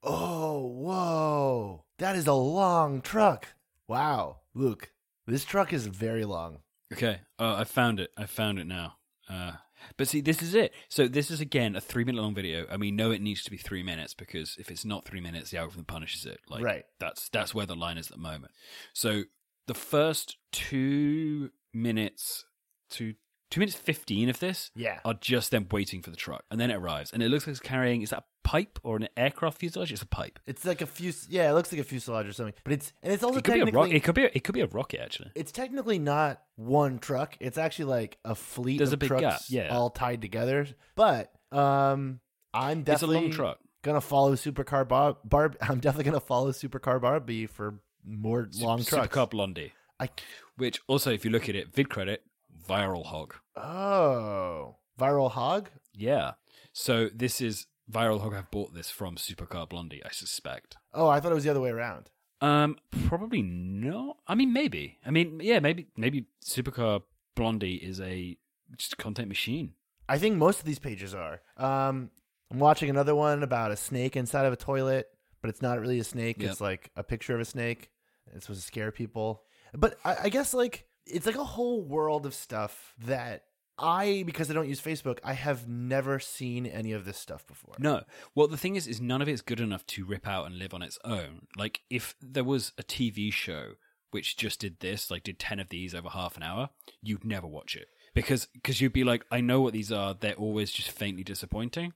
Oh, 0.00 0.64
whoa! 0.64 1.84
That 1.98 2.14
is 2.14 2.28
a 2.28 2.32
long 2.32 3.00
truck. 3.02 3.48
Wow, 3.88 4.38
Luke, 4.54 4.92
this 5.32 5.44
truck 5.44 5.72
is 5.72 5.86
very 5.86 6.24
long. 6.24 6.58
Okay. 6.92 7.20
Oh, 7.38 7.54
I 7.54 7.64
found 7.64 8.00
it. 8.00 8.10
I 8.16 8.26
found 8.26 8.58
it 8.58 8.66
now. 8.66 8.94
Uh, 9.28 9.52
but 9.96 10.08
see, 10.08 10.20
this 10.20 10.42
is 10.42 10.54
it. 10.54 10.72
So 10.88 11.06
this 11.06 11.30
is 11.30 11.40
again 11.40 11.76
a 11.76 11.80
three-minute 11.80 12.20
long 12.20 12.34
video, 12.34 12.66
and 12.70 12.80
we 12.80 12.90
know 12.90 13.10
it 13.10 13.20
needs 13.20 13.42
to 13.44 13.50
be 13.50 13.56
three 13.56 13.82
minutes 13.82 14.14
because 14.14 14.56
if 14.58 14.70
it's 14.70 14.84
not 14.84 15.04
three 15.04 15.20
minutes, 15.20 15.50
the 15.50 15.58
algorithm 15.58 15.84
punishes 15.84 16.26
it. 16.26 16.40
Like, 16.48 16.64
Right. 16.64 16.84
That's 16.98 17.28
that's 17.28 17.54
where 17.54 17.66
the 17.66 17.76
line 17.76 17.98
is 17.98 18.06
at 18.06 18.16
the 18.16 18.22
moment. 18.22 18.52
So 18.92 19.24
the 19.66 19.74
first 19.74 20.36
two 20.50 21.50
minutes 21.74 22.44
to 22.90 23.14
two 23.50 23.60
minutes 23.60 23.76
fifteen 23.76 24.28
of 24.28 24.40
this 24.40 24.70
Yeah. 24.74 25.00
are 25.04 25.14
just 25.14 25.50
them 25.50 25.66
waiting 25.70 26.02
for 26.02 26.10
the 26.10 26.16
truck, 26.16 26.44
and 26.50 26.60
then 26.60 26.70
it 26.70 26.74
arrives, 26.76 27.12
and 27.12 27.22
it 27.22 27.28
looks 27.28 27.46
like 27.46 27.52
it's 27.52 27.60
carrying 27.60 28.02
is 28.02 28.10
that 28.10 28.18
a 28.18 28.24
pipe 28.48 28.78
or 28.82 28.96
an 28.96 29.08
aircraft 29.16 29.58
fuselage? 29.58 29.92
It's 29.92 30.00
a 30.02 30.06
pipe. 30.06 30.38
It's 30.46 30.64
like 30.64 30.80
a 30.80 30.86
fuse. 30.86 31.26
Yeah, 31.28 31.50
it 31.50 31.54
looks 31.54 31.70
like 31.70 31.80
a 31.80 31.84
fuselage 31.84 32.26
or 32.26 32.32
something. 32.32 32.54
But 32.64 32.72
it's 32.74 32.92
and 33.02 33.12
it's 33.12 33.22
also 33.22 33.38
It 33.38 33.44
could 33.44 33.54
be 33.54 33.60
a 33.60 33.66
rocket. 33.66 33.94
It 33.96 34.04
could 34.04 34.14
be. 34.14 34.24
A, 34.24 34.30
it 34.34 34.44
could 34.44 34.54
be 34.54 34.60
a 34.62 34.66
rocket 34.66 35.00
actually. 35.00 35.30
it's 35.34 35.52
technically 35.52 35.98
not 35.98 36.42
one 36.56 36.98
truck. 36.98 37.36
It's 37.40 37.58
actually 37.58 37.86
like 37.86 38.18
a 38.24 38.34
fleet 38.34 38.78
There's 38.78 38.90
of 38.90 38.94
a 38.94 38.96
big 38.98 39.08
trucks 39.08 39.22
gap, 39.22 39.40
yeah. 39.48 39.68
all 39.74 39.90
tied 39.90 40.22
together. 40.22 40.66
But 40.94 41.32
um, 41.52 42.20
I'm 42.54 42.80
It's 42.80 42.88
a 42.88 42.92
definitely 42.92 43.16
long 43.16 43.30
truck. 43.30 43.58
gonna 43.82 44.00
follow 44.00 44.34
Supercar 44.34 44.88
Bob. 44.88 45.18
Barb. 45.24 45.56
I'm 45.62 45.80
definitely 45.80 46.04
gonna 46.04 46.20
follow 46.20 46.50
Supercar 46.52 47.00
Barbie 47.00 47.46
for 47.46 47.80
more 48.04 48.48
long 48.58 48.82
trucks. 48.82 49.14
Supercar 49.14 49.28
Blondie. 49.30 49.72
I 50.00 50.08
Which 50.56 50.80
also, 50.86 51.10
if 51.12 51.24
you 51.24 51.30
look 51.30 51.48
at 51.48 51.54
it, 51.56 51.74
vid 51.74 51.90
credit, 51.90 52.22
ViralHog. 52.68 53.32
oh 53.56 54.76
ViralHog. 54.98 55.66
Yeah. 55.94 56.32
So 56.72 57.08
this 57.14 57.40
is 57.40 57.66
ViralHog 57.90 58.36
I've 58.36 58.50
bought 58.50 58.74
this 58.74 58.90
from 58.90 59.16
Supercar 59.16 59.68
Blondie, 59.68 60.02
I 60.04 60.10
suspect. 60.10 60.76
Oh, 60.92 61.08
I 61.08 61.20
thought 61.20 61.32
it 61.32 61.36
was 61.36 61.44
the 61.44 61.50
other 61.50 61.60
way 61.60 61.70
around. 61.70 62.10
Um, 62.40 62.76
probably 63.08 63.42
not. 63.42 64.18
I 64.26 64.34
mean, 64.34 64.52
maybe. 64.52 64.98
I 65.04 65.10
mean, 65.10 65.40
yeah, 65.42 65.58
maybe. 65.60 65.86
Maybe 65.96 66.26
Supercar 66.44 67.02
Blondie 67.34 67.76
is 67.76 68.00
a 68.00 68.36
just 68.76 68.92
a 68.92 68.96
content 68.96 69.28
machine. 69.28 69.72
I 70.08 70.18
think 70.18 70.36
most 70.36 70.60
of 70.60 70.64
these 70.64 70.78
pages 70.78 71.14
are. 71.14 71.40
Um, 71.56 72.10
I'm 72.50 72.58
watching 72.58 72.90
another 72.90 73.14
one 73.14 73.42
about 73.42 73.70
a 73.72 73.76
snake 73.76 74.16
inside 74.16 74.46
of 74.46 74.52
a 74.52 74.56
toilet, 74.56 75.08
but 75.40 75.50
it's 75.50 75.62
not 75.62 75.80
really 75.80 75.98
a 75.98 76.04
snake. 76.04 76.40
Yep. 76.40 76.50
It's 76.50 76.60
like 76.60 76.90
a 76.96 77.02
picture 77.02 77.34
of 77.34 77.40
a 77.40 77.44
snake. 77.44 77.90
It's 78.34 78.46
supposed 78.46 78.60
to 78.60 78.66
scare 78.66 78.92
people. 78.92 79.42
But 79.74 79.98
I, 80.04 80.16
I 80.24 80.28
guess 80.28 80.54
like 80.54 80.86
it's 81.10 81.26
like 81.26 81.36
a 81.36 81.44
whole 81.44 81.82
world 81.82 82.26
of 82.26 82.34
stuff 82.34 82.94
that 83.04 83.44
I, 83.78 84.24
because 84.26 84.50
I 84.50 84.54
don't 84.54 84.68
use 84.68 84.80
Facebook, 84.80 85.18
I 85.22 85.34
have 85.34 85.68
never 85.68 86.18
seen 86.18 86.66
any 86.66 86.92
of 86.92 87.04
this 87.04 87.16
stuff 87.16 87.46
before. 87.46 87.74
No. 87.78 88.02
Well, 88.34 88.48
the 88.48 88.56
thing 88.56 88.76
is, 88.76 88.86
is 88.86 89.00
none 89.00 89.22
of 89.22 89.28
it's 89.28 89.40
good 89.40 89.60
enough 89.60 89.86
to 89.86 90.04
rip 90.04 90.26
out 90.26 90.46
and 90.46 90.58
live 90.58 90.74
on 90.74 90.82
its 90.82 90.98
own. 91.04 91.46
Like, 91.56 91.82
if 91.88 92.16
there 92.20 92.44
was 92.44 92.72
a 92.76 92.82
TV 92.82 93.32
show 93.32 93.72
which 94.10 94.36
just 94.36 94.60
did 94.60 94.80
this, 94.80 95.10
like 95.10 95.22
did 95.22 95.38
ten 95.38 95.60
of 95.60 95.68
these 95.68 95.94
over 95.94 96.08
half 96.08 96.36
an 96.36 96.42
hour, 96.42 96.70
you'd 97.02 97.24
never 97.24 97.46
watch 97.46 97.76
it 97.76 97.88
because 98.14 98.48
because 98.54 98.80
you'd 98.80 98.92
be 98.92 99.04
like, 99.04 99.24
I 99.30 99.40
know 99.40 99.60
what 99.60 99.72
these 99.72 99.92
are. 99.92 100.14
They're 100.14 100.34
always 100.34 100.72
just 100.72 100.90
faintly 100.90 101.24
disappointing. 101.24 101.92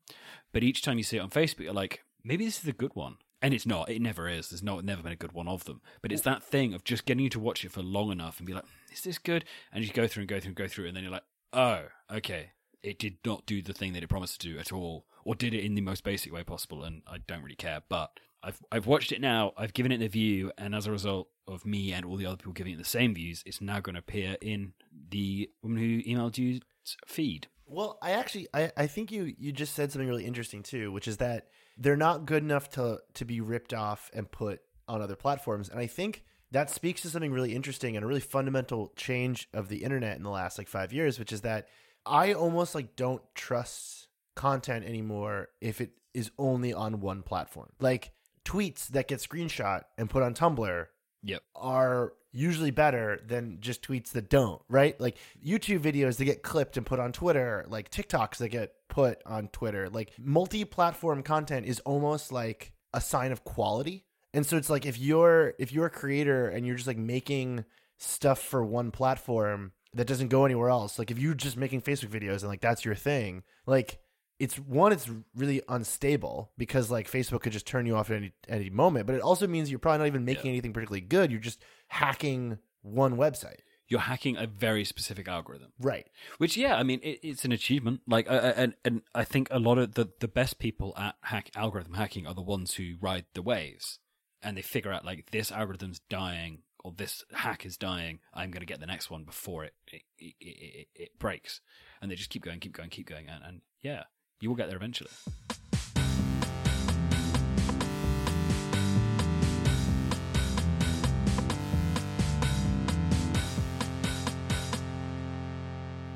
But 0.52 0.62
each 0.62 0.82
time 0.82 0.98
you 0.98 1.04
see 1.04 1.16
it 1.16 1.20
on 1.20 1.30
Facebook, 1.30 1.60
you're 1.60 1.72
like, 1.72 2.04
maybe 2.22 2.44
this 2.44 2.60
is 2.60 2.68
a 2.68 2.72
good 2.72 2.94
one. 2.94 3.16
And 3.42 3.52
it's 3.52 3.66
not. 3.66 3.90
It 3.90 4.00
never 4.00 4.28
is. 4.28 4.48
There's 4.48 4.62
no, 4.62 4.78
never 4.80 5.02
been 5.02 5.12
a 5.12 5.16
good 5.16 5.32
one 5.32 5.48
of 5.48 5.64
them. 5.64 5.80
But 6.00 6.12
it's 6.12 6.22
that 6.22 6.44
thing 6.44 6.72
of 6.74 6.84
just 6.84 7.04
getting 7.04 7.24
you 7.24 7.30
to 7.30 7.40
watch 7.40 7.64
it 7.64 7.72
for 7.72 7.82
long 7.82 8.12
enough 8.12 8.38
and 8.38 8.46
be 8.46 8.54
like, 8.54 8.64
is 8.92 9.02
this 9.02 9.18
good? 9.18 9.44
And 9.72 9.84
you 9.84 9.92
go 9.92 10.06
through 10.06 10.22
and 10.22 10.28
go 10.28 10.38
through 10.38 10.50
and 10.50 10.56
go 10.56 10.68
through, 10.68 10.86
and 10.86 10.96
then 10.96 11.02
you're 11.02 11.12
like, 11.12 11.24
oh, 11.52 11.86
okay. 12.10 12.50
It 12.82 12.98
did 12.98 13.18
not 13.24 13.46
do 13.46 13.60
the 13.60 13.72
thing 13.72 13.92
that 13.92 14.02
it 14.02 14.08
promised 14.08 14.40
to 14.40 14.52
do 14.52 14.58
at 14.58 14.72
all, 14.72 15.06
or 15.24 15.34
did 15.34 15.54
it 15.54 15.64
in 15.64 15.74
the 15.74 15.80
most 15.80 16.02
basic 16.02 16.32
way 16.32 16.42
possible. 16.42 16.82
And 16.84 17.02
I 17.06 17.18
don't 17.18 17.42
really 17.42 17.54
care. 17.54 17.82
But 17.88 18.18
I've 18.42 18.60
I've 18.70 18.86
watched 18.86 19.12
it 19.12 19.20
now. 19.20 19.52
I've 19.56 19.72
given 19.72 19.92
it 19.92 19.98
the 19.98 20.08
view, 20.08 20.52
and 20.58 20.74
as 20.74 20.86
a 20.86 20.92
result 20.92 21.28
of 21.46 21.64
me 21.64 21.92
and 21.92 22.04
all 22.04 22.16
the 22.16 22.26
other 22.26 22.36
people 22.36 22.52
giving 22.52 22.72
it 22.72 22.78
the 22.78 22.84
same 22.84 23.14
views, 23.14 23.42
it's 23.46 23.60
now 23.60 23.80
going 23.80 23.94
to 23.94 24.00
appear 24.00 24.36
in 24.40 24.72
the 25.10 25.50
woman 25.62 25.78
who 25.78 26.10
emailed 26.10 26.38
you 26.38 26.60
feed. 27.06 27.48
Well, 27.66 27.98
I 28.02 28.12
actually 28.12 28.48
I, 28.52 28.72
I 28.76 28.86
think 28.86 29.12
you 29.12 29.32
you 29.38 29.52
just 29.52 29.74
said 29.74 29.92
something 29.92 30.08
really 30.08 30.26
interesting 30.26 30.62
too, 30.62 30.92
which 30.92 31.08
is 31.08 31.18
that 31.18 31.48
they're 31.76 31.96
not 31.96 32.26
good 32.26 32.42
enough 32.42 32.70
to 32.70 33.00
to 33.14 33.24
be 33.24 33.40
ripped 33.40 33.74
off 33.74 34.10
and 34.14 34.30
put 34.30 34.60
on 34.88 35.00
other 35.00 35.16
platforms. 35.16 35.68
And 35.68 35.78
I 35.78 35.86
think 35.86 36.24
that 36.50 36.70
speaks 36.70 37.02
to 37.02 37.08
something 37.08 37.32
really 37.32 37.54
interesting 37.54 37.96
and 37.96 38.04
a 38.04 38.06
really 38.06 38.20
fundamental 38.20 38.92
change 38.96 39.48
of 39.54 39.68
the 39.68 39.84
internet 39.84 40.16
in 40.16 40.22
the 40.22 40.30
last 40.30 40.58
like 40.58 40.68
5 40.68 40.92
years, 40.92 41.18
which 41.18 41.32
is 41.32 41.40
that 41.42 41.68
I 42.04 42.34
almost 42.34 42.74
like 42.74 42.96
don't 42.96 43.22
trust 43.34 44.08
content 44.34 44.84
anymore 44.84 45.48
if 45.60 45.80
it 45.80 45.92
is 46.14 46.30
only 46.38 46.74
on 46.74 47.00
one 47.00 47.22
platform. 47.22 47.70
Like 47.80 48.12
tweets 48.44 48.88
that 48.88 49.08
get 49.08 49.20
screenshot 49.20 49.82
and 49.96 50.10
put 50.10 50.22
on 50.22 50.34
Tumblr 50.34 50.86
Yep. 51.22 51.42
are 51.54 52.12
usually 52.32 52.70
better 52.70 53.20
than 53.26 53.58
just 53.60 53.82
tweets 53.82 54.12
that 54.12 54.30
don't, 54.30 54.60
right? 54.68 54.98
Like 55.00 55.18
YouTube 55.44 55.80
videos 55.80 56.16
that 56.16 56.24
get 56.24 56.42
clipped 56.42 56.76
and 56.76 56.86
put 56.86 56.98
on 56.98 57.12
Twitter, 57.12 57.64
like 57.68 57.90
TikToks 57.90 58.38
that 58.38 58.48
get 58.48 58.74
put 58.88 59.22
on 59.26 59.48
Twitter. 59.48 59.88
Like 59.88 60.12
multi-platform 60.18 61.22
content 61.22 61.66
is 61.66 61.80
almost 61.80 62.32
like 62.32 62.72
a 62.94 63.00
sign 63.00 63.32
of 63.32 63.44
quality. 63.44 64.04
And 64.34 64.46
so 64.46 64.56
it's 64.56 64.70
like 64.70 64.86
if 64.86 64.98
you're 64.98 65.54
if 65.58 65.72
you're 65.72 65.86
a 65.86 65.90
creator 65.90 66.48
and 66.48 66.66
you're 66.66 66.76
just 66.76 66.86
like 66.86 66.96
making 66.96 67.64
stuff 67.98 68.40
for 68.40 68.64
one 68.64 68.90
platform 68.90 69.72
that 69.94 70.06
doesn't 70.06 70.28
go 70.28 70.46
anywhere 70.46 70.70
else, 70.70 70.98
like 70.98 71.10
if 71.10 71.18
you're 71.18 71.34
just 71.34 71.58
making 71.58 71.82
Facebook 71.82 72.08
videos 72.08 72.40
and 72.40 72.48
like 72.48 72.62
that's 72.62 72.84
your 72.84 72.94
thing, 72.94 73.42
like 73.66 73.98
it's 74.42 74.56
one 74.56 74.90
it's 74.90 75.08
really 75.36 75.62
unstable 75.68 76.50
because 76.58 76.90
like 76.90 77.08
Facebook 77.08 77.42
could 77.42 77.52
just 77.52 77.64
turn 77.64 77.86
you 77.86 77.94
off 77.94 78.10
at 78.10 78.16
any 78.16 78.32
any 78.48 78.70
moment, 78.70 79.06
but 79.06 79.14
it 79.14 79.22
also 79.22 79.46
means 79.46 79.70
you're 79.70 79.78
probably 79.78 79.98
not 79.98 80.08
even 80.08 80.24
making 80.24 80.50
anything 80.50 80.72
particularly 80.72 81.00
good. 81.00 81.30
You're 81.30 81.40
just 81.40 81.62
hacking 81.86 82.58
one 82.82 83.16
website. 83.16 83.60
You're 83.86 84.00
hacking 84.00 84.36
a 84.36 84.48
very 84.48 84.84
specific 84.84 85.28
algorithm. 85.28 85.72
Right. 85.78 86.08
Which, 86.38 86.56
yeah, 86.56 86.74
I 86.74 86.82
mean, 86.82 86.98
it, 87.04 87.20
it's 87.22 87.44
an 87.44 87.52
achievement. 87.52 88.00
Like, 88.08 88.28
uh, 88.28 88.52
and 88.56 88.74
and 88.84 89.02
I 89.14 89.22
think 89.22 89.46
a 89.52 89.60
lot 89.60 89.78
of 89.78 89.94
the 89.94 90.08
the 90.18 90.28
best 90.28 90.58
people 90.58 90.92
at 90.96 91.14
hack 91.20 91.50
algorithm 91.54 91.94
hacking 91.94 92.26
are 92.26 92.34
the 92.34 92.42
ones 92.42 92.74
who 92.74 92.94
ride 93.00 93.26
the 93.34 93.42
waves, 93.42 94.00
and 94.42 94.56
they 94.56 94.62
figure 94.62 94.92
out 94.92 95.04
like 95.04 95.30
this 95.30 95.52
algorithm's 95.52 96.00
dying 96.10 96.62
or 96.82 96.92
this 96.96 97.24
hack 97.32 97.64
is 97.64 97.76
dying. 97.76 98.18
I'm 98.34 98.50
going 98.50 98.60
to 98.60 98.66
get 98.66 98.80
the 98.80 98.86
next 98.86 99.08
one 99.08 99.22
before 99.22 99.64
it 99.66 99.74
it, 99.86 100.02
it, 100.18 100.34
it, 100.40 100.88
it 100.96 101.18
breaks, 101.20 101.60
and 102.00 102.10
they 102.10 102.16
just 102.16 102.30
keep 102.30 102.42
going, 102.42 102.58
keep 102.58 102.76
going, 102.76 102.90
keep 102.90 103.08
going, 103.08 103.28
and, 103.28 103.44
and 103.44 103.60
yeah, 103.82 104.04
you 104.42 104.48
will 104.48 104.56
get 104.56 104.68
there 104.68 104.76
eventually. 104.76 105.10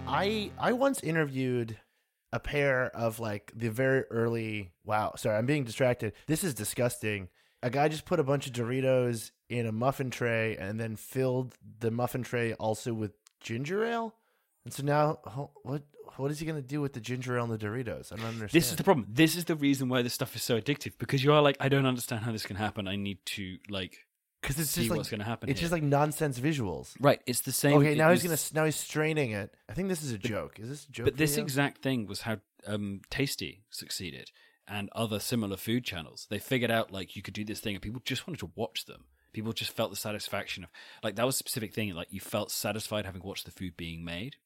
I 0.08 0.50
I 0.58 0.72
once 0.72 1.00
interviewed 1.02 1.78
a 2.32 2.40
pair 2.40 2.86
of 2.96 3.20
like 3.20 3.52
the 3.54 3.68
very 3.68 4.02
early 4.10 4.72
wow 4.84 5.14
sorry 5.16 5.36
i'm 5.36 5.46
being 5.46 5.64
distracted. 5.64 6.12
This 6.26 6.42
is 6.42 6.52
disgusting. 6.52 7.28
A 7.62 7.70
guy 7.70 7.88
just 7.88 8.04
put 8.04 8.20
a 8.20 8.24
bunch 8.24 8.46
of 8.46 8.52
Doritos 8.52 9.30
in 9.48 9.66
a 9.66 9.72
muffin 9.72 10.10
tray 10.10 10.56
and 10.56 10.78
then 10.80 10.96
filled 10.96 11.54
the 11.78 11.90
muffin 11.90 12.22
tray 12.22 12.54
also 12.54 12.92
with 12.92 13.12
ginger 13.40 13.84
ale 13.84 14.14
and 14.66 14.74
so 14.74 14.82
now 14.82 15.18
what 15.62 15.82
what 16.16 16.30
is 16.30 16.40
he 16.40 16.44
going 16.46 16.60
to 16.60 16.66
do 16.66 16.80
with 16.80 16.92
the 16.92 17.00
ginger 17.00 17.36
ale 17.38 17.44
and 17.44 17.52
the 17.52 17.58
Doritos 17.58 18.12
i 18.12 18.16
don't 18.16 18.26
understand 18.26 18.50
This 18.50 18.70
is 18.70 18.76
the 18.76 18.84
problem. 18.84 19.06
This 19.08 19.36
is 19.36 19.44
the 19.44 19.54
reason 19.54 19.88
why 19.88 20.02
this 20.02 20.14
stuff 20.14 20.34
is 20.34 20.42
so 20.42 20.60
addictive 20.60 20.92
because 20.98 21.22
you 21.22 21.32
are 21.32 21.40
like, 21.40 21.56
I 21.60 21.68
don't 21.68 21.86
understand 21.86 22.22
how 22.24 22.32
this 22.32 22.44
can 22.44 22.56
happen. 22.56 22.88
I 22.88 22.96
need 22.96 23.18
to 23.36 23.58
like 23.68 24.06
because 24.42 24.58
it's 24.58 24.70
see 24.70 24.82
just 24.82 24.90
like 24.90 24.96
what's 24.98 25.08
going 25.08 25.20
to 25.20 25.26
happen. 25.26 25.48
it's 25.48 25.60
here. 25.60 25.64
just 25.64 25.72
like 25.72 25.82
nonsense 25.82 26.38
visuals 26.38 26.94
right. 27.00 27.20
It's 27.26 27.42
the 27.42 27.52
same. 27.52 27.76
okay 27.78 27.94
now 27.94 28.10
he's 28.10 28.22
gonna 28.22 28.36
now 28.54 28.64
he's 28.64 28.76
straining 28.76 29.30
it 29.32 29.54
i 29.68 29.72
think 29.72 29.88
this 29.88 30.02
is 30.02 30.12
a 30.12 30.18
joke 30.18 30.58
is 30.58 30.68
this 30.68 30.84
a 30.84 30.90
joke 30.90 31.04
But 31.06 31.16
this 31.16 31.36
exact 31.36 31.82
thing 31.82 32.06
was 32.06 32.22
how 32.22 32.38
um, 32.66 33.00
Tasty 33.10 33.62
succeeded 33.70 34.30
and 34.68 34.88
other 34.92 35.20
similar 35.20 35.56
food 35.56 35.84
channels. 35.84 36.26
They 36.28 36.38
figured 36.38 36.70
out 36.70 36.92
like 36.92 37.14
you 37.16 37.22
could 37.22 37.34
do 37.34 37.44
this 37.44 37.60
thing 37.60 37.74
and 37.76 37.82
people 37.82 38.02
just 38.04 38.26
wanted 38.26 38.40
to 38.40 38.50
watch 38.56 38.86
them. 38.86 39.04
People 39.36 39.52
just 39.52 39.70
felt 39.70 39.90
the 39.90 39.96
satisfaction 39.96 40.64
of 40.64 40.70
like 41.02 41.16
that 41.16 41.26
was 41.26 41.34
a 41.34 41.38
specific 41.38 41.74
thing. 41.74 41.94
Like 41.94 42.08
you 42.10 42.20
felt 42.20 42.50
satisfied 42.50 43.04
having 43.04 43.20
watched 43.22 43.44
the 43.44 43.50
food 43.50 43.76
being 43.76 44.02
made. 44.02 44.36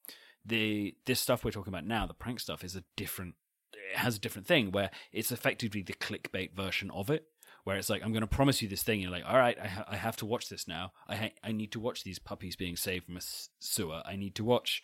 The 0.45 0.97
this 1.07 1.21
stuff 1.21 1.45
we're 1.45 1.53
talking 1.53 1.73
about 1.73 1.87
now, 1.87 2.09
the 2.09 2.13
prank 2.13 2.41
stuff, 2.41 2.65
is 2.65 2.75
a 2.75 2.83
different. 2.97 3.37
It 3.73 3.99
has 3.99 4.17
a 4.17 4.19
different 4.19 4.49
thing 4.49 4.73
where 4.73 4.91
it's 5.13 5.31
effectively 5.31 5.83
the 5.83 5.93
clickbait 5.93 6.57
version 6.57 6.91
of 6.91 7.09
it. 7.09 7.27
Where 7.63 7.77
it's 7.77 7.89
like 7.89 8.03
I'm 8.03 8.11
going 8.11 8.23
to 8.23 8.27
promise 8.27 8.63
you 8.63 8.69
this 8.69 8.83
thing, 8.83 8.95
and 8.95 9.03
you're 9.03 9.13
like, 9.13 9.31
all 9.33 9.39
right, 9.39 9.57
I, 9.63 9.69
ha- 9.69 9.85
I 9.87 9.95
have 9.95 10.17
to 10.17 10.27
watch 10.27 10.49
this 10.49 10.67
now. 10.67 10.91
I 11.07 11.15
ha- 11.15 11.39
I 11.45 11.53
need 11.53 11.71
to 11.71 11.79
watch 11.79 12.03
these 12.03 12.19
puppies 12.19 12.57
being 12.57 12.75
saved 12.75 13.05
from 13.05 13.17
a 13.17 13.21
sewer. 13.61 14.03
I 14.05 14.17
need 14.17 14.35
to 14.35 14.45
watch 14.45 14.83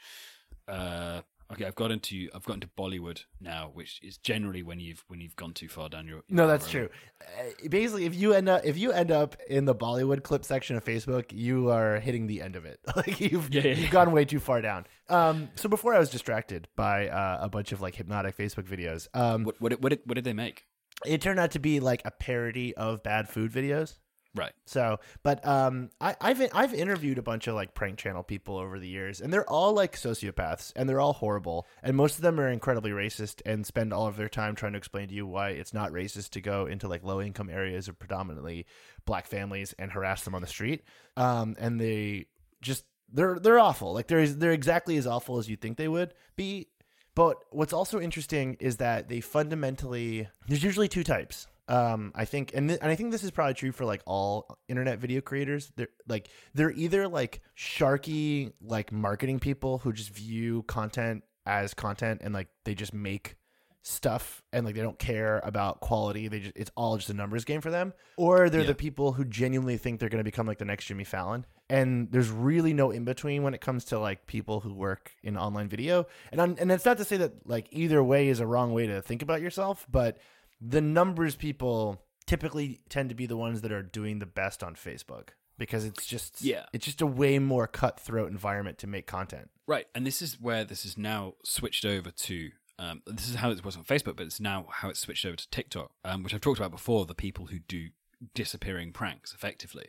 uh 0.68 1.22
okay 1.53 1.64
i've 1.64 1.74
got 1.74 1.90
into 1.90 2.28
i've 2.34 2.44
got 2.44 2.55
into 2.55 2.66
bollywood 2.78 3.24
now 3.40 3.70
which 3.72 4.01
is 4.03 4.16
generally 4.18 4.62
when 4.62 4.80
you've 4.80 5.05
when 5.09 5.20
you've 5.20 5.36
gone 5.36 5.53
too 5.53 5.68
far 5.68 5.88
down 5.88 6.07
your 6.07 6.22
No, 6.28 6.47
that's 6.47 6.72
your 6.72 6.88
true. 6.88 6.97
Uh, 7.38 7.68
basically, 7.68 8.05
if 8.05 8.14
you 8.14 8.32
end 8.32 8.49
up 8.49 8.62
if 8.64 8.76
you 8.76 8.92
end 8.92 9.11
up 9.11 9.36
in 9.49 9.64
the 9.64 9.74
Bollywood 9.74 10.22
clip 10.22 10.44
section 10.44 10.76
of 10.76 10.84
Facebook, 10.84 11.26
you 11.32 11.70
are 11.70 11.99
hitting 12.01 12.26
the 12.26 12.42
end 12.42 12.57
of 12.57 12.64
it. 12.64 12.80
Like 12.97 13.20
you've 13.20 13.53
Yeah, 13.53 13.62
yeah, 13.62 13.68
you've 13.70 13.78
yeah. 13.80 13.90
gone 13.90 14.12
way 14.12 14.24
too 14.24 14.40
far 14.40 14.61
down. 14.61 14.86
Um, 15.09 15.49
so 15.55 15.68
before 15.68 15.94
I 15.94 15.99
was 15.99 16.11
distracted 16.11 16.68
by 16.76 17.09
uh, 17.09 17.38
a 17.40 17.49
bunch 17.49 17.72
of 17.72 17.80
like 17.80 17.94
hypnotic 17.94 18.36
Facebook 18.36 18.64
videos. 18.64 19.07
Um, 19.14 19.44
what 19.44 19.61
what 19.61 19.80
what 19.80 19.88
did, 19.90 20.01
what 20.05 20.14
did 20.14 20.24
they 20.24 20.32
make 20.32 20.66
it 21.05 21.20
turned 21.20 21.38
out 21.38 21.51
to 21.53 21.59
be 21.59 21.78
like 21.80 22.03
a 22.05 22.11
parody 22.11 22.74
of 22.74 23.03
bad 23.03 23.28
food 23.28 23.53
videos. 23.53 23.99
Right 24.37 24.53
So, 24.66 25.01
but 25.22 25.47
um, 25.47 25.91
I, 26.01 26.14
I've 26.20 26.41
I've 26.55 26.74
interviewed 26.74 27.18
a 27.18 27.22
bunch 27.22 27.47
of 27.47 27.55
like 27.55 27.74
prank 27.74 27.99
channel 27.99 28.22
people 28.22 28.57
over 28.57 28.78
the 28.78 28.89
years, 28.89 29.20
and 29.20 29.32
they're 29.32 29.49
all 29.49 29.72
like 29.72 29.97
sociopaths, 29.97 30.72
and 30.76 30.89
they're 30.89 31.01
all 31.01 31.12
horrible, 31.12 31.66
and 31.82 31.97
most 31.97 32.16
of 32.16 32.22
them 32.22 32.39
are 32.39 32.49
incredibly 32.49 32.91
racist, 32.91 33.43
and 33.47 33.66
spend 33.66 33.93
all 33.93 34.07
of 34.07 34.16
their 34.16 34.28
time 34.28 34.55
trying 34.55 34.72
to 34.72 34.78
explain 34.78 35.09
to 35.09 35.14
you 35.14 35.26
why 35.26 35.51
it's 35.51 35.74
not 35.74 35.93
racist 35.93 36.30
to 36.30 36.41
go 36.41 36.66
into 36.66 36.89
like 36.89 37.03
low 37.03 37.20
income 37.20 37.51
areas 37.51 37.89
of 37.89 37.99
predominantly 37.99 38.66
black 39.05 39.26
families 39.26 39.74
and 39.78 39.91
harass 39.93 40.24
them 40.24 40.34
on 40.34 40.43
the 40.43 40.47
street. 40.47 40.82
Um, 41.16 41.57
and 41.59 41.80
they 41.80 42.26
just 42.61 42.84
they're 43.12 43.39
they're 43.39 43.59
awful. 43.59 43.93
Like 43.93 44.09
they're 44.09 44.26
they're 44.26 44.53
exactly 44.53 44.97
as 44.97 45.07
awful 45.07 45.39
as 45.39 45.49
you 45.49 45.57
think 45.57 45.76
they 45.76 45.89
would 45.89 46.14
be. 46.37 46.68
But 47.14 47.39
what's 47.51 47.72
also 47.72 47.99
interesting 47.99 48.59
is 48.61 48.76
that 48.76 49.09
they 49.09 49.20
fundamentally 49.20 50.28
there's 50.47 50.62
usually 50.62 50.89
two 50.89 51.05
types. 51.05 51.47
Um, 51.68 52.12
I 52.14 52.24
think, 52.26 52.52
and 52.54 52.68
th- 52.68 52.78
and 52.80 52.90
I 52.90 52.94
think 52.94 53.10
this 53.10 53.24
is 53.24 53.30
probably 53.32 53.54
true 53.54 53.72
for 53.72 53.84
like 53.84 54.02
all 54.06 54.58
internet 54.68 54.98
video 55.00 55.20
creators. 55.20 55.72
They're 55.76 55.88
like 56.06 56.28
they're 56.54 56.70
either 56.70 57.08
like 57.08 57.40
sharky 57.56 58.52
like 58.60 58.92
marketing 58.92 59.38
people 59.40 59.78
who 59.78 59.92
just 59.92 60.10
view 60.10 60.62
content 60.64 61.24
as 61.44 61.74
content 61.74 62.20
and 62.24 62.32
like 62.34 62.48
they 62.64 62.74
just 62.74 62.94
make 62.94 63.36
stuff 63.82 64.42
and 64.52 64.66
like 64.66 64.74
they 64.74 64.80
don't 64.82 64.98
care 64.98 65.40
about 65.44 65.80
quality. 65.80 66.26
They 66.28 66.40
just 66.40 66.52
it's 66.56 66.70
all 66.76 66.96
just 66.96 67.10
a 67.10 67.14
numbers 67.14 67.44
game 67.44 67.60
for 67.60 67.70
them. 67.70 67.92
Or 68.16 68.50
they're 68.50 68.62
Yeah. 68.62 68.66
the 68.68 68.74
people 68.74 69.12
who 69.12 69.24
genuinely 69.24 69.76
think 69.76 70.00
they're 70.00 70.08
going 70.08 70.18
to 70.18 70.24
become 70.24 70.46
like 70.46 70.58
the 70.58 70.64
next 70.64 70.86
Jimmy 70.86 71.04
Fallon. 71.04 71.46
And 71.68 72.10
there's 72.12 72.30
really 72.30 72.72
no 72.72 72.90
in 72.92 73.04
between 73.04 73.42
when 73.42 73.54
it 73.54 73.60
comes 73.60 73.86
to 73.86 73.98
like 73.98 74.26
people 74.26 74.60
who 74.60 74.72
work 74.72 75.12
in 75.22 75.36
online 75.36 75.68
video. 75.68 76.06
And 76.32 76.40
I'm, 76.40 76.56
and 76.60 76.70
it's 76.70 76.84
not 76.84 76.98
to 76.98 77.04
say 77.04 77.16
that 77.18 77.46
like 77.46 77.66
either 77.70 78.02
way 78.02 78.28
is 78.28 78.38
a 78.40 78.46
wrong 78.46 78.72
way 78.72 78.86
to 78.88 79.02
think 79.02 79.22
about 79.22 79.40
yourself, 79.40 79.84
but 79.90 80.18
the 80.61 80.80
numbers 80.80 81.36
people 81.36 82.02
typically 82.26 82.80
tend 82.88 83.09
to 83.09 83.14
be 83.14 83.26
the 83.26 83.36
ones 83.36 83.61
that 83.61 83.72
are 83.72 83.82
doing 83.82 84.18
the 84.18 84.26
best 84.26 84.62
on 84.62 84.74
Facebook 84.74 85.28
because 85.59 85.84
it's 85.84 86.04
just 86.07 86.42
Yeah. 86.42 86.64
it's 86.72 86.84
just 86.84 87.00
a 87.00 87.07
way 87.07 87.38
more 87.38 87.66
cutthroat 87.66 88.30
environment 88.30 88.78
to 88.78 88.86
make 88.86 89.07
content. 89.07 89.48
right 89.66 89.86
and 89.94 90.07
this 90.07 90.20
is 90.20 90.40
where 90.40 90.64
this 90.64 90.84
is 90.84 90.98
now 90.98 91.34
switched 91.44 91.84
over 91.84 92.11
to 92.11 92.50
um, 92.78 93.00
this 93.07 93.26
is 93.28 93.36
how 93.36 93.50
it 93.50 93.64
was 93.64 93.74
on 93.76 93.84
facebook 93.84 94.16
but 94.16 94.26
it's 94.26 94.38
now 94.40 94.66
how 94.70 94.90
it's 94.90 95.00
switched 95.00 95.24
over 95.24 95.36
to 95.36 95.48
tiktok 95.50 95.92
um, 96.04 96.22
which 96.22 96.34
i've 96.34 96.42
talked 96.42 96.59
about 96.59 96.70
before 96.70 97.07
the 97.07 97.14
people 97.14 97.46
who 97.46 97.59
do 97.61 97.88
disappearing 98.34 98.92
pranks 98.92 99.32
effectively 99.32 99.86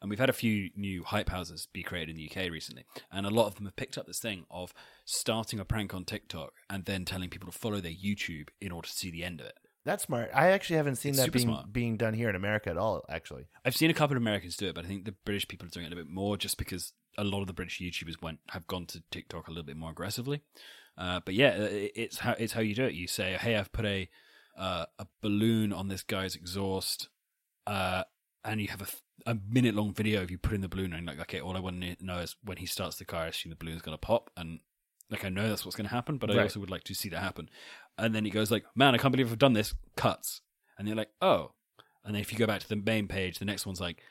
and 0.00 0.08
we've 0.10 0.18
had 0.18 0.30
a 0.30 0.34
few 0.34 0.70
new 0.76 1.02
hype 1.02 1.28
houses 1.30 1.66
be 1.72 1.82
created 1.82 2.10
in 2.10 2.16
the 2.16 2.30
UK 2.30 2.50
recently, 2.50 2.84
and 3.10 3.26
a 3.26 3.30
lot 3.30 3.46
of 3.46 3.54
them 3.56 3.64
have 3.64 3.74
picked 3.74 3.96
up 3.98 4.06
this 4.06 4.20
thing 4.20 4.44
of 4.50 4.72
starting 5.06 5.58
a 5.58 5.64
prank 5.64 5.94
on 5.94 6.04
TikTok 6.04 6.52
and 6.70 6.84
then 6.84 7.04
telling 7.04 7.30
people 7.30 7.50
to 7.50 7.58
follow 7.58 7.80
their 7.80 7.90
YouTube 7.90 8.50
in 8.60 8.70
order 8.70 8.86
to 8.86 8.94
see 8.94 9.10
the 9.10 9.24
end 9.24 9.40
of 9.40 9.46
it. 9.46 9.58
That's 9.84 10.04
smart. 10.04 10.30
I 10.34 10.50
actually 10.52 10.76
haven't 10.76 10.96
seen 10.96 11.10
It's 11.10 11.20
that 11.20 11.32
being 11.32 11.46
smart. 11.48 11.72
being 11.72 11.96
done 11.96 12.14
here 12.14 12.30
in 12.30 12.36
America 12.36 12.70
at 12.70 12.78
all. 12.78 13.04
Actually, 13.08 13.46
I've 13.64 13.76
seen 13.76 13.90
a 13.90 13.94
couple 13.94 14.16
of 14.16 14.22
Americans 14.22 14.56
do 14.56 14.68
it, 14.68 14.74
but 14.74 14.84
I 14.84 14.88
think 14.88 15.04
the 15.04 15.14
British 15.24 15.46
people 15.46 15.66
are 15.66 15.70
doing 15.70 15.86
it 15.86 15.92
a 15.92 15.96
bit 15.96 16.08
more 16.08 16.36
just 16.36 16.56
because 16.56 16.92
a 17.18 17.24
lot 17.24 17.40
of 17.42 17.46
the 17.46 17.52
British 17.52 17.80
YouTubers 17.80 18.20
went 18.22 18.40
have 18.50 18.66
gone 18.66 18.86
to 18.86 19.02
TikTok 19.10 19.46
a 19.46 19.50
little 19.50 19.64
bit 19.64 19.76
more 19.76 19.90
aggressively. 19.90 20.42
Uh, 20.96 21.20
but 21.24 21.34
yeah, 21.34 21.50
it- 21.50 21.92
it's 21.94 22.18
how 22.20 22.32
it's 22.38 22.54
how 22.54 22.60
you 22.60 22.74
do 22.74 22.84
it. 22.84 22.94
You 22.94 23.06
say, 23.06 23.36
"Hey, 23.38 23.56
I've 23.56 23.72
put 23.72 23.84
a 23.84 24.08
uh, 24.56 24.86
a 24.98 25.06
balloon 25.20 25.72
on 25.72 25.88
this 25.88 26.02
guy's 26.02 26.34
exhaust," 26.36 27.08
uh, 27.66 28.04
and 28.44 28.60
you 28.60 28.68
have 28.68 28.80
a, 28.82 29.30
a 29.30 29.34
minute 29.48 29.74
long 29.74 29.92
video 29.92 30.22
of 30.22 30.30
you 30.30 30.38
putting 30.38 30.60
the 30.60 30.68
balloon 30.68 30.92
in. 30.92 31.04
Like, 31.04 31.18
okay, 31.20 31.40
all 31.40 31.56
I 31.56 31.60
want 31.60 31.80
to 31.82 31.96
know 32.00 32.18
is 32.18 32.36
when 32.42 32.56
he 32.58 32.66
starts 32.66 32.96
the 32.96 33.04
car, 33.04 33.24
I 33.24 33.28
assume 33.28 33.50
the 33.50 33.56
balloon's 33.56 33.82
going 33.82 33.94
to 33.98 33.98
pop, 34.06 34.30
and 34.36 34.60
like 35.10 35.24
I 35.24 35.28
know 35.28 35.48
that's 35.48 35.64
what's 35.64 35.76
going 35.76 35.88
to 35.88 35.94
happen, 35.94 36.16
but 36.18 36.30
I 36.30 36.34
Right. 36.36 36.42
also 36.44 36.60
would 36.60 36.70
like 36.70 36.84
to 36.84 36.94
see 36.94 37.08
that 37.10 37.20
happen. 37.20 37.48
And 37.98 38.14
then 38.14 38.24
he 38.24 38.30
goes 38.30 38.50
like, 38.50 38.64
"Man, 38.74 38.94
I 38.94 38.98
can't 38.98 39.12
believe 39.12 39.30
I've 39.30 39.38
done 39.38 39.52
this." 39.52 39.74
Cuts, 39.96 40.40
and 40.78 40.88
you're 40.88 40.96
like, 40.96 41.10
"Oh." 41.20 41.52
And 42.04 42.14
then 42.14 42.20
if 42.20 42.32
you 42.32 42.38
go 42.38 42.46
back 42.46 42.60
to 42.60 42.68
the 42.68 42.76
main 42.76 43.08
page, 43.08 43.38
the 43.38 43.44
next 43.46 43.64
one's 43.64 43.80
like, 43.80 44.02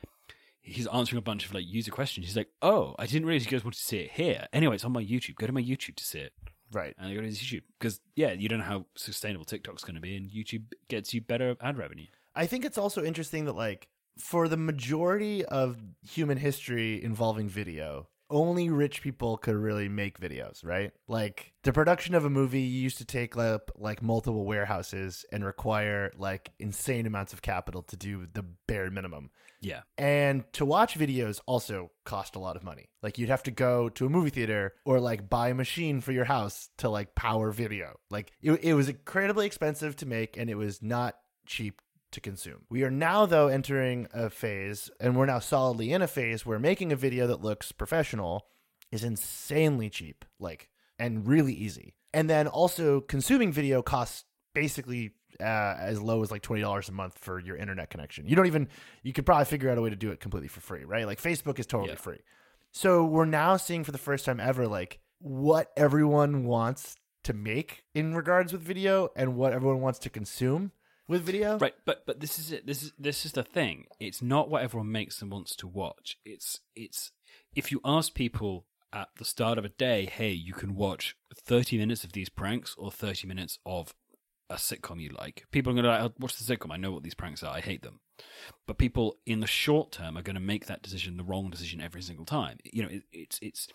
he's 0.62 0.88
answering 0.88 1.18
a 1.20 1.22
bunch 1.22 1.46
of 1.46 1.54
like 1.54 1.66
user 1.68 1.92
questions. 1.92 2.26
He's 2.26 2.38
like, 2.38 2.50
"Oh, 2.62 2.96
I 2.98 3.06
didn't 3.06 3.28
realize 3.28 3.46
you 3.46 3.52
guys 3.52 3.64
wanted 3.64 3.78
to 3.78 3.84
see 3.84 3.98
it 4.00 4.12
here." 4.12 4.48
Anyway, 4.54 4.76
it's 4.76 4.86
on 4.86 4.94
my 4.94 5.04
YouTube. 5.04 5.36
Go 5.36 5.46
to 5.48 5.52
my 5.54 5.62
YouTube 5.62 5.96
to 5.98 6.04
see 6.06 6.20
it, 6.20 6.34
right? 6.72 6.96
and 6.98 7.08
I 7.08 7.14
go 7.14 7.22
to 7.22 7.28
his 7.28 7.40
YouTube 7.40 7.64
because 7.80 8.00
yeah, 8.16 8.32
you 8.32 8.48
don't 8.50 8.60
know 8.60 8.66
how 8.66 8.86
sustainable 8.96 9.46
TikTok's 9.46 9.84
going 9.84 9.96
to 9.96 10.02
be, 10.02 10.16
and 10.16 10.30
YouTube 10.30 10.64
gets 10.88 11.14
you 11.14 11.22
better 11.22 11.56
ad 11.62 11.78
revenue. 11.78 12.08
I 12.36 12.46
think 12.48 12.66
it's 12.66 12.78
also 12.78 13.04
interesting 13.04 13.46
that 13.46 13.56
like 13.56 13.88
for 14.18 14.48
the 14.48 14.58
majority 14.58 15.44
of 15.46 15.78
human 16.02 16.38
history 16.38 17.04
involving 17.04 17.50
video, 17.50 18.08
only 18.34 18.70
rich 18.70 19.02
people 19.02 19.38
could 19.38 19.56
really 19.56 19.88
make 19.88 20.20
videos, 20.20 20.66
right? 20.66 20.92
Like 21.08 21.54
the 21.64 21.72
production 21.72 22.16
of 22.16 22.26
a 22.26 22.30
movie 22.30 22.62
used 22.62 22.98
to 22.98 23.06
take 23.06 23.38
up 23.38 23.72
like 23.78 24.02
multiple 24.02 24.46
warehouses 24.46 25.26
and 25.32 25.46
require 25.46 26.12
like 26.18 26.52
insane 26.60 27.06
amounts 27.06 27.32
of 27.32 27.42
capital 27.42 27.84
to 27.84 27.96
do 27.96 28.28
the 28.34 28.44
bare 28.68 28.90
minimum. 28.90 29.30
Yeah, 29.62 29.82
And 29.98 30.44
to 30.54 30.66
watch 30.66 30.96
videos 31.00 31.40
also 31.46 31.92
cost 32.04 32.36
a 32.36 32.40
lot 32.40 32.58
of 32.58 32.66
money. 32.66 32.90
Like 33.02 33.18
you'd 33.18 33.30
have 33.30 33.44
to 33.44 33.52
go 33.52 33.88
to 33.90 34.06
a 34.06 34.10
movie 34.10 34.30
theater 34.30 34.74
or 34.84 35.00
like 35.00 35.30
buy 35.30 35.50
a 35.50 35.54
machine 35.54 36.02
for 36.02 36.12
your 36.12 36.26
house 36.26 36.70
to 36.80 36.90
like 36.90 37.16
power 37.16 37.52
video. 37.52 37.98
Like 38.10 38.34
it, 38.42 38.62
it 38.62 38.74
was 38.74 38.90
incredibly 38.90 39.46
expensive 39.46 39.96
to 39.98 40.06
make 40.06 40.36
and 40.36 40.50
it 40.50 40.56
was 40.56 40.82
not 40.82 41.16
cheap 41.46 41.82
to 42.14 42.22
consume. 42.22 42.66
We 42.70 42.84
are 42.84 42.92
now 42.92 43.26
though 43.26 43.48
entering 43.48 44.08
a 44.14 44.30
phase 44.30 44.90
and 45.00 45.16
we're 45.16 45.26
now 45.26 45.40
solidly 45.40 45.92
in 45.92 46.02
a 46.02 46.08
phase 46.08 46.46
where 46.46 46.60
making 46.60 46.92
a 46.92 46.96
video 46.96 47.28
that 47.28 47.42
looks 47.42 47.72
professional 47.72 48.48
is 48.92 49.04
insanely 49.04 49.90
cheap, 49.90 50.26
like 50.40 50.70
and 50.98 51.28
really 51.28 51.54
easy. 51.54 51.96
And 52.14 52.30
then 52.30 52.48
also 52.48 53.02
consuming 53.02 53.52
video 53.52 53.82
costs 53.82 54.26
basically 54.54 55.12
uh, 55.40 55.76
as 55.80 56.00
low 56.00 56.22
as 56.22 56.30
like 56.30 56.44
twenty 56.44 56.62
dollars 56.62 56.88
a 56.90 56.92
month 56.92 57.18
for 57.18 57.40
your 57.40 57.56
internet 57.58 57.90
connection. 57.90 58.28
You 58.28 58.36
don't 58.36 58.46
even 58.46 58.68
you 59.02 59.14
could 59.14 59.26
probably 59.26 59.46
figure 59.46 59.70
out 59.72 59.78
a 59.78 59.82
way 59.82 59.90
to 59.90 59.96
do 59.96 60.12
it 60.12 60.20
completely 60.20 60.48
for 60.48 60.62
free, 60.62 60.84
right? 60.84 61.06
Like 61.08 61.20
Facebook 61.22 61.58
is 61.60 61.66
totally 61.66 61.90
Yeah. 61.90 61.96
free. 61.96 62.20
So 62.72 63.04
we're 63.04 63.26
now 63.26 63.58
seeing 63.58 63.84
for 63.84 63.92
the 63.92 63.98
first 63.98 64.26
time 64.26 64.40
ever 64.40 64.68
like 64.68 65.00
what 65.20 65.72
everyone 65.76 66.46
wants 66.46 66.96
to 67.24 67.34
make 67.34 67.84
in 67.96 68.14
regards 68.14 68.52
with 68.52 68.62
video 68.62 69.10
and 69.16 69.36
what 69.36 69.54
everyone 69.54 69.82
wants 69.82 69.98
to 70.00 70.10
consume. 70.10 70.72
With 71.08 71.24
video. 71.24 71.58
Right, 71.58 71.76
but 71.86 72.06
but 72.06 72.20
this 72.20 72.40
is 72.40 72.52
it. 72.52 72.66
This 72.66 72.84
is 72.84 72.94
this 72.98 73.26
is 73.26 73.34
the 73.34 73.44
thing. 73.44 73.86
It's 74.00 74.22
not 74.22 74.50
what 74.50 74.64
everyone 74.64 74.92
makes 74.92 75.22
and 75.22 75.32
wants 75.32 75.56
to 75.58 75.68
watch. 75.68 76.18
It's 76.26 76.60
it's 76.76 77.12
if 77.56 77.72
you 77.72 77.82
ask 77.84 78.14
people 78.14 78.66
at 78.92 79.10
the 79.18 79.26
start 79.26 79.58
of 79.58 79.66
a 79.66 79.70
day, 79.70 80.06
hey, 80.06 80.32
you 80.32 80.54
can 80.54 80.76
watch 80.76 81.16
thirty 81.36 81.78
minutes 81.78 82.04
of 82.04 82.14
these 82.14 82.30
pranks 82.30 82.76
or 82.78 82.92
thirty 82.92 83.28
minutes 83.28 83.60
of 83.66 83.94
a 84.50 84.56
sitcom 84.56 85.02
you 85.02 85.10
like. 85.10 85.46
People 85.52 85.72
are 85.72 85.76
going 85.76 85.86
to 85.86 85.90
like, 85.90 86.02
I'll 86.02 86.14
watch 86.20 86.38
the 86.38 86.56
sitcom. 86.56 86.72
I 86.72 86.78
know 86.78 86.92
what 86.92 87.04
these 87.04 87.16
pranks 87.16 87.44
are. 87.44 87.54
I 87.54 87.62
hate 87.62 87.82
them. 87.82 88.02
But 88.68 88.78
people 88.78 89.18
in 89.26 89.40
the 89.40 89.48
short 89.48 89.92
term 89.92 90.18
are 90.18 90.22
going 90.22 90.36
to 90.36 90.40
make 90.42 90.68
that 90.68 90.84
decision, 90.84 91.18
the 91.18 91.24
wrong 91.24 91.50
decision 91.50 91.82
every 91.82 92.02
single 92.02 92.26
time. 92.26 92.58
You 92.64 92.84
know, 92.84 92.90
it, 92.90 93.04
it's 93.12 93.40
it's 93.42 93.68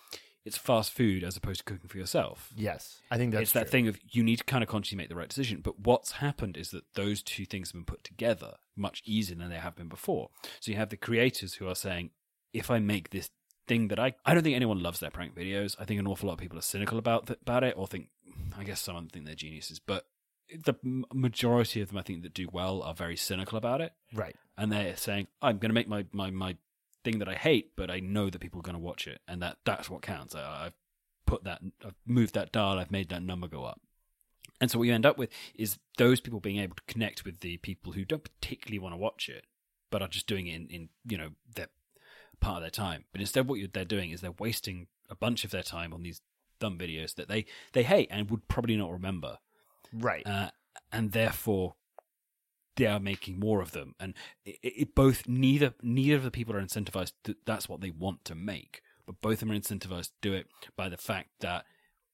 it's 0.45 0.57
fast 0.57 0.93
food 0.93 1.24
as 1.24 1.36
opposed 1.36 1.59
to 1.61 1.64
cooking 1.64 1.89
for 1.89 1.99
yourself. 1.99 2.53
Yes, 2.57 3.03
I 3.11 3.16
think 3.18 3.32
that's 3.32 3.43
it's 3.43 3.53
that 3.53 3.62
true. 3.64 3.70
thing 3.70 3.89
of 3.89 3.99
you 4.11 4.22
need 4.22 4.36
to 4.39 4.45
kind 4.45 4.62
of 4.62 4.68
consciously 4.68 4.97
make 4.97 5.09
the 5.09 5.14
right 5.16 5.28
decision. 5.28 5.61
But 5.62 5.80
what's 5.80 6.12
happened 6.12 6.57
is 6.57 6.70
that 6.70 6.84
those 6.95 7.22
two 7.22 7.45
things 7.45 7.68
have 7.68 7.74
been 7.74 7.84
put 7.84 8.05
together 8.05 8.55
much 8.76 9.03
easier 9.05 9.36
than 9.36 9.51
they 9.51 9.57
have 9.57 9.76
been 9.76 9.89
before. 9.89 10.30
So 10.61 10.70
you 10.70 10.76
have 10.78 10.89
the 10.91 10.97
creators 10.97 11.55
who 11.55 11.68
are 11.68 11.74
saying, 11.74 12.11
if 12.53 12.70
I 12.70 12.78
make 12.78 13.11
this 13.11 13.30
thing 13.66 13.89
that 13.89 13.99
I 13.99 14.14
I 14.24 14.32
don't 14.32 14.43
think 14.43 14.57
anyone 14.57 14.82
loves 14.82 15.01
their 15.01 15.11
prank 15.11 15.34
videos. 15.36 15.76
I 15.78 15.84
think 15.84 16.01
an 16.01 16.07
awful 16.07 16.28
lot 16.28 16.34
of 16.34 16.39
people 16.39 16.59
are 16.59 16.62
cynical 16.62 16.97
about 16.99 17.26
th- 17.26 17.39
about 17.43 17.64
it, 17.64 17.74
or 17.76 17.86
think 17.86 18.09
I 18.57 18.64
guess 18.64 18.80
some 18.80 18.97
of 18.97 19.03
them 19.03 19.11
think 19.11 19.26
they're 19.26 19.34
geniuses, 19.34 19.78
but 19.78 20.07
the 20.64 20.72
majority 21.12 21.82
of 21.82 21.89
them 21.89 21.99
I 21.99 22.03
think 22.03 22.22
that 22.22 22.32
do 22.32 22.49
well 22.51 22.80
are 22.82 22.95
very 22.95 23.16
cynical 23.16 23.59
about 23.59 23.82
it, 23.82 23.93
Right. 24.14 24.34
and 24.57 24.72
they're 24.72 24.97
saying 24.97 25.26
I'm 25.43 25.59
going 25.59 25.68
to 25.68 25.74
make 25.74 25.89
my 25.89 26.07
my 26.12 26.30
my 26.30 26.57
thing 27.05 27.18
that 27.20 27.28
I 27.28 27.34
hate, 27.34 27.72
but 27.76 27.90
I 27.90 28.01
know 28.01 28.30
that 28.30 28.40
people 28.40 28.61
are 28.61 28.62
going 28.62 28.74
to 28.74 28.80
watch 28.80 29.07
it, 29.07 29.20
and 29.28 29.42
that 29.42 29.59
that's 29.64 29.88
what 29.90 30.03
counts. 30.03 30.34
I, 30.34 30.66
I've 30.66 30.74
put 31.26 31.44
that, 31.44 31.61
I've 31.84 31.94
moved 32.07 32.34
that 32.34 32.53
dial, 32.53 32.78
I've 32.78 32.90
made 32.90 33.09
that 33.11 33.22
number 33.22 33.49
go 33.49 33.64
up. 33.64 33.80
And 34.61 34.70
so 34.70 34.78
what 34.78 34.88
you 34.88 34.94
end 34.94 35.07
up 35.07 35.18
with 35.18 35.30
is 35.55 35.78
those 35.99 36.20
people 36.20 36.40
being 36.40 36.59
able 36.59 36.74
to 36.74 36.82
connect 36.92 37.24
with 37.24 37.40
the 37.40 37.59
people 37.59 37.92
who 37.92 38.05
don't 38.05 38.24
particularly 38.24 38.78
want 38.80 38.92
to 38.92 38.96
watch 38.99 39.28
it, 39.28 39.44
but 39.90 40.03
are 40.03 40.09
just 40.09 40.26
doing 40.26 40.46
it 40.49 40.57
in, 40.57 40.66
in 40.68 40.88
you 41.07 41.16
know 41.16 41.30
their 41.55 41.68
part 42.40 42.57
of 42.57 42.62
their 42.62 42.70
time. 42.70 43.05
But 43.12 43.20
instead, 43.20 43.49
what 43.49 43.59
you're, 43.61 43.68
they're 43.68 43.84
doing 43.84 44.11
is 44.11 44.20
they're 44.20 44.32
wasting 44.38 44.88
a 45.09 45.14
bunch 45.14 45.44
of 45.44 45.51
their 45.51 45.62
time 45.62 45.92
on 45.92 46.03
these 46.03 46.20
dumb 46.61 46.76
videos 46.76 47.14
that 47.14 47.28
they 47.28 47.46
they 47.72 47.84
hate 47.84 48.09
and 48.11 48.30
would 48.30 48.49
probably 48.49 48.76
not 48.76 48.90
remember, 48.90 49.38
Right. 49.92 50.26
uh, 50.26 50.51
and 50.92 51.12
therefore 51.12 51.76
they 52.78 52.86
are 52.86 52.98
making 52.98 53.38
more 53.38 53.60
of 53.60 53.72
them. 53.72 53.94
And 54.00 54.14
it, 54.46 54.58
it 54.62 54.94
both 54.94 55.28
neither 55.28 55.74
neither 55.82 56.16
of 56.16 56.22
the 56.22 56.30
people 56.30 56.56
are 56.56 56.62
incentivized. 56.62 57.12
To, 57.24 57.36
that's 57.44 57.68
what 57.68 57.82
they 57.82 57.90
want 57.90 58.24
to 58.24 58.34
make, 58.34 58.80
but 59.06 59.20
both 59.20 59.34
of 59.34 59.40
them 59.40 59.50
are 59.50 59.60
incentivized 59.60 60.06
to 60.06 60.22
do 60.22 60.32
it 60.32 60.46
by 60.76 60.88
the 60.88 60.96
fact 60.96 61.28
that 61.40 61.66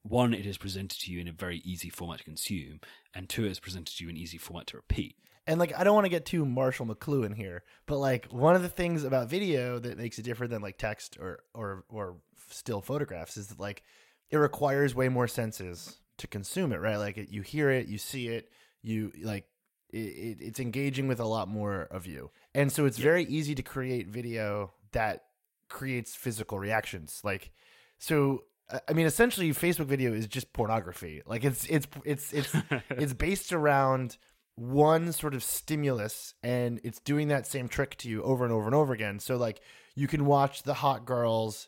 one, 0.03 0.35
it 0.35 0.45
is 0.45 0.59
presented 0.59 1.01
to 1.01 1.13
you 1.13 1.21
in 1.21 1.29
a 1.29 1.33
very 1.33 1.59
easy 1.65 1.89
format 1.89 2.19
to 2.19 2.25
consume, 2.25 2.81
and 3.15 3.27
two, 3.27 3.47
it's 3.47 3.61
presented 3.61 3.97
to 3.97 4.05
you 4.05 4.11
in 4.11 4.17
easy 4.19 4.37
format 4.37 4.67
to 4.67 4.77
repeat. 4.77 5.17
And 5.47 5.59
like, 5.59 5.73
I 5.79 5.85
don't 5.85 5.95
want 5.95 6.05
to 6.07 6.11
get 6.11 6.27
too 6.27 6.45
Marshall 6.45 6.87
McLuhan 6.87 7.35
here, 7.35 7.63
but 7.87 7.99
like, 7.99 8.27
one 8.27 8.57
of 8.57 8.63
the 8.63 8.69
things 8.69 9.05
about 9.05 9.31
video 9.31 9.79
that 9.79 9.97
makes 9.97 10.19
it 10.19 10.25
different 10.25 10.51
than 10.51 10.63
like 10.63 10.77
text 10.79 11.17
or 11.21 11.41
or 11.55 11.85
or 11.89 12.17
still 12.51 12.81
photographs 12.81 13.37
is 13.37 13.47
that 13.49 13.61
like 13.61 13.83
it 14.31 14.37
requires 14.37 14.95
way 14.95 15.09
more 15.09 15.29
senses 15.29 15.99
to 16.19 16.27
consume 16.27 16.73
it, 16.73 16.81
right? 16.81 16.97
Like, 16.97 17.17
you 17.31 17.43
hear 17.43 17.71
it, 17.71 17.87
you 17.89 17.99
see 17.99 18.29
it, 18.29 18.51
you 18.83 19.13
like. 19.23 19.47
It, 19.91 19.99
it, 19.99 20.37
it's 20.41 20.61
engaging 20.61 21.07
with 21.09 21.21
a 21.21 21.25
lot 21.25 21.49
more 21.49 21.83
of 21.91 22.07
you, 22.07 22.31
and 22.55 22.73
so 22.73 22.87
it's 22.87 22.99
very 22.99 23.25
easy 23.25 23.55
to 23.55 23.63
create 23.63 24.09
video 24.09 24.73
that 24.93 25.25
creates 25.69 26.15
physical 26.15 26.59
reactions. 26.59 27.21
Like, 27.25 27.51
so 27.99 28.45
I- 28.71 28.81
I 28.89 28.93
mean, 28.93 29.07
essentially, 29.07 29.51
Facebook 29.51 29.87
video 29.87 30.13
is 30.13 30.27
just 30.27 30.53
pornography. 30.53 31.23
Like, 31.27 31.45
it's 31.45 31.65
it's 31.67 31.87
it's 32.05 32.33
it's 32.33 32.55
it's 32.91 33.13
based 33.13 33.53
around 33.53 34.17
one 34.57 35.11
sort 35.13 35.35
of 35.35 35.43
stimulus 35.43 36.33
and 36.45 36.81
it's 36.85 37.01
doing 37.01 37.27
that 37.27 37.45
same 37.45 37.67
trick 37.67 37.97
to 37.97 38.09
you 38.09 38.23
over 38.23 38.45
and 38.45 38.53
over 38.53 38.67
and 38.67 38.75
over 38.75 38.93
again. 38.93 39.19
So 39.19 39.37
like 39.37 39.61
you 39.97 40.07
can 40.07 40.27
watch 40.27 40.63
the 40.63 40.75
hot 40.75 41.05
girls 41.05 41.67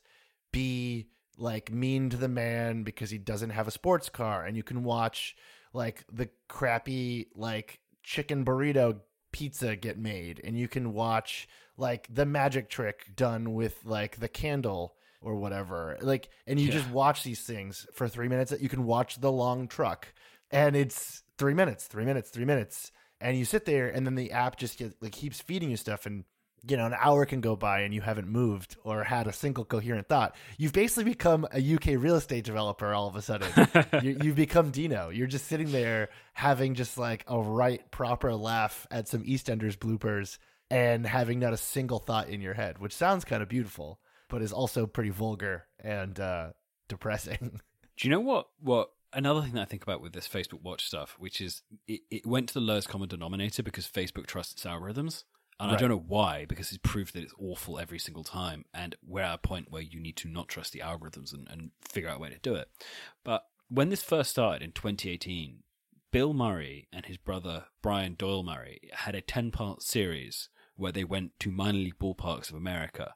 be 0.52 1.08
like 1.36 1.72
mean 1.72 2.10
to 2.10 2.16
the 2.16 2.28
man 2.28 2.84
because 2.84 3.10
he 3.10 3.18
doesn't 3.18 3.50
have 3.50 3.66
a 3.66 3.72
sports 3.72 4.08
car 4.08 4.44
and 4.44 4.56
you 4.56 4.62
can 4.62 4.84
watch 4.84 5.34
like 5.72 6.04
the 6.12 6.28
crappy 6.48 7.26
like 7.34 7.80
chicken 8.06 8.44
burrito 8.44 9.00
pizza 9.32 9.74
get 9.76 9.98
made 9.98 10.40
and 10.44 10.56
you 10.56 10.68
can 10.68 10.92
watch 10.94 11.48
like 11.76 12.06
the 12.14 12.24
magic 12.24 12.70
trick 12.70 13.04
done 13.16 13.52
with 13.52 13.76
like 13.84 14.18
the 14.20 14.28
candle 14.28 14.94
or 15.20 15.34
whatever 15.34 15.98
like 16.00 16.28
and 16.46 16.60
you 16.60 16.66
Yeah. 16.68 16.72
just 16.74 16.88
watch 16.90 17.24
these 17.24 17.40
things 17.42 17.84
for 17.92 18.06
3 18.08 18.28
minutes 18.28 18.54
you 18.60 18.68
can 18.68 18.84
watch 18.84 19.20
the 19.20 19.32
long 19.32 19.66
truck 19.66 20.14
and 20.52 20.76
it's 20.76 21.24
three 21.38 21.54
minutes, 21.54 21.86
three 21.86 22.04
minutes, 22.04 22.30
three 22.30 22.44
minutes, 22.44 22.92
and 23.20 23.36
you 23.36 23.44
sit 23.44 23.64
there, 23.64 23.88
and 23.88 24.06
then 24.06 24.14
the 24.14 24.30
app 24.30 24.56
just 24.56 24.78
get, 24.78 24.94
like 25.02 25.12
keeps 25.12 25.40
feeding 25.40 25.70
you 25.70 25.76
stuff, 25.76 26.06
and 26.06 26.22
you 26.68 26.76
know 26.76 26.86
an 26.86 26.94
hour 26.98 27.26
can 27.26 27.40
go 27.40 27.56
by 27.56 27.80
and 27.80 27.94
you 27.94 28.00
haven't 28.00 28.28
moved 28.28 28.76
or 28.84 29.04
had 29.04 29.26
a 29.26 29.32
single 29.32 29.64
coherent 29.64 30.08
thought. 30.08 30.34
You've 30.58 30.72
basically 30.72 31.04
become 31.04 31.46
a 31.52 31.74
UK 31.74 32.00
real 32.00 32.16
estate 32.16 32.44
developer 32.44 32.92
all 32.92 33.08
of 33.08 33.16
a 33.16 33.22
sudden. 33.22 33.48
you, 34.02 34.18
you've 34.22 34.36
become 34.36 34.70
Dino. 34.70 35.10
You're 35.10 35.26
just 35.26 35.46
sitting 35.46 35.72
there 35.72 36.08
having 36.32 36.74
just 36.74 36.98
like 36.98 37.24
a 37.26 37.40
right 37.40 37.88
proper 37.90 38.34
laugh 38.34 38.86
at 38.90 39.08
some 39.08 39.22
EastEnders 39.24 39.76
bloopers 39.76 40.38
and 40.70 41.06
having 41.06 41.38
not 41.38 41.52
a 41.52 41.56
single 41.56 41.98
thought 41.98 42.28
in 42.28 42.40
your 42.40 42.54
head, 42.54 42.78
which 42.78 42.94
sounds 42.94 43.24
kind 43.24 43.42
of 43.42 43.48
beautiful, 43.48 44.00
but 44.28 44.42
is 44.42 44.52
also 44.52 44.86
pretty 44.86 45.10
vulgar 45.10 45.66
and 45.80 46.18
uh, 46.18 46.50
depressing. 46.88 47.60
Do 47.96 48.08
you 48.08 48.10
know 48.10 48.20
what? 48.20 48.48
What 48.60 48.90
another 49.12 49.42
thing 49.42 49.52
that 49.52 49.62
I 49.62 49.64
think 49.66 49.82
about 49.82 50.02
with 50.02 50.12
this 50.12 50.28
Facebook 50.28 50.62
Watch 50.62 50.84
stuff, 50.84 51.16
which 51.18 51.40
is 51.40 51.62
it, 51.86 52.00
it 52.10 52.26
went 52.26 52.48
to 52.48 52.54
the 52.54 52.60
lowest 52.60 52.88
common 52.88 53.08
denominator 53.08 53.62
because 53.62 53.86
Facebook 53.86 54.26
trusts 54.26 54.54
its 54.54 54.64
algorithms, 54.64 55.24
and 55.58 55.70
I 55.70 55.76
don't 55.76 55.88
know 55.88 56.04
why 56.06 56.44
because 56.46 56.68
he's 56.70 56.78
proved 56.78 57.14
that 57.14 57.22
it's 57.22 57.34
awful 57.40 57.78
every 57.78 57.98
single 57.98 58.24
time, 58.24 58.64
and 58.74 58.94
we're 59.06 59.22
at 59.22 59.34
a 59.34 59.38
point 59.38 59.70
where 59.70 59.82
you 59.82 60.00
need 60.00 60.16
to 60.18 60.28
not 60.28 60.48
trust 60.48 60.72
the 60.72 60.80
algorithms 60.80 61.32
and, 61.32 61.48
and 61.50 61.70
figure 61.80 62.08
out 62.10 62.18
a 62.18 62.20
way 62.20 62.30
to 62.30 62.38
do 62.38 62.54
it. 62.54 62.68
But 63.24 63.44
when 63.68 63.88
this 63.88 64.02
first 64.02 64.30
started 64.30 64.62
in 64.62 64.72
2018, 64.72 65.62
Bill 66.12 66.32
Murray 66.32 66.88
and 66.92 67.06
his 67.06 67.16
brother 67.16 67.66
Brian 67.82 68.14
Doyle 68.14 68.42
Murray 68.42 68.80
had 68.92 69.14
a 69.14 69.20
10 69.20 69.50
part 69.50 69.82
series 69.82 70.48
where 70.76 70.92
they 70.92 71.04
went 71.04 71.38
to 71.40 71.50
minor 71.50 71.78
league 71.78 71.98
ballparks 71.98 72.50
of 72.50 72.56
America 72.56 73.14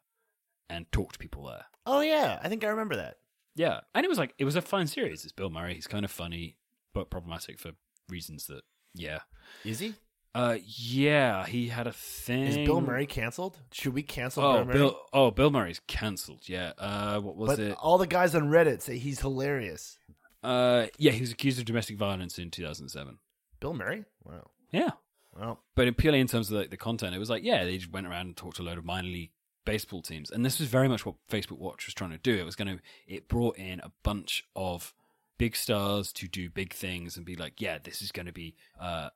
and 0.68 0.90
talked 0.92 1.14
to 1.14 1.18
people 1.18 1.46
there. 1.46 1.66
oh 1.86 2.00
yeah, 2.00 2.38
I 2.42 2.48
think 2.48 2.64
I 2.64 2.68
remember 2.68 2.96
that. 2.96 3.16
Yeah, 3.54 3.80
and 3.94 4.04
it 4.04 4.08
was 4.08 4.18
like 4.18 4.34
it 4.38 4.44
was 4.44 4.56
a 4.56 4.62
fun 4.62 4.86
series. 4.86 5.24
It's 5.24 5.32
Bill 5.32 5.50
Murray. 5.50 5.74
He's 5.74 5.86
kind 5.86 6.04
of 6.04 6.10
funny, 6.10 6.56
but 6.94 7.10
problematic 7.10 7.58
for 7.58 7.72
reasons 8.08 8.46
that 8.46 8.62
yeah. 8.94 9.20
Is 9.64 9.80
he? 9.80 9.94
Uh, 10.34 10.58
yeah, 10.64 11.44
he 11.46 11.68
had 11.68 11.86
a 11.86 11.92
thing. 11.92 12.44
Is 12.44 12.56
Bill 12.56 12.80
Murray 12.80 13.06
canceled? 13.06 13.58
Should 13.72 13.94
we 13.94 14.02
cancel 14.02 14.44
Oh, 14.44 14.52
Bill 14.58 14.64
Murray? 14.64 14.74
Bill. 14.74 15.00
Oh, 15.12 15.30
Bill 15.30 15.50
Murray's 15.50 15.80
cancelled. 15.88 16.48
Yeah. 16.48 16.72
Uh, 16.78 17.18
what 17.20 17.36
was 17.36 17.48
but 17.50 17.58
it? 17.58 17.76
all 17.80 17.98
the 17.98 18.06
guys 18.06 18.34
on 18.34 18.44
Reddit 18.48 18.80
say 18.80 18.98
he's 18.98 19.20
hilarious. 19.20 19.98
Uh, 20.42 20.86
yeah, 20.98 21.10
he 21.12 21.20
was 21.20 21.32
accused 21.32 21.58
of 21.58 21.64
domestic 21.64 21.96
violence 21.98 22.38
in 22.38 22.50
2007. 22.50 23.18
Bill 23.58 23.74
Murray? 23.74 24.04
Wow. 24.24 24.50
Yeah, 24.72 24.90
Well, 25.36 25.60
but 25.74 25.88
in, 25.88 25.94
purely 25.94 26.20
in 26.20 26.28
terms 26.28 26.48
of 26.50 26.56
like 26.56 26.70
the 26.70 26.76
content, 26.76 27.14
it 27.14 27.18
was 27.18 27.28
like 27.28 27.42
yeah, 27.42 27.64
they 27.64 27.76
just 27.76 27.92
went 27.92 28.06
around 28.06 28.26
and 28.26 28.36
talked 28.36 28.56
to 28.56 28.62
a 28.62 28.64
load 28.64 28.78
of 28.78 28.84
minor 28.84 29.08
league 29.08 29.32
baseball 29.66 30.00
teams, 30.00 30.30
and 30.30 30.44
this 30.44 30.60
was 30.60 30.68
very 30.68 30.88
much 30.88 31.04
what 31.04 31.16
Facebook 31.28 31.58
Watch 31.58 31.86
was 31.86 31.94
trying 31.94 32.10
to 32.10 32.18
do. 32.18 32.36
It 32.36 32.44
was 32.46 32.54
going 32.54 32.68
to 32.78 32.80
it 33.08 33.26
brought 33.28 33.58
in 33.58 33.80
a 33.80 33.90
bunch 34.04 34.44
of 34.54 34.94
big 35.38 35.56
stars 35.56 36.12
to 36.12 36.28
do 36.28 36.48
big 36.48 36.72
things 36.72 37.16
and 37.16 37.26
be 37.26 37.34
like, 37.34 37.60
yeah, 37.60 37.78
this 37.82 38.00
is 38.00 38.12
going 38.12 38.26
to 38.26 38.32
be 38.32 38.54
uh, 38.80 39.08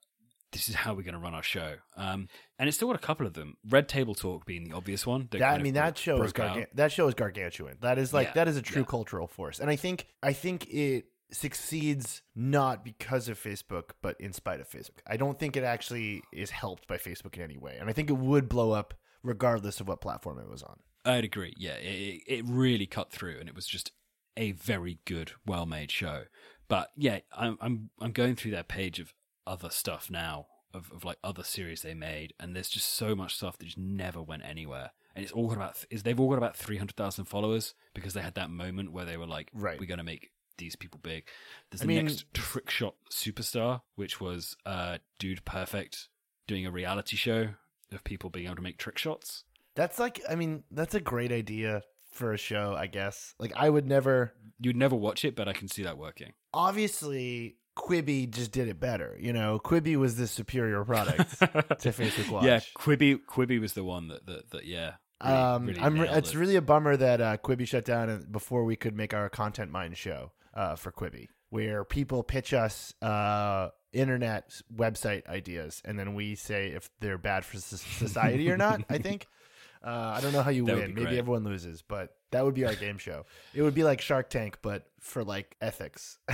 this 0.55 0.68
is 0.68 0.74
how 0.76 0.94
we're 0.94 1.02
going 1.02 1.14
to 1.14 1.20
run 1.20 1.34
our 1.34 1.42
show. 1.42 1.74
Um, 1.96 2.28
and 2.59 2.68
it's 2.68 2.76
still 2.76 2.88
got 2.88 2.96
a 2.96 3.07
couple 3.07 3.26
of 3.26 3.34
them. 3.34 3.57
Red 3.68 3.88
Table 3.88 4.14
Talk 4.14 4.46
being 4.46 4.64
the 4.64 4.74
obvious 4.74 5.07
one. 5.07 5.28
that, 5.32 5.40
kind 5.40 5.61
I 5.61 5.62
mean 5.62 5.74
that 5.74 5.98
show 5.98 6.22
is 6.22 6.32
gargan- 6.32 6.66
that 6.74 6.92
show 6.92 7.09
is 7.09 7.14
gargantuan. 7.14 7.76
That 7.80 7.98
is 7.98 8.14
like 8.14 8.28
Yeah, 8.28 8.34
that 8.34 8.48
is 8.48 8.57
a 8.57 8.62
true 8.62 8.82
yeah. 8.82 8.86
cultural 8.86 9.26
force. 9.26 9.59
And 9.59 9.68
I 9.68 9.76
think 9.76 10.07
I 10.22 10.32
think 10.32 10.66
it 10.70 11.07
succeeds 11.32 12.22
not 12.34 12.84
because 12.84 13.28
of 13.28 13.38
Facebook, 13.38 13.90
but 14.00 14.18
in 14.20 14.32
spite 14.32 14.61
of 14.61 14.70
Facebook. 14.70 15.00
I 15.07 15.16
don't 15.16 15.38
think 15.38 15.57
it 15.57 15.64
actually 15.64 16.22
is 16.32 16.50
helped 16.50 16.86
by 16.86 16.96
Facebook 16.96 17.34
in 17.36 17.42
any 17.42 17.59
way. 17.59 17.76
And 17.78 17.90
I 17.90 17.92
think 17.92 18.09
it 18.09 18.16
would 18.16 18.48
blow 18.48 18.72
up 18.72 18.94
regardless 19.22 19.80
of 19.80 19.88
what 19.88 20.00
platform 20.00 20.38
it 20.38 20.48
was 20.48 20.62
on. 20.62 20.78
I'd 21.05 21.24
agree. 21.24 21.52
Yeah, 21.59 21.74
it, 21.74 22.22
it 22.26 22.44
really 22.46 22.86
cut 22.86 23.11
through, 23.11 23.38
and 23.40 23.48
it 23.48 23.55
was 23.55 23.66
just 23.66 23.92
a 24.36 24.52
very 24.52 25.00
good, 25.05 25.32
well-made 25.44 25.90
show. 25.90 26.24
But 26.68 26.90
yeah, 26.96 27.18
I'm 27.36 27.59
I'm 27.61 27.90
I'm 28.00 28.12
going 28.12 28.36
through 28.36 28.52
that 28.52 28.68
page 28.68 29.00
of 29.00 29.12
other 29.47 29.70
stuff 29.70 30.11
now, 30.11 30.47
of, 30.72 30.90
of 30.92 31.05
like 31.05 31.18
other 31.22 31.42
series 31.45 31.82
they 31.82 31.95
made, 31.95 32.34
and 32.40 32.55
there's 32.55 32.68
just 32.68 32.88
so 32.95 33.14
much 33.14 33.36
stuff 33.36 33.59
that 33.59 33.64
just 33.66 33.78
never 33.78 34.20
went 34.22 34.45
anywhere. 34.45 34.90
And 35.14 35.22
it's 35.24 35.32
all 35.32 35.47
got 35.49 35.57
about 35.57 35.84
is 35.90 36.03
they've 36.03 36.18
all 36.18 36.28
got 36.28 36.38
about 36.38 36.57
three 36.57 36.76
hundred 36.78 36.97
thousand 36.97 37.26
followers 37.26 37.74
because 37.95 38.14
they 38.14 38.20
had 38.22 38.34
that 38.34 38.51
moment 38.51 38.92
where 38.92 39.05
they 39.05 39.16
were 39.16 39.26
like, 39.26 39.51
Right. 39.55 39.78
we're 39.78 39.86
gonna 39.86 40.03
make 40.05 40.30
these 40.59 40.74
people 40.76 40.99
big. 41.03 41.24
There's 41.70 41.82
I 41.82 41.84
the 41.84 41.88
mean- 41.88 42.07
next 42.07 42.32
trick 42.34 42.70
shot 42.70 42.95
superstar, 43.12 43.82
which 43.95 44.20
was 44.20 44.57
uh, 44.66 44.99
Dude 45.18 45.45
Perfect 45.45 46.09
doing 46.47 46.66
a 46.66 46.70
reality 46.72 47.16
show 47.16 47.51
of 47.92 48.03
people 48.05 48.28
being 48.30 48.47
able 48.47 48.57
to 48.57 48.62
make 48.62 48.78
trick 48.78 48.99
shots. 48.99 49.45
That's 49.76 49.99
like 50.01 50.20
I 50.28 50.34
mean, 50.34 50.64
that's 50.70 50.95
a 50.95 51.01
great 51.01 51.30
idea 51.32 51.82
for 52.11 52.32
a 52.32 52.36
show, 52.38 52.74
I 52.76 52.86
guess. 52.88 53.34
Like 53.38 53.53
I 53.57 53.70
would 53.70 53.86
never 53.86 54.32
You'd 54.61 54.76
never 54.76 54.95
watch 54.97 55.24
it, 55.24 55.34
but 55.36 55.49
I 55.49 55.53
can 55.53 55.68
see 55.68 55.82
that 55.84 55.99
working. 55.99 56.32
obviously 56.53 57.57
Quibi 57.77 58.31
just 58.31 58.53
did 58.53 58.68
it 58.68 58.79
better. 58.81 59.16
You 59.20 59.33
know, 59.33 59.59
Quibi 59.59 59.97
was 59.97 60.16
the 60.16 60.27
superior 60.27 60.85
product 60.85 61.39
to 61.41 61.91
Facebook 61.91 62.31
Watch. 62.31 62.45
Yeah, 62.45 62.61
Quibi 62.77 63.18
Quibi 63.29 63.61
was 63.61 63.72
the 63.72 63.85
one 63.85 64.09
that 64.09 64.27
that, 64.27 64.51
that 64.51 64.64
yeah. 64.66 64.93
Really, 65.22 65.37
um, 65.37 65.66
really 65.66 65.81
I'm 65.81 66.01
it's 66.01 66.33
it. 66.33 66.37
really 66.37 66.57
a 66.57 66.62
bummer 66.62 66.97
that 66.97 67.20
uh, 67.20 67.37
Quibi 67.39 67.66
shut 67.66 67.85
down 67.85 68.27
before 68.31 68.64
we 68.64 68.77
could 68.77 68.97
make 68.97 69.14
our 69.14 69.29
content 69.29 69.70
mine 69.70 69.95
show 69.95 70.33
uh, 70.55 70.77
for 70.77 70.93
Quibi, 70.93 71.29
where 71.51 71.85
people 71.85 72.22
pitch 72.22 72.53
us 72.53 72.93
uh, 73.01 73.70
internet 73.93 74.61
website 74.75 75.27
ideas, 75.27 75.81
and 75.85 75.99
then 75.99 76.14
we 76.14 76.35
say 76.35 76.68
if 76.68 76.91
they're 77.01 77.18
bad 77.18 77.45
for 77.45 77.59
society 77.59 78.51
or 78.51 78.57
not. 78.57 78.83
I 78.89 78.99
think. 78.99 79.27
Uh, 79.85 80.14
I 80.16 80.22
don't 80.22 80.33
know 80.33 80.41
how 80.43 80.51
you 80.51 80.64
That 80.64 80.77
win. 80.77 80.95
Maybe 80.95 81.09
great. 81.09 81.18
everyone 81.18 81.45
loses, 81.45 81.83
but 81.87 82.09
that 82.35 82.45
would 82.45 82.55
be 82.55 82.64
our 82.64 82.74
game 82.74 82.99
show. 82.99 83.26
It 83.55 83.62
would 83.62 83.74
be 83.74 83.85
like 83.85 84.01
Shark 84.01 84.28
Tank, 84.28 84.59
but 84.61 84.89
for 84.99 85.22
like 85.22 85.57
ethics. 85.61 86.18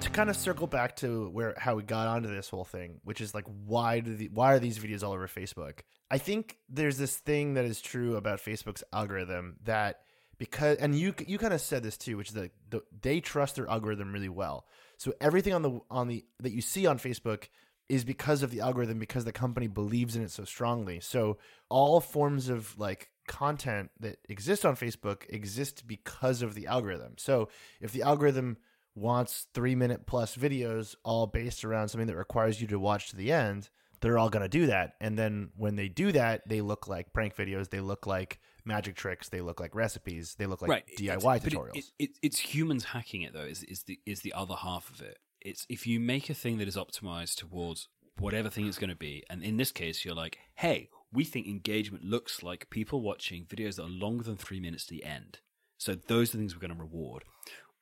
to 0.00 0.10
kind 0.12 0.30
of 0.30 0.36
circle 0.36 0.68
back 0.68 0.94
to 0.96 1.28
where 1.30 1.54
how 1.58 1.74
we 1.74 1.82
got 1.82 2.06
onto 2.06 2.28
this 2.28 2.48
whole 2.48 2.64
thing, 2.64 3.00
which 3.02 3.20
is 3.20 3.34
like 3.34 3.46
why 3.66 3.98
do 3.98 4.14
the 4.14 4.28
why 4.28 4.52
are 4.52 4.60
these 4.60 4.78
videos 4.78 5.02
all 5.02 5.14
over 5.14 5.26
Facebook? 5.26 5.80
I 6.12 6.18
think 6.18 6.58
there's 6.68 6.96
this 6.96 7.16
thing 7.16 7.54
that 7.54 7.64
is 7.64 7.80
true 7.80 8.14
about 8.14 8.38
Facebook's 8.38 8.84
algorithm 8.92 9.56
that 9.64 10.02
because 10.38 10.78
and 10.78 10.94
you 10.94 11.14
you 11.26 11.38
kind 11.38 11.54
of 11.54 11.60
said 11.60 11.82
this 11.82 11.96
too, 11.96 12.16
which 12.16 12.28
is 12.28 12.34
that 12.34 12.50
the, 12.70 12.82
they 13.02 13.20
trust 13.20 13.56
their 13.56 13.68
algorithm 13.68 14.12
really 14.12 14.28
well. 14.28 14.66
So 14.98 15.14
everything 15.20 15.54
on 15.54 15.62
the 15.62 15.80
on 15.90 16.08
the 16.08 16.24
that 16.40 16.52
you 16.52 16.60
see 16.60 16.86
on 16.86 16.98
Facebook 16.98 17.48
is 17.88 18.04
because 18.04 18.42
of 18.42 18.50
the 18.50 18.60
algorithm 18.60 18.98
because 18.98 19.24
the 19.24 19.32
company 19.32 19.68
believes 19.68 20.16
in 20.16 20.22
it 20.22 20.30
so 20.30 20.44
strongly. 20.44 21.00
So 21.00 21.38
all 21.68 22.00
forms 22.00 22.48
of 22.48 22.76
like 22.78 23.10
content 23.28 23.90
that 24.00 24.18
exist 24.28 24.64
on 24.64 24.76
Facebook 24.76 25.22
exist 25.28 25.86
because 25.86 26.42
of 26.42 26.54
the 26.54 26.66
algorithm. 26.66 27.14
So 27.16 27.48
if 27.80 27.92
the 27.92 28.02
algorithm 28.02 28.56
wants 28.94 29.46
3 29.54 29.74
minute 29.74 30.06
plus 30.06 30.36
videos 30.36 30.94
all 31.04 31.26
based 31.26 31.64
around 31.64 31.88
something 31.88 32.06
that 32.08 32.16
requires 32.16 32.60
you 32.60 32.66
to 32.68 32.78
watch 32.78 33.10
to 33.10 33.16
the 33.16 33.30
end, 33.30 33.68
they're 34.00 34.18
all 34.18 34.30
going 34.30 34.42
to 34.42 34.48
do 34.48 34.66
that. 34.66 34.94
And 35.00 35.18
then 35.18 35.50
when 35.56 35.76
they 35.76 35.88
do 35.88 36.12
that, 36.12 36.48
they 36.48 36.60
look 36.60 36.88
like 36.88 37.12
prank 37.12 37.36
videos, 37.36 37.70
they 37.70 37.80
look 37.80 38.06
like 38.06 38.38
magic 38.66 38.96
tricks, 38.96 39.28
they 39.28 39.40
look 39.40 39.60
like 39.60 39.74
recipes, 39.74 40.34
they 40.38 40.46
look 40.46 40.62
like 40.62 40.70
right 40.70 40.84
DIY 40.98 41.36
it's, 41.36 41.44
tutorials. 41.44 41.76
It, 41.76 41.84
it, 41.98 42.10
it's 42.22 42.38
humans 42.38 42.84
hacking 42.86 43.22
it 43.22 43.32
though. 43.32 43.40
Is 43.40 43.62
is 43.64 43.84
the 43.84 44.00
is 44.06 44.20
the 44.20 44.32
other 44.32 44.54
half 44.54 44.90
of 44.90 45.00
it? 45.00 45.18
It's 45.40 45.66
if 45.68 45.86
you 45.86 46.00
make 46.00 46.28
a 46.28 46.34
thing 46.34 46.58
that 46.58 46.68
is 46.68 46.76
optimized 46.76 47.36
towards 47.36 47.88
whatever 48.18 48.48
thing 48.48 48.66
it's 48.66 48.78
going 48.78 48.90
to 48.90 48.96
be, 48.96 49.22
and 49.30 49.42
in 49.42 49.56
this 49.56 49.72
case, 49.72 50.04
you're 50.04 50.14
like, 50.14 50.38
hey, 50.56 50.88
we 51.12 51.24
think 51.24 51.46
engagement 51.46 52.04
looks 52.04 52.42
like 52.42 52.70
people 52.70 53.00
watching 53.00 53.44
videos 53.44 53.76
that 53.76 53.84
are 53.84 53.88
longer 53.88 54.24
than 54.24 54.36
three 54.36 54.60
minutes 54.60 54.86
to 54.86 54.94
the 54.94 55.04
end. 55.04 55.38
So 55.78 55.94
those 55.94 56.30
are 56.30 56.36
the 56.36 56.42
things 56.42 56.54
we're 56.54 56.66
going 56.66 56.76
to 56.76 56.82
reward. 56.82 57.24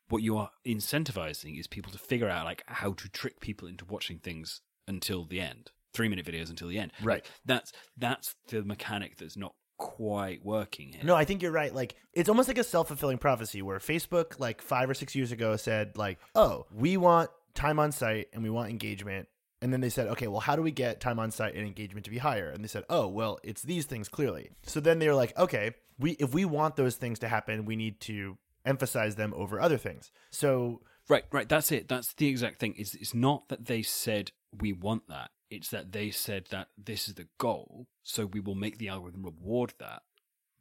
What 0.08 0.22
you 0.22 0.36
are 0.36 0.50
incentivizing 0.66 1.58
is 1.58 1.66
people 1.66 1.92
to 1.92 1.98
figure 1.98 2.28
out 2.28 2.44
like 2.44 2.62
how 2.66 2.92
to 2.92 3.08
trick 3.08 3.40
people 3.40 3.66
into 3.66 3.84
watching 3.84 4.18
things 4.18 4.60
until 4.86 5.24
the 5.24 5.40
end, 5.40 5.70
three 5.94 6.08
minute 6.08 6.26
videos 6.26 6.50
until 6.50 6.68
the 6.68 6.78
end. 6.78 6.92
Right. 7.02 7.24
That's 7.44 7.72
that's 7.96 8.34
the 8.48 8.62
mechanic 8.62 9.16
that's 9.16 9.36
not 9.36 9.54
quite 9.76 10.44
working 10.44 10.92
here. 10.92 11.02
No, 11.04 11.14
I 11.14 11.24
think 11.24 11.42
you're 11.42 11.52
right. 11.52 11.74
Like 11.74 11.96
it's 12.12 12.28
almost 12.28 12.48
like 12.48 12.58
a 12.58 12.64
self-fulfilling 12.64 13.18
prophecy 13.18 13.62
where 13.62 13.78
Facebook 13.78 14.38
like 14.38 14.62
5 14.62 14.90
or 14.90 14.94
6 14.94 15.14
years 15.14 15.32
ago 15.32 15.56
said 15.56 15.96
like, 15.96 16.18
"Oh, 16.34 16.66
we 16.74 16.96
want 16.96 17.30
time 17.54 17.78
on 17.78 17.92
site 17.92 18.28
and 18.32 18.42
we 18.42 18.50
want 18.50 18.70
engagement." 18.70 19.28
And 19.62 19.72
then 19.72 19.80
they 19.80 19.88
said, 19.88 20.08
"Okay, 20.08 20.26
well, 20.26 20.40
how 20.40 20.56
do 20.56 20.62
we 20.62 20.70
get 20.70 21.00
time 21.00 21.18
on 21.18 21.30
site 21.30 21.54
and 21.54 21.66
engagement 21.66 22.04
to 22.04 22.10
be 22.10 22.18
higher?" 22.18 22.48
And 22.48 22.62
they 22.62 22.68
said, 22.68 22.84
"Oh, 22.90 23.08
well, 23.08 23.38
it's 23.42 23.62
these 23.62 23.86
things 23.86 24.08
clearly." 24.08 24.50
So 24.62 24.80
then 24.80 24.98
they 24.98 25.08
were 25.08 25.14
like, 25.14 25.36
"Okay, 25.38 25.72
we 25.98 26.12
if 26.12 26.34
we 26.34 26.44
want 26.44 26.76
those 26.76 26.96
things 26.96 27.18
to 27.20 27.28
happen, 27.28 27.64
we 27.64 27.76
need 27.76 28.00
to 28.00 28.38
emphasize 28.64 29.16
them 29.16 29.32
over 29.36 29.60
other 29.60 29.78
things." 29.78 30.10
So 30.30 30.82
Right, 31.08 31.24
right. 31.32 31.48
That's 31.48 31.70
it. 31.70 31.88
That's 31.88 32.14
the 32.14 32.28
exact 32.28 32.60
thing. 32.60 32.74
Is 32.76 32.94
it's 32.94 33.14
not 33.14 33.48
that 33.48 33.66
they 33.66 33.82
said 33.82 34.32
we 34.58 34.72
want 34.72 35.08
that. 35.08 35.30
It's 35.50 35.68
that 35.70 35.92
they 35.92 36.10
said 36.10 36.46
that 36.50 36.68
this 36.76 37.08
is 37.08 37.14
the 37.14 37.28
goal, 37.38 37.86
so 38.02 38.26
we 38.26 38.40
will 38.40 38.54
make 38.54 38.78
the 38.78 38.88
algorithm 38.88 39.24
reward 39.24 39.74
that, 39.78 40.02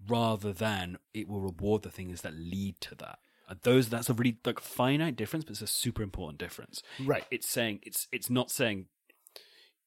rather 0.07 0.53
than 0.53 0.97
it 1.13 1.27
will 1.27 1.41
reward 1.41 1.83
the 1.83 1.89
things 1.89 2.21
that 2.21 2.33
lead 2.33 2.79
to 2.81 2.95
that. 2.95 3.19
And 3.47 3.59
those 3.63 3.89
that's 3.89 4.09
a 4.09 4.13
really 4.13 4.37
like 4.45 4.59
finite 4.59 5.15
difference, 5.15 5.45
but 5.45 5.51
it's 5.51 5.61
a 5.61 5.67
super 5.67 6.01
important 6.01 6.39
difference. 6.39 6.81
Right. 7.03 7.25
It's 7.31 7.49
saying 7.49 7.79
it's 7.83 8.07
it's 8.11 8.29
not 8.29 8.51
saying, 8.51 8.85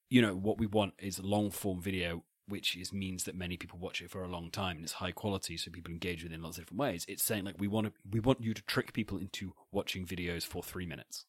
you 0.09 0.20
know, 0.22 0.34
what 0.34 0.59
we 0.59 0.66
want 0.66 0.94
is 0.99 1.18
long 1.22 1.51
form 1.51 1.80
video, 1.80 2.24
which 2.47 2.76
is 2.76 2.92
means 2.92 3.24
that 3.24 3.34
many 3.34 3.57
people 3.57 3.78
watch 3.78 4.03
it 4.03 4.11
for 4.11 4.22
a 4.22 4.28
long 4.28 4.51
time 4.51 4.76
and 4.76 4.84
it's 4.84 4.94
high 4.94 5.12
quality, 5.12 5.57
so 5.57 5.70
people 5.70 5.92
engage 5.92 6.22
with 6.22 6.32
it 6.32 6.34
in 6.34 6.42
lots 6.42 6.59
of 6.59 6.64
different 6.64 6.80
ways. 6.80 7.07
It's 7.09 7.24
saying 7.24 7.44
like 7.44 7.57
we 7.59 7.68
want 7.68 7.86
to 7.86 7.92
we 8.11 8.20
want 8.20 8.42
you 8.42 8.55
to 8.55 8.62
trick 8.62 8.92
people 8.92 9.18
into 9.18 9.55
watching 9.72 10.07
videos 10.07 10.44
for 10.44 10.62
three 10.62 10.86
minutes. 10.86 11.24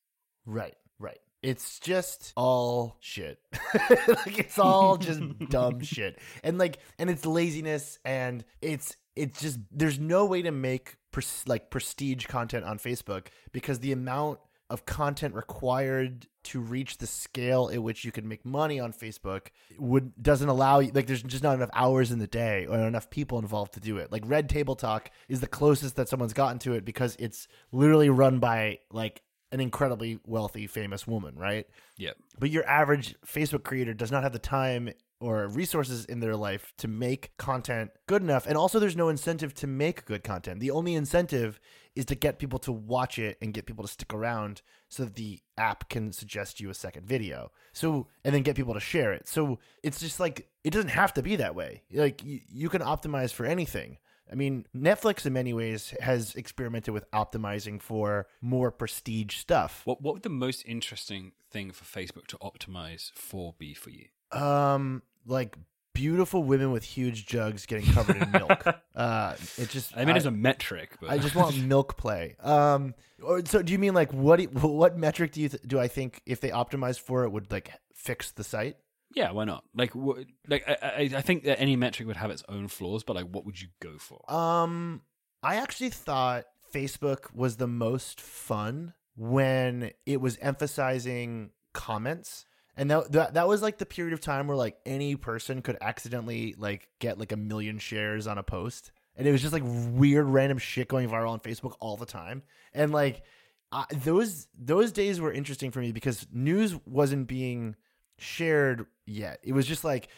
Right, 0.45 0.75
right. 0.99 1.19
It's 1.47 1.79
just 1.79 2.33
all 2.35 2.97
shit. 2.99 3.39
like 3.89 4.37
it's 4.37 4.59
all 4.59 4.97
just 4.97 5.21
dumb 5.47 5.79
shit. 5.81 6.19
And 6.43 6.57
like 6.57 6.79
and 6.99 7.09
it's 7.09 7.25
laziness 7.25 7.99
and 8.03 8.43
it's 8.61 8.97
it's 9.15 9.39
just 9.39 9.57
there's 9.71 9.97
no 9.97 10.25
way 10.25 10.41
to 10.41 10.51
make 10.51 10.97
pres- 11.13 11.45
like 11.47 11.69
prestige 11.69 12.25
content 12.25 12.65
on 12.65 12.79
Facebook 12.79 13.27
because 13.53 13.79
the 13.79 13.93
amount 13.93 14.39
of 14.69 14.85
content 14.85 15.35
required 15.35 16.27
to 16.43 16.59
reach 16.59 16.97
the 16.97 17.07
scale 17.07 17.69
at 17.73 17.81
which 17.81 18.03
you 18.03 18.11
can 18.11 18.27
make 18.27 18.45
money 18.45 18.81
on 18.81 18.91
Facebook 18.91 19.47
would 19.79 20.21
doesn't 20.21 20.49
allow 20.49 20.79
you 20.79 20.91
like 20.93 21.07
there's 21.07 21.23
just 21.23 21.43
not 21.43 21.55
enough 21.55 21.69
hours 21.73 22.11
in 22.11 22.19
the 22.19 22.27
day 22.27 22.65
or 22.65 22.77
enough 22.79 23.09
people 23.09 23.39
involved 23.39 23.73
to 23.73 23.79
do 23.79 23.97
it. 23.99 24.11
Like 24.11 24.23
Red 24.25 24.49
Table 24.49 24.75
Talk 24.75 25.11
is 25.29 25.39
the 25.39 25.47
closest 25.47 25.95
that 25.95 26.09
someone's 26.09 26.33
gotten 26.33 26.59
to 26.59 26.73
it 26.73 26.83
because 26.83 27.15
it's 27.19 27.47
literally 27.71 28.09
run 28.09 28.39
by 28.39 28.79
like 28.91 29.21
an 29.51 29.59
incredibly 29.59 30.19
wealthy 30.25 30.67
famous 30.67 31.07
woman, 31.07 31.35
right? 31.35 31.67
Yep. 31.97 32.17
But 32.39 32.49
your 32.49 32.67
average 32.67 33.15
Facebook 33.25 33.63
creator 33.63 33.93
does 33.93 34.11
not 34.11 34.23
have 34.23 34.33
the 34.33 34.39
time 34.39 34.89
or 35.19 35.47
resources 35.47 36.05
in 36.05 36.19
their 36.19 36.35
life 36.35 36.73
to 36.77 36.87
make 36.87 37.35
content 37.37 37.89
good 38.07 38.21
enough. 38.21 38.45
And 38.45 38.55
also, 38.55 38.79
there's 38.79 38.95
no 38.95 39.09
incentive 39.09 39.53
to 39.55 39.67
make 39.67 40.05
good 40.05 40.23
content. 40.23 40.59
The 40.59 40.71
only 40.71 40.93
incentive 40.93 41.59
is 41.95 42.05
to 42.05 42.15
get 42.15 42.37
people 42.37 42.59
to 42.59 42.71
watch 42.71 43.17
it 43.17 43.37
and 43.41 43.53
get 43.53 43.65
people 43.65 43.83
to 43.83 43.89
stick 43.91 44.13
around 44.13 44.61
so 44.89 45.05
that 45.05 45.15
the 45.15 45.39
app 45.57 45.89
can 45.89 46.11
suggest 46.11 46.59
you 46.59 46.69
a 46.69 46.73
second 46.73 47.07
video. 47.07 47.51
So, 47.73 48.07
and 48.23 48.35
then 48.35 48.43
get 48.43 48.55
people 48.55 48.75
to 48.75 48.79
share 48.79 49.11
it. 49.13 49.27
So 49.27 49.57
it's 49.81 49.99
just 49.99 50.19
like, 50.19 50.47
it 50.63 50.69
doesn't 50.69 50.89
have 50.89 51.13
to 51.15 51.23
be 51.23 51.37
that 51.37 51.55
way. 51.55 51.81
Like, 51.91 52.23
you, 52.23 52.41
you 52.47 52.69
can 52.69 52.81
optimize 52.83 53.33
for 53.33 53.45
anything. 53.45 53.97
I 54.31 54.35
mean, 54.35 54.65
Netflix 54.75 55.25
in 55.25 55.33
many 55.33 55.53
ways 55.53 55.93
has 56.01 56.35
experimented 56.35 56.93
with 56.93 57.09
optimizing 57.11 57.81
for 57.81 58.27
more 58.41 58.71
prestige 58.71 59.35
stuff. 59.37 59.81
What 59.85 60.01
what 60.01 60.13
would 60.15 60.23
the 60.23 60.29
most 60.29 60.63
interesting 60.65 61.31
thing 61.49 61.71
for 61.71 61.85
Facebook 61.85 62.27
to 62.27 62.37
optimize 62.37 63.11
for 63.13 63.53
be 63.57 63.73
for 63.73 63.89
you? 63.89 64.05
Um, 64.31 65.01
like 65.25 65.55
beautiful 65.93 66.43
women 66.43 66.71
with 66.71 66.83
huge 66.83 67.25
jugs 67.25 67.65
getting 67.65 67.91
covered 67.93 68.17
in 68.17 68.31
milk. 68.31 68.65
Uh, 68.97 69.35
it 69.59 69.69
just 69.69 69.95
I 69.95 70.05
mean, 70.05 70.15
it's 70.15 70.25
a 70.25 70.31
metric, 70.31 70.89
but 70.99 71.11
I 71.11 71.19
just 71.19 71.35
want 71.35 71.55
milk 71.67 71.97
play. 71.97 72.35
Um, 72.39 72.95
or, 73.21 73.45
so 73.45 73.61
do 73.61 73.71
you 73.71 73.77
mean 73.77 73.93
like 73.93 74.11
what? 74.11 74.39
do- 74.39 74.45
What 74.47 74.97
metric 74.97 75.33
do 75.33 75.41
you 75.41 75.49
th- 75.49 75.61
do 75.67 75.79
I 75.79 75.87
think 75.87 76.19
if 76.25 76.41
they 76.41 76.49
optimized 76.49 77.01
for 77.01 77.23
it 77.23 77.29
would 77.31 77.51
like 77.51 77.71
fix 77.93 78.31
the 78.31 78.43
site? 78.43 78.77
Yeah, 79.17 79.31
why 79.31 79.45
not? 79.45 79.63
Like, 79.73 79.91
wh- 79.93 80.21
like 80.47 80.63
I, 80.67 80.77
I, 80.81 81.09
I 81.17 81.21
think 81.21 81.43
that 81.43 81.59
any 81.59 81.75
metric 81.75 82.07
would 82.07 82.17
have 82.17 82.29
its 82.29 82.43
own 82.47 82.67
flaws, 82.67 83.03
but 83.03 83.15
like, 83.15 83.27
what 83.29 83.45
would 83.45 83.59
you 83.59 83.69
go 83.81 83.97
for? 83.97 84.31
Um, 84.31 85.01
I 85.41 85.55
actually 85.55 85.89
thought 85.89 86.45
Facebook 86.73 87.33
was 87.33 87.57
the 87.57 87.67
most 87.67 88.21
fun 88.21 88.93
when 89.15 89.91
it 90.05 90.21
was 90.21 90.37
emphasizing 90.39 91.49
comments. 91.73 92.45
And 92.75 92.91
that, 92.91 93.11
that 93.13 93.33
that 93.33 93.47
was 93.47 93.63
like 93.63 93.79
the 93.79 93.87
period 93.87 94.13
of 94.13 94.21
time 94.21 94.45
where 94.45 94.55
like 94.55 94.77
any 94.85 95.15
person 95.15 95.63
could 95.63 95.77
accidentally 95.81 96.53
like 96.57 96.87
get 96.99 97.17
like 97.17 97.31
a 97.31 97.37
million 97.37 97.79
shares 97.79 98.27
on 98.27 98.37
a 98.37 98.43
post. 98.43 98.91
And 99.15 99.27
it 99.27 99.31
was 99.31 99.41
just 99.41 99.53
like 99.53 99.63
weird 99.65 100.27
random 100.27 100.59
shit 100.59 100.87
going 100.87 101.09
viral 101.09 101.31
on 101.31 101.39
Facebook 101.39 101.73
all 101.79 101.97
the 101.97 102.05
time. 102.05 102.43
And 102.75 102.91
like 102.91 103.23
I, 103.71 103.85
those 103.91 104.47
those 104.55 104.91
days 104.91 105.19
were 105.19 105.31
interesting 105.31 105.71
for 105.71 105.79
me 105.79 105.91
because 105.91 106.27
news 106.31 106.75
wasn't 106.85 107.27
being 107.27 107.75
shared 108.19 108.85
yet. 109.07 109.39
It 109.43 109.53
was 109.53 109.65
just 109.65 109.83
like 109.83 110.09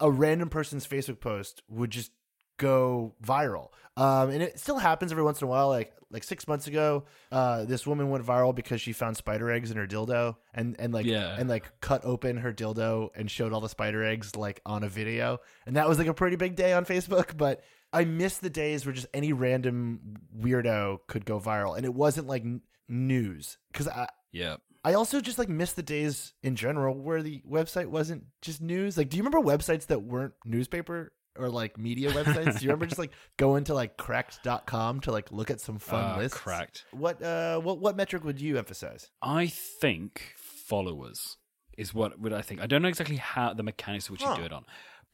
a 0.00 0.10
random 0.10 0.48
person's 0.50 0.86
Facebook 0.86 1.18
post 1.20 1.62
would 1.68 1.90
just 1.90 2.12
go 2.58 3.14
viral. 3.24 3.68
Um, 3.96 4.30
and 4.30 4.42
it 4.42 4.58
still 4.60 4.78
happens 4.78 5.10
every 5.12 5.24
once 5.24 5.40
in 5.40 5.46
a 5.46 5.50
while. 5.50 5.68
Like 5.68 5.92
like 6.10 6.22
six 6.22 6.46
months 6.46 6.66
ago, 6.68 7.04
uh, 7.32 7.64
this 7.64 7.86
woman 7.86 8.08
went 8.10 8.24
viral 8.24 8.54
because 8.54 8.80
she 8.80 8.92
found 8.92 9.16
spider 9.16 9.50
eggs 9.50 9.70
in 9.72 9.76
her 9.76 9.86
dildo 9.86 10.36
and 10.52 10.76
and 10.78 10.92
like 10.94 11.06
Yeah. 11.06 11.34
and 11.38 11.48
like 11.48 11.64
cut 11.80 12.04
open 12.04 12.36
her 12.38 12.52
dildo 12.52 13.08
and 13.16 13.28
showed 13.30 13.52
all 13.52 13.60
the 13.60 13.68
spider 13.68 14.04
eggs 14.04 14.36
like 14.36 14.60
on 14.66 14.84
a 14.84 14.88
video. 14.88 15.38
And 15.66 15.76
that 15.76 15.88
was 15.88 15.98
like 15.98 16.06
a 16.06 16.14
pretty 16.14 16.36
big 16.36 16.54
day 16.56 16.72
on 16.72 16.84
Facebook. 16.84 17.36
But 17.36 17.62
I 17.92 18.04
miss 18.04 18.38
the 18.38 18.50
days 18.50 18.84
where 18.84 18.92
just 18.92 19.06
any 19.14 19.32
random 19.32 20.16
weirdo 20.36 20.98
could 21.06 21.24
go 21.24 21.38
viral, 21.40 21.76
and 21.76 21.84
it 21.84 21.94
wasn't 21.94 22.26
like 22.26 22.42
n- 22.42 22.62
news 22.88 23.58
because 23.72 23.86
I 23.88 24.08
Yeah, 24.32 24.56
I 24.84 24.94
also 24.94 25.20
just 25.20 25.38
like 25.38 25.48
miss 25.48 25.72
the 25.72 25.82
days 25.82 26.34
in 26.42 26.56
general 26.56 26.94
where 26.94 27.22
the 27.22 27.42
website 27.48 27.86
wasn't 27.86 28.24
just 28.42 28.60
news. 28.60 28.96
Like, 28.98 29.08
do 29.08 29.16
you 29.16 29.22
remember 29.24 29.40
websites 29.40 29.86
that 29.86 30.02
weren't 30.02 30.34
newspaper 30.44 31.12
or 31.36 31.48
like 31.48 31.78
media 31.78 32.10
websites? 32.12 32.58
do 32.58 32.64
you 32.64 32.70
remember 32.70 32.86
just 32.86 32.98
like 32.98 33.12
going 33.38 33.64
to 33.64 33.74
like 33.74 33.96
cracked.com 33.96 35.00
to 35.00 35.10
like 35.12 35.32
look 35.32 35.50
at 35.50 35.60
some 35.60 35.78
fun 35.78 36.14
Uh, 36.14 36.18
lists? 36.18 36.36
Cracked. 36.38 36.84
What 36.92 37.22
uh 37.22 37.60
what 37.60 37.78
what 37.78 37.96
metric 37.96 38.24
would 38.24 38.40
you 38.40 38.58
emphasize? 38.58 39.08
I 39.22 39.46
think 39.46 40.34
followers 40.36 41.38
is 41.78 41.92
what 41.94 42.20
would 42.20 42.32
I 42.32 42.42
think. 42.42 42.60
I 42.60 42.66
don't 42.66 42.82
know 42.82 42.88
exactly 42.88 43.16
how 43.16 43.54
the 43.54 43.62
mechanics 43.62 44.06
of 44.06 44.12
which 44.12 44.22
Huh. 44.22 44.32
you 44.32 44.40
do 44.40 44.44
it 44.46 44.52
on, 44.52 44.64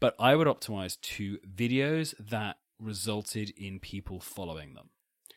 but 0.01 0.14
I 0.18 0.35
would 0.37 0.47
optimize 0.47 1.01
to 1.01 1.39
videos 1.39 2.14
that 2.18 2.57
resulted 2.79 3.51
in 3.57 3.79
people 3.79 4.21
following 4.21 4.75
them. 4.75 4.91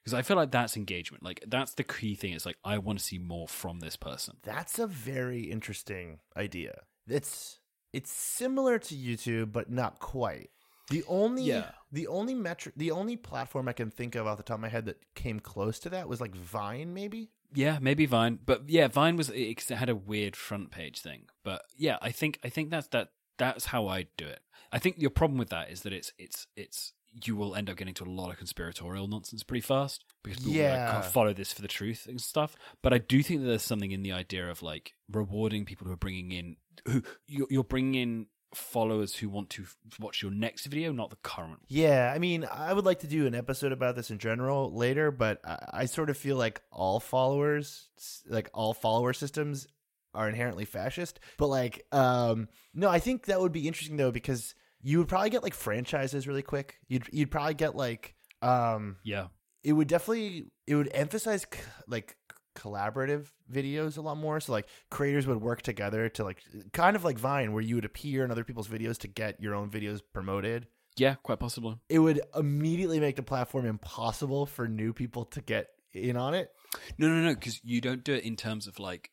Because 0.04 0.14
I 0.14 0.22
feel 0.22 0.36
like 0.38 0.51
that's 0.51 0.76
engagement. 0.76 1.24
Like 1.24 1.43
that's 1.47 1.74
the 1.74 1.84
key 1.84 2.16
thing. 2.16 2.34
It's 2.34 2.45
like 2.45 2.58
I 2.64 2.78
want 2.78 2.99
to 2.99 3.06
see 3.06 3.18
more 3.18 3.47
from 3.47 3.80
this 3.80 3.95
person. 3.95 4.38
That's 4.43 4.78
a 4.80 4.88
very 4.88 5.43
interesting 5.43 6.20
idea. 6.36 6.82
It's 7.08 7.60
it's 7.93 8.12
similar 8.12 8.80
to 8.80 8.95
YouTube, 8.95 9.51
but 9.54 9.70
not 9.72 9.99
quite. 9.99 10.49
The 10.89 11.04
only 11.08 11.43
Yeah. 11.43 11.72
the 11.91 12.08
only 12.08 12.34
metric 12.34 12.76
the 12.76 12.91
only 12.91 13.16
platform 13.16 13.70
I 13.70 13.74
can 13.74 13.89
think 13.89 14.16
of 14.16 14.28
off 14.28 14.38
the 14.38 14.43
top 14.43 14.56
of 14.56 14.62
my 14.62 14.70
head 14.70 14.86
that 14.86 14.97
came 15.16 15.39
close 15.39 15.80
to 15.80 15.89
that 15.89 16.10
was 16.10 16.20
like 16.20 16.36
Vine, 16.36 16.93
maybe. 16.93 17.30
Yeah, 17.56 17.78
maybe 17.80 18.06
Vine, 18.06 18.39
but 18.45 18.68
yeah, 18.68 18.88
Vine 18.88 19.16
was 19.16 19.30
it, 19.30 19.70
had 19.70 19.88
a 19.89 19.95
weird 19.95 20.36
front 20.36 20.72
page 20.72 20.99
thing. 20.99 21.28
But 21.43 21.64
yeah, 21.78 21.97
I 22.01 22.12
think 22.12 22.39
I 22.43 22.49
think 22.49 22.72
that's 22.72 22.88
that 22.88 23.12
that's 23.38 23.66
how 23.68 23.88
I 23.88 24.08
do 24.18 24.26
it. 24.26 24.41
I 24.72 24.80
think 24.80 24.99
your 24.99 25.12
problem 25.12 25.38
with 25.38 25.49
that 25.49 25.72
is 25.72 25.82
that 25.84 25.93
it's 25.93 26.12
it's 26.18 26.47
it's 26.58 26.93
you 27.24 27.36
will 27.36 27.55
end 27.55 27.70
up 27.70 27.78
getting 27.78 27.93
to 27.95 28.03
a 28.03 28.09
lot 28.09 28.32
of 28.32 28.38
conspiratorial 28.38 29.07
nonsense 29.07 29.43
pretty 29.43 29.61
fast 29.61 30.03
because 30.24 30.39
people 30.39 30.53
will, 30.53 30.61
like, 30.61 30.91
can't 30.91 31.05
follow 31.05 31.34
this 31.34 31.53
for 31.53 31.61
the 31.61 31.68
truth 31.68 32.05
and 32.07 32.20
stuff. 32.20 32.55
But 32.82 32.93
I 32.93 32.97
do 32.97 33.22
think 33.22 33.41
that 33.41 33.47
there's 33.47 33.64
something 33.64 33.91
in 33.91 34.03
the 34.03 34.11
idea 34.11 34.49
of 34.49 34.61
like 34.61 34.93
rewarding 35.11 35.66
people 35.66 35.88
who 35.88 35.93
are 35.93 35.97
bringing 35.97 36.32
in 36.32 36.55
who 36.88 37.03
you're, 37.28 37.47
you're 37.49 37.64
bringing 37.64 37.95
in 37.95 38.26
followers 38.55 39.16
who 39.16 39.30
want 39.30 39.49
to 39.51 39.66
watch 39.99 40.22
your 40.22 40.32
next 40.32 40.66
video, 40.66 40.91
not 40.91 41.09
the 41.09 41.18
current. 41.18 41.59
Yeah, 41.68 42.11
I 42.14 42.20
mean, 42.20 42.45
I 42.51 42.74
would 42.74 42.86
like 42.86 42.99
to 42.99 43.07
do 43.07 43.26
an 43.26 43.36
episode 43.36 43.72
about 43.72 43.95
this 43.95 44.11
in 44.11 44.20
general 44.20 44.74
later, 44.74 45.11
but 45.11 45.39
I, 45.43 45.57
I 45.74 45.86
sort 45.86 46.09
of 46.09 46.18
feel 46.18 46.38
like 46.38 46.61
all 46.72 46.99
followers, 46.99 47.89
like 48.28 48.49
all 48.53 48.74
follower 48.74 49.14
systems, 49.14 49.68
are 50.14 50.30
inherently 50.30 50.66
fascist. 50.66 51.20
But 51.38 51.47
like, 51.47 51.86
um, 51.91 52.47
no, 52.74 52.89
I 52.89 52.99
think 52.99 53.26
that 53.26 53.41
would 53.41 53.51
be 53.51 53.68
interesting 53.68 53.97
though 53.97 54.11
because 54.11 54.53
you 54.84 55.00
would 55.00 55.08
probably 55.08 55.30
get 55.30 55.42
like 55.44 55.54
franchises 55.54 56.28
really 56.28 56.42
quick. 56.44 56.76
You'd 56.88 57.08
you'd 57.12 57.32
probably 57.32 57.54
get 57.56 57.76
like, 57.76 58.16
um, 58.42 58.98
Yeah, 59.04 59.28
it 59.64 59.74
would 59.74 59.88
definitely 59.88 60.52
it 60.68 60.76
would 60.76 60.92
emphasize 60.94 61.46
c- 61.52 61.60
like 61.88 62.18
collaborative 62.56 63.28
videos 63.52 63.98
a 63.98 64.02
lot 64.02 64.16
more 64.16 64.40
so 64.40 64.52
like 64.52 64.68
creators 64.92 65.26
would 65.26 65.42
work 65.42 65.64
together 65.64 66.08
to 66.08 66.24
like 66.24 66.38
kind 66.72 66.96
of 66.96 67.04
like 67.04 67.18
vine 67.18 67.52
where 67.52 67.64
you 67.64 67.74
would 67.74 67.84
appear 67.84 68.24
in 68.24 68.30
other 68.30 68.44
people's 68.44 68.68
videos 68.68 68.96
to 69.00 69.08
get 69.08 69.42
your 69.42 69.56
own 69.56 69.72
videos 69.72 70.02
promoted 70.14 70.68
yeah, 70.96 71.16
quite 71.24 71.40
possibly. 71.40 71.76
it 71.90 71.98
would 71.98 72.22
immediately 72.36 73.00
make 73.00 73.16
the 73.16 73.24
platform 73.24 73.66
impossible 73.66 74.46
for 74.46 74.68
new 74.68 74.94
people 74.94 75.26
to 75.26 75.42
get 75.42 75.70
in 75.92 76.16
on 76.18 76.36
it. 76.36 76.52
No, 77.00 77.08
no, 77.08 77.16
no, 77.16 77.34
because 77.34 77.60
you 77.64 77.82
don't 77.82 78.04
do 78.04 78.14
it 78.14 78.24
in 78.24 78.36
terms 78.36 78.68
of 78.68 78.78
like 78.80 79.10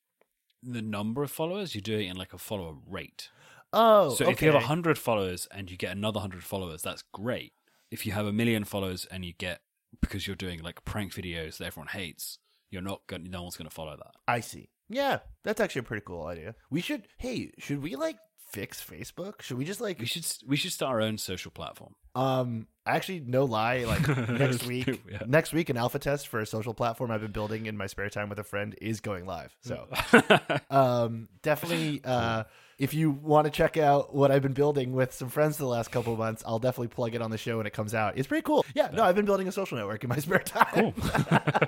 the 0.63 0.83
number 0.83 1.23
of 1.23 1.31
followers. 1.31 1.75
You 1.75 1.81
do 1.81 1.99
it 1.99 2.07
in 2.07 2.17
like 2.17 2.33
a 2.35 2.39
follower 2.39 2.75
rate. 2.87 3.31
Oh, 3.73 4.11
So 4.15 4.25
okay. 4.25 4.33
if 4.33 4.43
you 4.43 4.49
have 4.49 4.55
100 4.55 4.99
followers 4.99 5.47
and 5.53 5.71
you 5.71 5.77
get 5.77 5.93
another 5.93 6.19
100 6.19 6.43
followers, 6.43 6.83
that's 6.83 7.03
great. 7.13 7.53
If 7.91 8.05
you 8.07 8.13
have 8.13 8.27
a 8.27 8.33
million 8.33 8.65
followers 8.65 9.07
and 9.11 9.25
you 9.25 9.33
get, 9.33 9.61
because 10.01 10.27
you're 10.27 10.37
doing 10.37 10.61
like 10.63 10.85
prank 10.85 11.13
videos 11.13 11.59
that 11.59 11.67
everyone 11.67 11.89
hates, 11.89 12.39
you're 12.71 12.83
not 12.83 13.01
going 13.07 13.29
no 13.31 13.43
one's 13.43 13.57
going 13.57 13.69
to 13.69 13.75
follow 13.75 13.97
that. 13.97 14.13
I 14.29 14.41
see. 14.41 14.71
Yeah, 14.89 15.19
that's 15.45 15.61
actually 15.61 15.81
a 15.81 15.85
pretty 15.85 16.05
cool 16.07 16.27
idea. 16.27 16.55
We 16.71 16.81
should. 16.81 17.07
Hey, 17.19 17.53
should 17.59 17.83
we 17.83 17.95
like 17.97 18.17
fix 18.53 18.83
Facebook? 18.83 19.43
Should 19.43 19.59
we 19.59 19.65
just 19.65 19.81
like 19.81 19.99
We 20.01 20.07
should, 20.07 20.27
we 20.47 20.57
should 20.57 20.73
start 20.73 20.93
our 20.93 21.01
own 21.01 21.19
social 21.19 21.51
platform. 21.53 21.95
um 22.17 22.67
actually 22.87 23.21
no 23.21 23.45
lie 23.45 23.85
like 23.85 24.09
next 24.29 24.67
week 24.67 25.01
Yeah. 25.11 25.23
next 25.29 25.53
week 25.53 25.69
an 25.71 25.77
alpha 25.77 26.01
test 26.01 26.27
for 26.27 26.41
a 26.41 26.47
social 26.47 26.75
platform 26.75 27.13
I've 27.13 27.21
been 27.21 27.31
building 27.31 27.67
in 27.67 27.77
my 27.77 27.87
spare 27.87 28.11
time 28.11 28.29
with 28.29 28.41
a 28.41 28.43
friend 28.45 28.75
is 28.83 29.01
going 29.01 29.27
live. 29.27 29.55
So 29.63 29.87
um 30.71 31.29
definitely 31.43 32.01
uh 32.05 32.45
if 32.81 32.95
you 32.95 33.11
want 33.11 33.45
to 33.45 33.51
check 33.51 33.77
out 33.77 34.15
what 34.15 34.31
I've 34.33 34.41
been 34.43 34.55
building 34.55 34.93
with 34.95 35.13
some 35.13 35.29
friends 35.29 35.59
the 35.59 35.67
last 35.67 35.93
couple 35.93 36.13
of 36.15 36.19
months, 36.19 36.43
I'll 36.47 36.59
definitely 36.59 36.89
plug 36.89 37.15
it 37.15 37.21
on 37.23 37.31
the 37.31 37.37
show 37.39 37.59
when 37.59 37.67
it 37.67 37.73
comes 37.73 37.95
out. 37.95 38.17
It's 38.17 38.27
pretty 38.27 38.43
cool. 38.43 38.65
Yeah, 38.75 38.89
no, 38.93 39.05
I've 39.05 39.15
been 39.15 39.27
building 39.27 39.47
a 39.47 39.53
social 39.53 39.77
network 39.77 40.03
in 40.03 40.09
my 40.09 40.17
spare 40.25 40.39
time. 40.39 40.93
Cool. 40.93 40.95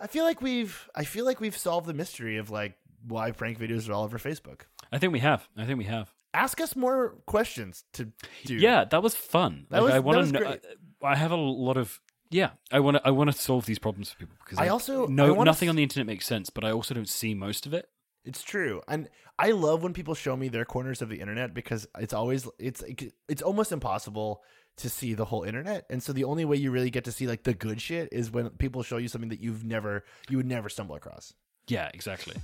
I 0.00 0.06
feel 0.08 0.24
like 0.24 0.40
we've 0.42 0.88
I 0.94 1.04
feel 1.04 1.24
like 1.24 1.40
we've 1.40 1.56
solved 1.56 1.86
the 1.86 1.94
mystery 1.94 2.36
of 2.38 2.50
like 2.50 2.76
why 3.06 3.30
prank 3.30 3.58
videos 3.58 3.88
are 3.88 3.92
all 3.92 4.04
over 4.04 4.18
Facebook. 4.18 4.62
I 4.92 4.98
think 4.98 5.12
we 5.12 5.20
have. 5.20 5.48
I 5.56 5.64
think 5.64 5.78
we 5.78 5.84
have. 5.84 6.12
Ask 6.34 6.60
us 6.60 6.76
more 6.76 7.14
questions 7.26 7.84
to 7.94 8.08
do. 8.44 8.54
Yeah, 8.56 8.84
that 8.84 9.02
was 9.02 9.14
fun. 9.14 9.66
That 9.70 9.82
Like, 9.82 9.86
was- 9.86 9.94
I 9.94 9.98
want 10.00 10.26
to 10.26 10.32
know. 10.40 10.56
I, 11.02 11.12
I 11.12 11.16
have 11.16 11.30
a 11.30 11.36
lot 11.36 11.76
of. 11.76 12.00
Yeah, 12.30 12.50
I 12.70 12.80
want 12.80 12.96
to. 12.98 13.06
I 13.06 13.10
want 13.10 13.32
to 13.32 13.38
solve 13.38 13.66
these 13.66 13.78
problems 13.78 14.10
for 14.12 14.18
people 14.18 14.36
because 14.44 14.58
I 14.58 14.68
also- 14.68 15.06
I 15.06 15.10
no 15.10 15.32
wanna 15.32 15.44
nothing 15.48 15.68
on 15.68 15.76
the 15.76 15.82
internet 15.82 16.06
makes 16.06 16.26
sense, 16.26 16.50
but 16.50 16.64
I 16.64 16.70
also 16.70 16.94
don't 16.94 17.08
see 17.08 17.34
most 17.34 17.66
of 17.66 17.72
it. 17.72 17.88
It's 18.28 18.42
true. 18.42 18.82
And 18.86 19.08
I 19.38 19.52
love 19.52 19.82
when 19.82 19.94
people 19.94 20.14
show 20.14 20.36
me 20.36 20.48
their 20.48 20.66
corners 20.66 21.00
of 21.00 21.08
the 21.08 21.18
internet 21.18 21.54
because 21.54 21.88
it's 21.98 22.12
always 22.12 22.46
it's 22.58 22.84
it's 23.26 23.40
almost 23.40 23.72
impossible 23.72 24.42
to 24.76 24.90
see 24.90 25.14
the 25.14 25.24
whole 25.24 25.44
internet. 25.44 25.86
And 25.88 26.02
so 26.02 26.12
the 26.12 26.24
only 26.24 26.44
way 26.44 26.56
you 26.56 26.70
really 26.70 26.90
get 26.90 27.04
to 27.04 27.12
see 27.12 27.26
like 27.26 27.44
the 27.44 27.54
good 27.54 27.80
shit 27.80 28.10
is 28.12 28.30
when 28.30 28.50
people 28.50 28.82
show 28.82 28.98
you 28.98 29.08
something 29.08 29.30
that 29.30 29.40
you've 29.40 29.64
never 29.64 30.04
you 30.28 30.36
would 30.36 30.44
never 30.44 30.68
stumble 30.68 30.94
across. 30.94 31.32
Yeah, 31.68 31.90
exactly. 31.94 32.36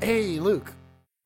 Hey, 0.00 0.40
Luke, 0.40 0.72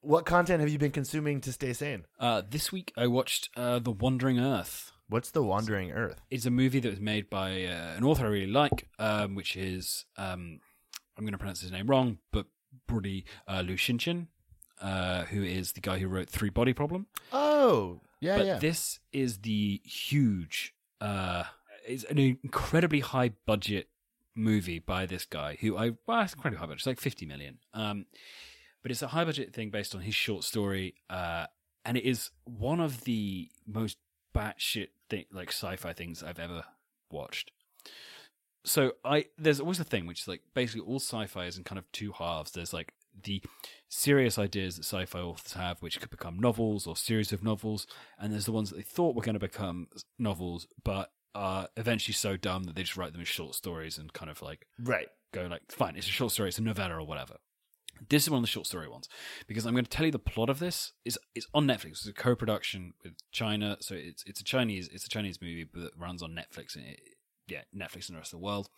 what 0.06 0.24
content 0.24 0.60
have 0.60 0.68
you 0.68 0.78
been 0.78 0.92
consuming 0.92 1.40
to 1.40 1.52
stay 1.52 1.72
sane? 1.72 2.04
Uh, 2.20 2.40
this 2.48 2.70
week 2.70 2.92
I 2.96 3.08
watched 3.08 3.50
uh, 3.56 3.80
The 3.80 3.90
Wandering 3.90 4.38
Earth. 4.38 4.92
What's 5.08 5.32
The 5.32 5.42
Wandering 5.42 5.90
Earth? 5.90 6.22
It's 6.30 6.46
a 6.46 6.50
movie 6.50 6.78
that 6.78 6.88
was 6.88 7.00
made 7.00 7.28
by 7.28 7.64
uh, 7.64 7.96
an 7.96 8.04
author 8.04 8.26
I 8.26 8.28
really 8.28 8.52
like, 8.52 8.88
um, 9.00 9.34
which 9.34 9.56
is 9.56 10.04
um, 10.16 10.60
I'm 11.16 11.24
going 11.24 11.32
to 11.32 11.38
pronounce 11.38 11.60
his 11.60 11.72
name 11.72 11.88
wrong, 11.88 12.18
but 12.32 12.46
Brody 12.86 13.24
uh, 13.48 13.62
Lu 13.66 13.74
Shinchin, 13.74 14.28
uh, 14.80 15.24
who 15.24 15.42
is 15.42 15.72
the 15.72 15.80
guy 15.80 15.98
who 15.98 16.06
wrote 16.06 16.30
Three 16.30 16.50
Body 16.50 16.72
Problem. 16.72 17.06
Oh, 17.32 18.00
yeah, 18.20 18.36
but 18.36 18.46
yeah. 18.46 18.58
this 18.58 19.00
is 19.12 19.38
the 19.38 19.80
huge, 19.84 20.72
uh, 21.00 21.44
it's 21.84 22.04
an 22.04 22.18
incredibly 22.18 23.00
high 23.00 23.32
budget 23.44 23.88
movie 24.36 24.78
by 24.78 25.06
this 25.06 25.24
guy 25.24 25.56
who 25.60 25.76
I 25.76 25.92
well, 26.06 26.20
it's 26.20 26.34
incredibly 26.34 26.60
high 26.60 26.66
budget, 26.66 26.78
it's 26.78 26.86
like 26.86 27.00
fifty 27.00 27.26
million. 27.26 27.58
Um, 27.74 28.06
but 28.86 28.92
it's 28.92 29.02
a 29.02 29.08
high 29.08 29.24
budget 29.24 29.52
thing 29.52 29.70
based 29.70 29.96
on 29.96 30.00
his 30.00 30.14
short 30.14 30.44
story, 30.44 30.94
uh, 31.10 31.46
and 31.84 31.96
it 31.96 32.04
is 32.04 32.30
one 32.44 32.78
of 32.78 33.02
the 33.02 33.50
most 33.66 33.98
batshit 34.32 34.90
thing, 35.10 35.24
like 35.32 35.48
sci-fi 35.48 35.92
things 35.92 36.22
I've 36.22 36.38
ever 36.38 36.62
watched. 37.10 37.50
So 38.64 38.92
I 39.04 39.24
there's 39.36 39.58
always 39.58 39.80
a 39.80 39.84
thing 39.84 40.06
which 40.06 40.20
is 40.20 40.28
like 40.28 40.42
basically 40.54 40.82
all 40.82 41.00
sci-fi 41.00 41.46
is 41.46 41.58
in 41.58 41.64
kind 41.64 41.80
of 41.80 41.90
two 41.90 42.12
halves. 42.12 42.52
There's 42.52 42.72
like 42.72 42.94
the 43.24 43.42
serious 43.88 44.38
ideas 44.38 44.76
that 44.76 44.84
sci-fi 44.84 45.18
authors 45.18 45.54
have, 45.54 45.82
which 45.82 45.98
could 46.00 46.10
become 46.10 46.38
novels 46.38 46.86
or 46.86 46.96
series 46.96 47.32
of 47.32 47.42
novels, 47.42 47.88
and 48.20 48.32
there's 48.32 48.44
the 48.44 48.52
ones 48.52 48.70
that 48.70 48.76
they 48.76 48.82
thought 48.82 49.16
were 49.16 49.22
going 49.22 49.34
to 49.34 49.40
become 49.40 49.88
novels, 50.16 50.68
but 50.84 51.10
are 51.34 51.70
eventually 51.76 52.14
so 52.14 52.36
dumb 52.36 52.62
that 52.62 52.76
they 52.76 52.82
just 52.82 52.96
write 52.96 53.10
them 53.10 53.20
as 53.20 53.26
short 53.26 53.56
stories 53.56 53.98
and 53.98 54.12
kind 54.12 54.30
of 54.30 54.40
like 54.42 54.68
right. 54.78 55.08
go 55.32 55.48
like, 55.50 55.62
fine, 55.72 55.96
it's 55.96 56.06
a 56.06 56.10
short 56.10 56.30
story, 56.30 56.50
it's 56.50 56.58
a 56.58 56.62
novella 56.62 56.94
or 56.94 57.04
whatever. 57.04 57.38
This 58.08 58.24
is 58.24 58.30
one 58.30 58.38
of 58.38 58.42
the 58.42 58.48
short 58.48 58.66
story 58.66 58.88
ones 58.88 59.08
because 59.46 59.66
I'm 59.66 59.72
going 59.72 59.84
to 59.84 59.90
tell 59.90 60.06
you 60.06 60.12
the 60.12 60.18
plot 60.18 60.50
of 60.50 60.58
this 60.58 60.92
is 61.04 61.18
it's 61.34 61.46
on 61.54 61.66
Netflix. 61.66 61.92
It's 61.92 62.06
a 62.08 62.12
co-production 62.12 62.94
with 63.02 63.14
China, 63.32 63.76
so 63.80 63.94
it's 63.94 64.22
it's 64.26 64.40
a 64.40 64.44
Chinese 64.44 64.88
it's 64.92 65.06
a 65.06 65.08
Chinese 65.08 65.40
movie 65.40 65.64
but 65.64 65.82
that 65.82 65.98
runs 65.98 66.22
on 66.22 66.30
Netflix. 66.30 66.76
And 66.76 66.84
it, 66.86 67.00
yeah, 67.48 67.62
Netflix 67.74 68.08
and 68.08 68.16
the 68.16 68.20
rest 68.20 68.32
of 68.32 68.40
the 68.40 68.44
world. 68.44 68.68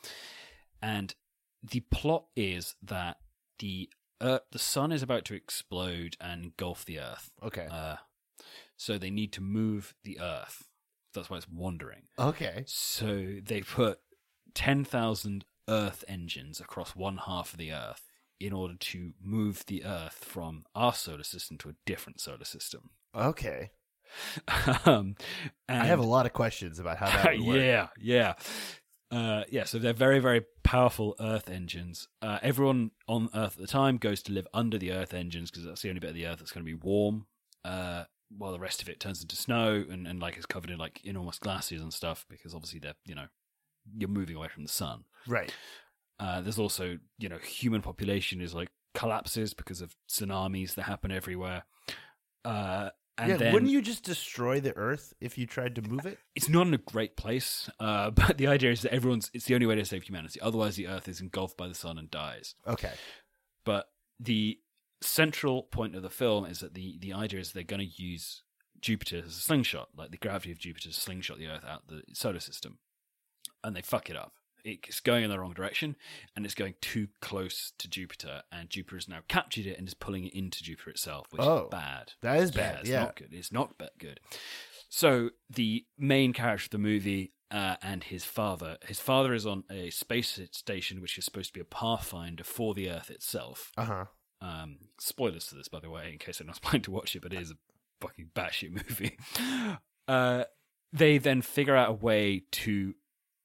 And 0.83 1.15
the 1.63 1.81
plot 1.81 2.27
is 2.37 2.75
that 2.83 3.17
the 3.59 3.91
Earth, 4.21 4.43
the 4.53 4.59
sun 4.59 4.93
is 4.93 5.03
about 5.03 5.25
to 5.27 5.35
explode 5.35 6.17
and 6.21 6.45
engulf 6.45 6.85
the 6.85 7.01
Earth. 7.01 7.31
Okay. 7.43 7.67
Uh, 7.71 7.97
so 8.77 8.99
they 8.99 9.11
need 9.11 9.33
to 9.33 9.41
move 9.41 9.95
the 10.05 10.21
Earth. 10.21 10.65
That's 11.15 11.31
why 11.31 11.39
it's 11.39 11.49
wandering. 11.49 12.03
okay. 12.19 12.65
So 12.67 13.37
they 13.43 13.63
put 13.63 14.01
10,000 14.55 15.45
Earth 15.69 16.05
engines 16.09 16.61
across 16.61 16.95
one 16.95 17.19
half 17.27 17.53
of 17.53 17.59
the 17.59 17.73
Earth 17.73 18.08
in 18.41 18.53
order 18.53 18.75
to 18.75 19.13
move 19.21 19.65
the 19.67 19.85
Earth 19.85 20.25
from 20.25 20.65
our 20.75 20.95
solar 20.95 21.23
system 21.23 21.59
to 21.59 21.69
a 21.69 21.75
different 21.87 22.21
solar 22.21 22.45
system. 22.45 22.91
Okay. 23.15 23.71
um, 24.87 25.17
I 25.69 25.85
have 25.85 25.99
a 25.99 26.05
lot 26.05 26.27
of 26.27 26.33
questions 26.33 26.79
about 26.79 26.99
how 26.99 27.07
that 27.07 27.41
yeah, 27.41 27.89
yeah. 28.01 28.35
Uh, 29.11 29.45
yeah, 29.51 29.65
so 29.65 29.79
they're 29.79 29.93
very, 29.93 30.19
very 30.19 30.45
powerful 30.63 31.15
Earth 31.19 31.49
engines. 31.49 32.09
Uh, 32.21 32.39
everyone 32.43 32.91
on 33.07 33.31
Earth 33.35 33.55
at 33.57 33.61
the 33.61 33.67
time 33.67 33.97
goes 33.97 34.23
to 34.25 34.33
live 34.33 34.47
under 34.53 34.79
the 34.79 34.93
Earth 34.93 35.15
engines 35.15 35.51
because 35.51 35.65
that's 35.65 35.83
the 35.83 35.89
only 35.89 36.01
bit 36.01 36.11
of 36.11 36.17
the 36.17 36.27
Earth 36.27 36.39
that's 36.39 36.53
going 36.53 36.65
to 36.65 36.71
be 36.71 36.79
warm. 36.79 37.27
Uh, 37.65 38.05
while 38.37 38.53
the 38.53 38.61
rest 38.61 38.83
of 38.83 38.89
it 38.89 39.01
turns 39.01 39.23
into 39.23 39.37
snow 39.37 39.85
and, 39.89 40.07
and 40.07 40.21
like 40.21 40.37
is 40.37 40.47
covered 40.47 40.71
in 40.71 40.79
like 40.79 41.05
enormous 41.05 41.39
glaciers 41.39 41.81
and 41.81 41.95
stuff 41.95 42.27
because 42.29 42.55
obviously 42.55 42.79
they're 42.79 42.95
you 43.07 43.15
know 43.15 43.27
you're 43.97 44.09
moving 44.09 44.37
away 44.37 44.49
from 44.49 44.63
the 44.63 44.69
sun. 44.69 45.05
Right. 45.27 45.55
Uh, 46.21 46.41
there's 46.41 46.59
also 46.59 46.99
you 47.19 47.29
know 47.29 47.39
human 47.39 47.83
population 47.83 48.41
is 48.41 48.55
like 48.55 48.69
collapses 48.95 49.55
because 49.55 49.81
of 49.81 49.95
tsunamis 50.09 50.75
that 50.75 50.83
happen 50.83 51.11
everywhere. 51.11 51.65
Uh, 52.45 52.91
and 53.17 53.31
yeah, 53.31 53.37
then 53.37 53.53
wouldn't 53.53 53.73
you 53.73 53.83
just 53.83 54.05
destroy 54.05 54.61
the 54.61 54.77
Earth 54.77 55.13
if 55.21 55.37
you 55.37 55.47
tried 55.47 55.75
to 55.75 55.83
move 55.83 56.07
it? 56.07 56.19
it's 56.37 56.49
not 56.49 56.67
in 56.69 56.75
a 56.75 56.79
great 56.79 57.17
place, 57.17 57.69
uh, 57.81 58.11
but 58.13 58.39
the 58.39 58.47
idea 58.47 58.71
is 58.71 58.83
that 58.83 58.93
everyone's 58.93 59.31
it's 59.35 59.47
the 59.47 59.55
only 59.55 59.67
way 59.67 59.75
to 59.75 59.85
save 59.85 60.05
humanity. 60.05 60.41
Otherwise, 60.41 60.77
the 60.77 60.87
Earth 60.87 61.09
is 61.09 61.21
engulfed 61.21 61.57
by 61.57 61.69
the 61.69 61.75
sun 61.75 61.99
and 61.99 62.11
dies. 62.11 62.55
Okay. 62.67 62.93
But 63.65 63.91
the 64.21 64.59
central 65.01 65.63
point 65.63 65.95
of 65.95 66.03
the 66.03 66.11
film 66.11 66.45
is 66.45 66.61
that 66.61 66.75
the 66.75 66.99
the 67.01 67.13
idea 67.13 67.41
is 67.41 67.53
they're 67.53 67.63
going 67.63 67.87
to 67.87 68.03
use 68.03 68.43
Jupiter 68.81 69.19
as 69.19 69.37
a 69.37 69.41
slingshot, 69.41 69.89
like 69.97 70.11
the 70.11 70.17
gravity 70.17 70.53
of 70.53 70.59
Jupiter 70.59 70.89
to 70.89 70.95
slingshot 70.95 71.39
the 71.39 71.49
Earth 71.49 71.65
out 71.65 71.83
of 71.89 71.97
the 71.97 72.03
solar 72.15 72.41
system, 72.41 72.79
and 73.65 73.75
they 73.75 73.83
fuck 73.83 74.11
it 74.11 74.17
up. 74.17 74.33
It's 74.65 75.01
going 75.01 75.25
in 75.25 75.31
the 75.31 75.39
wrong 75.39 75.53
direction, 75.55 75.97
and 76.37 76.45
it's 76.45 76.55
going 76.55 76.75
too 76.81 77.09
close 77.21 77.73
to 77.79 77.89
Jupiter, 77.89 78.43
and 78.53 78.69
Jupiter 78.71 78.97
has 78.97 79.09
now 79.09 79.21
captured 79.29 79.67
it 79.67 79.79
and 79.79 79.87
is 79.89 79.95
pulling 79.95 80.25
it 80.27 80.35
into 80.35 80.63
Jupiter 80.63 80.91
itself, 80.91 81.27
which 81.31 81.43
Oh, 81.43 81.65
is 81.65 81.69
bad. 81.71 82.13
That 82.23 82.37
is 82.41 82.51
Yeah, 82.55 82.57
bad. 82.73 82.81
it's 82.81 82.89
Yeah. 82.91 83.01
not 83.05 83.17
good. 83.17 83.33
It's 83.33 83.53
not 83.53 83.75
good. 83.99 84.21
So 84.89 85.31
the 85.51 85.85
main 85.99 86.33
character 86.33 86.67
of 86.67 86.71
the 86.71 86.79
movie 86.79 87.33
uh, 87.51 87.77
and 87.83 88.05
his 88.05 88.25
father, 88.25 88.77
his 88.87 89.01
father 89.01 89.33
is 89.35 89.47
on 89.47 89.65
a 89.71 89.91
space 89.91 90.39
station 90.53 91.01
which 91.01 91.17
is 91.19 91.25
supposed 91.25 91.49
to 91.49 91.55
be 91.55 91.61
a 91.61 91.65
pathfinder 91.65 92.45
for 92.45 92.75
the 92.75 92.91
Earth 92.91 93.11
itself. 93.11 93.73
Uh 93.77 93.85
huh. 93.85 94.05
Um, 94.41 94.79
spoilers 95.01 95.47
to 95.47 95.55
this, 95.55 95.69
by 95.69 95.81
the 95.81 95.91
way, 95.91 96.13
in 96.13 96.19
case 96.19 96.41
anyone's 96.41 96.59
planning 96.61 96.83
to 96.83 96.91
watch 96.91 97.17
it, 97.17 97.23
but 97.23 97.33
it 97.33 97.41
is 97.41 97.51
a 97.51 97.57
fucking 98.01 98.31
batshit 98.35 98.71
movie. 98.73 99.17
Uh, 100.09 100.45
they 100.91 101.19
then 101.19 101.43
figure 101.43 101.77
out 101.77 101.91
a 101.91 101.93
way 101.93 102.43
to 102.51 102.95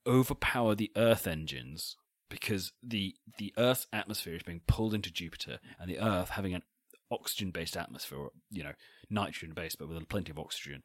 overpower 0.08 0.76
the 0.76 0.92
Earth 0.96 1.28
engines 1.28 1.96
because 2.30 2.72
the 2.82 3.16
the 3.38 3.54
Earth's 3.58 3.88
atmosphere 3.94 4.36
is 4.36 4.44
being 4.44 4.62
pulled 4.68 4.94
into 4.94 5.12
Jupiter, 5.12 5.60
and 5.80 5.90
the 5.90 6.00
Earth 6.00 6.30
having 6.30 6.54
an 6.54 6.64
oxygen-based 7.12 7.78
atmosphere, 7.78 8.18
or, 8.18 8.32
you 8.50 8.64
know, 8.64 8.74
nitrogen-based, 9.10 9.78
but 9.78 9.88
with 9.88 10.10
plenty 10.10 10.32
of 10.32 10.40
oxygen, 10.40 10.82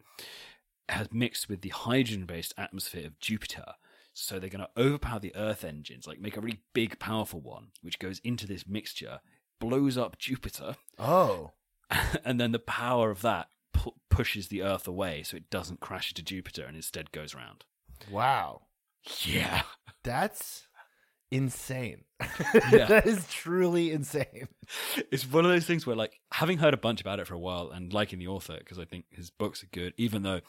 has 0.89 1.09
mixed 1.13 1.49
with 1.49 1.63
the 1.63 1.71
hydrogen-based 1.71 2.53
atmosphere 2.59 3.07
of 3.07 3.19
Jupiter. 3.19 3.65
So 4.13 4.39
they're 4.39 4.51
going 4.51 4.67
to 4.67 4.83
overpower 4.83 5.21
the 5.21 5.35
Earth 5.37 5.65
engines, 5.65 6.07
like 6.07 6.21
make 6.21 6.37
a 6.37 6.41
really 6.41 6.61
big, 6.75 6.99
powerful 6.99 7.41
one, 7.41 7.69
which 7.83 7.99
goes 7.99 8.21
into 8.25 8.47
this 8.47 8.67
mixture, 8.67 9.21
blows 9.61 9.97
up 9.97 10.19
Jupiter, 10.19 10.77
Oh. 10.99 11.53
and 12.25 12.39
then 12.41 12.53
the 12.53 12.59
power 12.59 13.11
of 13.11 13.23
that 13.23 13.49
pu- 13.73 13.95
pushes 14.11 14.49
the 14.49 14.63
Earth 14.63 14.87
away, 14.87 15.23
so 15.23 15.37
it 15.37 15.49
doesn't 15.51 15.81
crash 15.81 16.11
into 16.11 16.23
Jupiter 16.23 16.65
and 16.65 16.77
instead 16.77 17.13
goes 17.13 17.35
round. 17.35 17.65
Wow. 18.11 18.63
Yeah, 19.25 19.63
That's 20.05 20.67
insane. 21.31 22.05
Yeah. 22.73 22.87
that 22.89 23.07
is 23.07 23.27
truly 23.31 23.93
insane. 23.93 24.49
it's 25.13 25.31
one 25.31 25.45
of 25.45 25.51
those 25.51 25.67
things 25.67 25.87
where, 25.87 25.97
like, 25.97 26.19
having 26.33 26.59
heard 26.59 26.75
a 26.75 26.79
bunch 26.79 27.01
about 27.01 27.21
it 27.21 27.27
for 27.27 27.35
a 27.35 27.39
while 27.39 27.71
and 27.71 27.93
liking 27.93 28.19
the 28.19 28.29
author 28.29 28.57
because 28.59 28.79
I 28.79 28.85
think 28.85 29.07
his 29.11 29.31
books 29.31 29.63
are 29.63 29.69
good, 29.73 29.93
even 29.97 30.23
though 30.23 30.41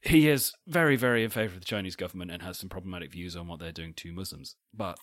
he 0.00 0.28
is 0.28 0.52
very, 0.66 0.96
very 0.96 1.22
in 1.24 1.30
favor 1.30 1.54
of 1.54 1.60
the 1.60 1.64
Chinese 1.66 1.96
government 1.96 2.30
and 2.30 2.42
has 2.42 2.58
some 2.58 2.68
problematic 2.68 3.12
views 3.12 3.36
on 3.36 3.46
what 3.46 3.60
they're 3.60 3.72
doing 3.72 3.94
to 3.94 4.12
Muslims. 4.12 4.56
But 4.74 4.98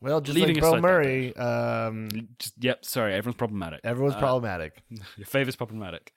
Well, 0.00 0.20
just 0.20 0.36
Leaving 0.36 0.54
like 0.54 0.62
Bill 0.62 0.80
Murray, 0.80 1.34
um, 1.36 2.08
just, 2.38 2.54
yep, 2.60 2.84
sorry, 2.84 3.14
everyone's 3.14 3.36
problematic. 3.36 3.80
everyone's 3.82 4.14
Uh, 4.14 4.20
problematic. 4.20 4.80
Your 5.16 5.26
favorite's 5.26 5.56
problematic. 5.56 6.12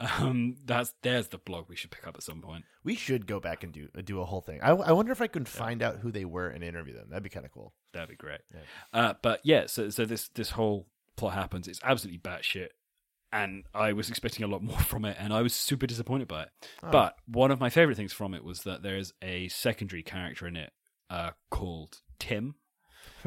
Um, 0.00 0.56
that's 0.64 0.92
there's 1.02 1.28
the 1.28 1.38
blog 1.38 1.66
we 1.68 1.76
should 1.76 1.90
pick 1.90 2.06
up 2.06 2.14
at 2.16 2.22
some 2.22 2.42
point. 2.42 2.64
We 2.84 2.94
should 2.94 3.26
go 3.26 3.40
back 3.40 3.64
and 3.64 3.72
do 3.72 3.88
do 4.04 4.20
a 4.20 4.24
whole 4.26 4.42
thing. 4.42 4.60
I, 4.62 4.70
I 4.72 4.92
wonder 4.92 5.12
if 5.12 5.22
I 5.22 5.28
can 5.28 5.46
find 5.46 5.82
out 5.82 5.96
who 6.00 6.10
they 6.12 6.24
were 6.26 6.48
and 6.48 6.62
interview 6.62 6.94
them. 6.94 7.06
That'd 7.08 7.22
be 7.22 7.30
kind 7.30 7.46
of 7.46 7.52
cool. 7.52 7.72
That'd 7.94 8.10
be 8.10 8.16
great. 8.16 8.40
Yeah. 8.52 8.60
Uh, 8.92 9.14
but 9.22 9.40
yeah, 9.44 9.64
so 9.66 9.88
so 9.88 10.04
this 10.04 10.28
this 10.34 10.50
whole 10.50 10.86
plot 11.16 11.32
happens. 11.32 11.68
It's 11.68 11.80
absolutely 11.82 12.18
batshit, 12.18 12.68
and 13.32 13.64
I 13.74 13.94
was 13.94 14.10
expecting 14.10 14.44
a 14.44 14.48
lot 14.48 14.62
more 14.62 14.78
from 14.80 15.06
it, 15.06 15.16
and 15.18 15.32
I 15.32 15.40
was 15.40 15.54
super 15.54 15.86
disappointed 15.86 16.28
by 16.28 16.42
it. 16.42 16.48
Oh. 16.82 16.90
But 16.90 17.16
one 17.26 17.50
of 17.50 17.60
my 17.60 17.70
favorite 17.70 17.96
things 17.96 18.12
from 18.12 18.34
it 18.34 18.44
was 18.44 18.64
that 18.64 18.82
there 18.82 18.98
is 18.98 19.14
a 19.22 19.48
secondary 19.48 20.02
character 20.02 20.46
in 20.46 20.56
it 20.56 20.72
uh, 21.08 21.30
called 21.50 22.00
Tim, 22.18 22.56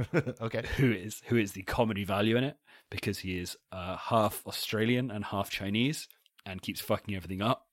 okay. 0.41 0.64
who 0.78 0.91
is 0.91 1.22
who 1.28 1.38
is 1.38 1.52
the 1.54 1.64
comedy 1.64 2.04
value 2.04 2.38
in 2.38 2.43
it 2.43 2.58
because 2.89 3.20
he 3.20 3.39
is 3.39 3.58
uh, 3.72 3.98
half 3.98 4.41
Australian 4.48 5.12
and 5.12 5.26
half 5.26 5.50
Chinese. 5.50 6.08
And 6.48 6.62
keeps 6.62 6.80
fucking 6.80 7.16
everything 7.16 7.41
up, 7.41 7.66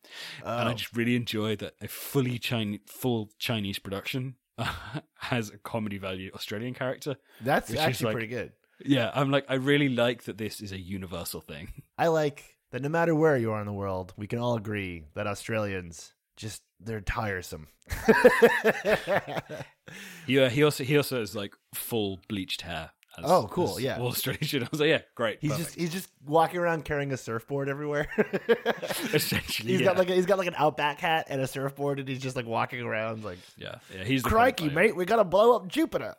and 0.43 0.67
I 0.67 0.71
Oh. 0.71 0.75
just 0.75 0.97
really 0.97 1.15
enjoy 1.15 1.57
that 1.57 1.75
a 1.83 1.89
fully 1.89 2.39
Chinese, 2.39 2.81
full 2.87 3.29
Chinese 3.39 3.79
production 3.79 4.37
has 5.19 5.51
a 5.51 5.59
comedy 5.59 5.99
value 5.99 6.31
Australian 6.35 6.73
character, 6.73 7.17
That's 7.43 7.75
actually 7.75 8.07
like- 8.07 8.13
pretty 8.15 8.29
good. 8.29 8.53
Yeah, 8.83 9.11
I'm 9.15 9.31
like, 9.31 9.45
I 9.51 9.57
really 9.57 9.91
like 9.91 10.25
that 10.25 10.39
this 10.39 10.63
is 10.63 10.73
a 10.73 10.79
universal 10.81 11.43
thing. 11.43 11.69
I 11.99 12.07
like 12.09 12.57
that 12.71 12.81
no 12.81 12.89
matter 12.89 13.15
where 13.15 13.37
you 13.37 13.53
are 13.53 13.61
in 13.61 13.67
the 13.67 13.75
world, 13.75 14.15
we 14.17 14.27
can 14.27 14.39
all 14.39 14.57
agree 14.57 15.05
that 15.17 15.27
Australians 15.27 16.15
just 16.37 16.63
they're 16.81 17.01
tiresome. 17.01 17.69
Yeah, 20.27 20.43
uh, 20.43 20.49
he 20.51 20.63
also 20.63 20.85
he 20.85 20.97
also 20.97 21.19
has 21.21 21.35
like 21.35 21.55
full 21.75 22.21
bleached 22.29 22.63
hair. 22.63 22.91
as- 23.19 23.25
Oh, 23.27 23.49
cool, 23.51 23.79
yeah. 23.81 23.99
all 23.99 24.09
Australian. 24.09 24.63
I 24.65 24.69
was 24.71 24.81
like, 24.81 24.89
yeah, 24.89 25.01
great. 25.15 25.39
he's 25.41 25.51
perfect. 25.51 25.69
just 25.69 25.79
he's 25.79 25.93
just 25.93 26.09
walking 26.25 26.61
around 26.61 26.85
carrying 26.85 27.13
a 27.13 27.17
surfboard 27.17 27.69
everywhere. 27.69 28.09
essentially. 29.13 29.73
He's 29.73 29.81
yeah. 29.81 29.87
got 29.87 29.99
like 29.99 30.09
a, 30.09 30.15
he's 30.15 30.27
got 30.27 30.39
like 30.39 30.47
an 30.49 30.55
outback 30.57 31.01
hat 31.01 31.27
and 31.29 31.41
a 31.41 31.47
surfboard, 31.47 31.99
and 31.99 32.09
he's 32.09 32.21
just 32.21 32.37
like 32.37 32.47
walking 32.47 32.81
around 32.81 33.25
like, 33.25 33.39
yeah, 33.57 33.77
yeah. 33.95 34.05
He's 34.05 34.23
"Crikey, 34.23 34.71
mate, 34.71 34.97
we 34.97 35.05
gotta 35.05 35.25
blow 35.25 35.57
up 35.57 35.69
Jupiter." 35.69 36.15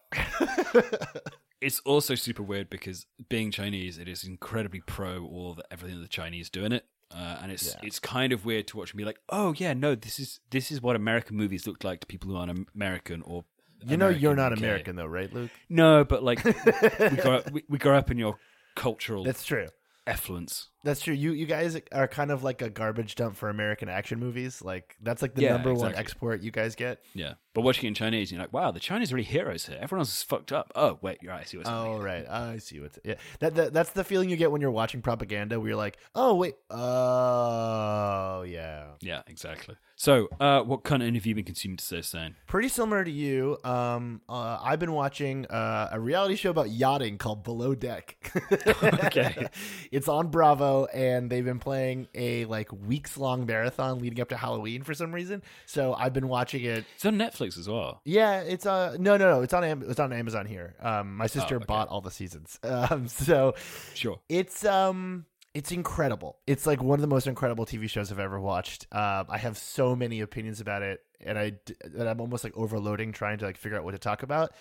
It's 1.61 1.80
also 1.86 2.14
super 2.16 2.43
weird 2.43 2.70
because 2.70 3.05
being 3.30 3.49
Chinese, 3.49 3.97
it 3.97 4.09
is 4.09 4.26
incredibly 4.26 4.82
pro 4.82 5.24
all 5.26 5.53
the, 5.53 5.64
everything 5.72 5.97
that 5.97 6.03
the 6.03 6.09
Chinese 6.09 6.49
do 6.49 6.66
in 6.66 6.74
it. 6.74 6.84
Uh, 7.14 7.38
and 7.41 7.51
it's 7.51 7.68
Yeah. 7.68 7.80
it's 7.88 7.99
kind 7.99 8.34
of 8.34 8.45
weird 8.45 8.68
to 8.70 8.78
watch 8.78 8.91
and 8.91 8.97
be 8.97 9.05
like, 9.05 9.20
oh 9.30 9.53
yeah, 9.57 9.74
no, 9.74 9.95
this 9.95 10.20
is 10.20 10.39
this 10.49 10.72
is 10.72 10.82
what 10.82 10.95
American 10.95 11.38
movies 11.38 11.68
look 11.68 11.84
like 11.84 11.99
to 12.01 12.07
people 12.07 12.30
who 12.30 12.38
aren't 12.38 12.68
American 12.76 13.22
or 13.22 13.45
you 13.86 13.97
know, 13.97 14.07
you're 14.09 14.36
not 14.36 14.51
UK. 14.53 14.59
American 14.59 14.95
though, 14.95 15.05
right, 15.05 15.32
Luke? 15.34 15.51
No, 15.70 16.05
but 16.05 16.24
like 16.24 16.43
we 16.43 16.53
grow 16.53 17.36
up, 17.36 17.51
we, 17.51 17.64
we 17.68 17.78
grow 17.78 17.97
up 17.97 18.09
in 18.09 18.18
your 18.18 18.38
cultural 18.76 19.24
That's 19.24 19.43
true. 19.43 19.68
Effluence. 20.06 20.70
That's 20.84 20.99
true. 20.99 21.14
You 21.14 21.32
you 21.32 21.45
guys 21.45 21.80
are 21.93 22.08
kind 22.08 22.30
of 22.30 22.43
like 22.43 22.62
a 22.62 22.70
garbage 22.70 23.16
dump 23.16 23.38
for 23.38 23.49
American 23.49 23.88
action 23.88 24.20
movies. 24.20 24.62
Like 24.62 24.97
that's 25.01 25.22
like 25.22 25.34
the 25.34 25.43
Yeah, 25.43 25.54
number 25.54 25.74
one 25.74 25.95
export 25.95 26.41
you 26.41 26.51
guys 26.51 26.76
get. 26.76 27.01
Yeah, 27.14 27.36
but 27.54 27.62
watching 27.62 27.86
it 27.86 27.89
in 27.89 27.93
Chinese, 27.93 28.32
you're 28.32 28.41
like, 28.41 28.51
wow, 28.51 28.72
the 28.72 28.82
Chinese 28.82 29.12
are 29.12 29.16
really 29.16 29.24
heroes 29.26 29.66
here. 29.66 29.78
Everyone 29.80 30.01
else 30.01 30.14
is 30.14 30.24
fucked 30.24 30.51
up. 30.51 30.72
Oh 30.76 30.99
wait, 31.01 31.20
you're 31.22 31.32
right. 31.32 31.41
I 31.41 31.45
see 31.45 31.58
what's 31.58 31.70
Oh 31.70 31.97
right, 31.99 32.28
I 32.30 32.58
see 32.58 32.82
what's 32.82 32.99
yeah. 33.06 33.16
That, 33.39 33.56
that 33.56 33.74
that's 33.74 33.91
the 33.91 34.04
feeling 34.04 34.30
you 34.30 34.36
get 34.36 34.51
when 34.51 34.60
you're 34.60 34.72
watching 34.72 35.01
propaganda, 35.01 35.60
where 35.60 35.70
you're 35.70 35.78
like, 35.78 35.97
oh 36.16 36.36
wait, 36.36 36.56
oh 36.70 38.43
yeah. 38.43 38.88
Yeah, 39.01 39.22
exactly. 39.28 39.76
So, 40.04 40.28
uh, 40.41 40.62
what 40.64 40.84
content 40.84 41.16
have 41.16 41.26
you 41.26 41.34
been 41.34 41.45
consuming 41.45 41.78
to 41.78 41.89
this 41.89 42.10
saying? 42.10 42.36
Pretty 42.45 42.68
similar 42.68 43.06
to 43.06 43.10
you. 43.10 43.58
Um, 43.64 44.20
uh, 44.28 44.60
I've 44.62 44.78
been 44.78 44.91
watching 44.91 45.45
uh, 45.45 45.88
a 45.93 45.97
reality 45.97 46.36
show 46.36 46.49
about 46.49 46.70
yachting 46.70 47.18
called 47.18 47.45
Below 47.45 47.74
Deck. 47.74 48.18
Okay. 48.84 49.47
it's 49.93 50.10
on 50.10 50.28
Bravo, 50.28 50.86
and 50.88 51.30
they've 51.30 51.45
been 51.45 51.60
playing 51.60 52.10
a 52.16 52.43
like 52.45 52.70
weeks 52.74 53.18
long 53.18 53.45
marathon 53.45 53.99
leading 53.99 54.20
up 54.20 54.28
to 54.30 54.36
Halloween 54.36 54.84
for 54.84 54.93
some 54.93 55.14
reason. 55.14 55.41
So 55.68 55.93
I've 55.93 56.12
been 56.12 56.28
watching 56.28 56.66
it. 56.66 56.84
It's 56.95 57.06
on 57.06 57.16
Netflix 57.16 57.58
as 57.58 57.70
well. 57.70 58.01
Yeah, 58.04 58.41
it's 58.41 58.66
uh 58.66 58.97
no 58.99 59.16
no 59.16 59.30
no 59.30 59.41
it's 59.41 59.54
on 59.54 59.64
Am- 59.64 59.84
it's 59.89 60.01
on 60.01 60.12
Amazon 60.12 60.45
here. 60.45 60.76
Um, 60.82 61.16
my 61.16 61.28
sister 61.28 61.56
Oh, 61.56 61.58
okay. 61.58 61.66
bought 61.66 61.88
all 61.88 62.01
the 62.01 62.12
seasons. 62.12 62.60
Um, 62.74 63.08
so 63.08 63.54
Sure. 63.93 64.20
it's 64.28 64.66
um 64.66 65.26
it's 65.54 65.72
incredible. 65.72 66.38
It's 66.47 66.66
like 66.66 66.82
one 66.82 66.97
of 66.97 67.01
the 67.01 67.08
most 67.08 67.28
incredible 67.28 67.66
TV 67.66 67.88
shows 67.89 68.12
I've 68.12 68.20
ever 68.20 68.39
watched. 68.39 68.88
Um, 68.91 69.26
I 69.30 69.38
have 69.38 69.58
so 69.58 69.95
many 69.95 70.22
opinions 70.22 70.60
about 70.62 70.82
it, 70.82 71.04
and 71.24 71.38
I 71.38 71.54
that 71.93 72.08
I'm 72.08 72.20
almost 72.20 72.43
like 72.43 72.58
overloading 72.58 73.12
trying 73.12 73.38
to 73.38 73.45
like 73.45 73.58
figure 73.58 73.78
out 73.78 73.84
what 73.84 73.91
to 73.91 73.99
talk 73.99 74.24
about. 74.24 74.51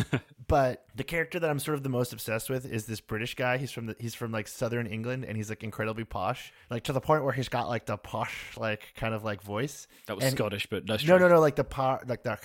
but 0.48 0.84
the 0.94 1.04
character 1.04 1.40
that 1.40 1.48
I'm 1.48 1.58
sort 1.58 1.76
of 1.76 1.82
the 1.82 1.88
most 1.88 2.12
obsessed 2.12 2.50
with 2.50 2.70
is 2.70 2.86
this 2.86 3.00
British 3.00 3.34
guy. 3.34 3.56
He's 3.56 3.70
from 3.72 3.86
the 3.86 3.96
he's 3.98 4.14
from 4.14 4.30
like 4.32 4.46
southern 4.48 4.86
England, 4.86 5.24
and 5.24 5.36
he's 5.36 5.48
like 5.48 5.62
incredibly 5.64 6.04
posh, 6.04 6.52
like 6.70 6.84
to 6.84 6.92
the 6.92 7.00
point 7.00 7.24
where 7.24 7.32
he's 7.32 7.48
got 7.48 7.68
like 7.68 7.86
the 7.86 7.96
posh 7.96 8.56
like 8.56 8.92
kind 8.96 9.14
of 9.14 9.24
like 9.24 9.42
voice. 9.42 9.86
That 10.06 10.16
was 10.16 10.24
And- 10.24 10.36
Scottish, 10.36 10.66
but 10.66 10.86
that's 10.86 11.04
No, 11.06 11.18
true. 11.18 11.28
no, 11.28 11.34
no, 11.36 11.40
like 11.40 11.56
the 11.56 11.64
po 11.64 11.98
like 12.06 12.22
the 12.22 12.38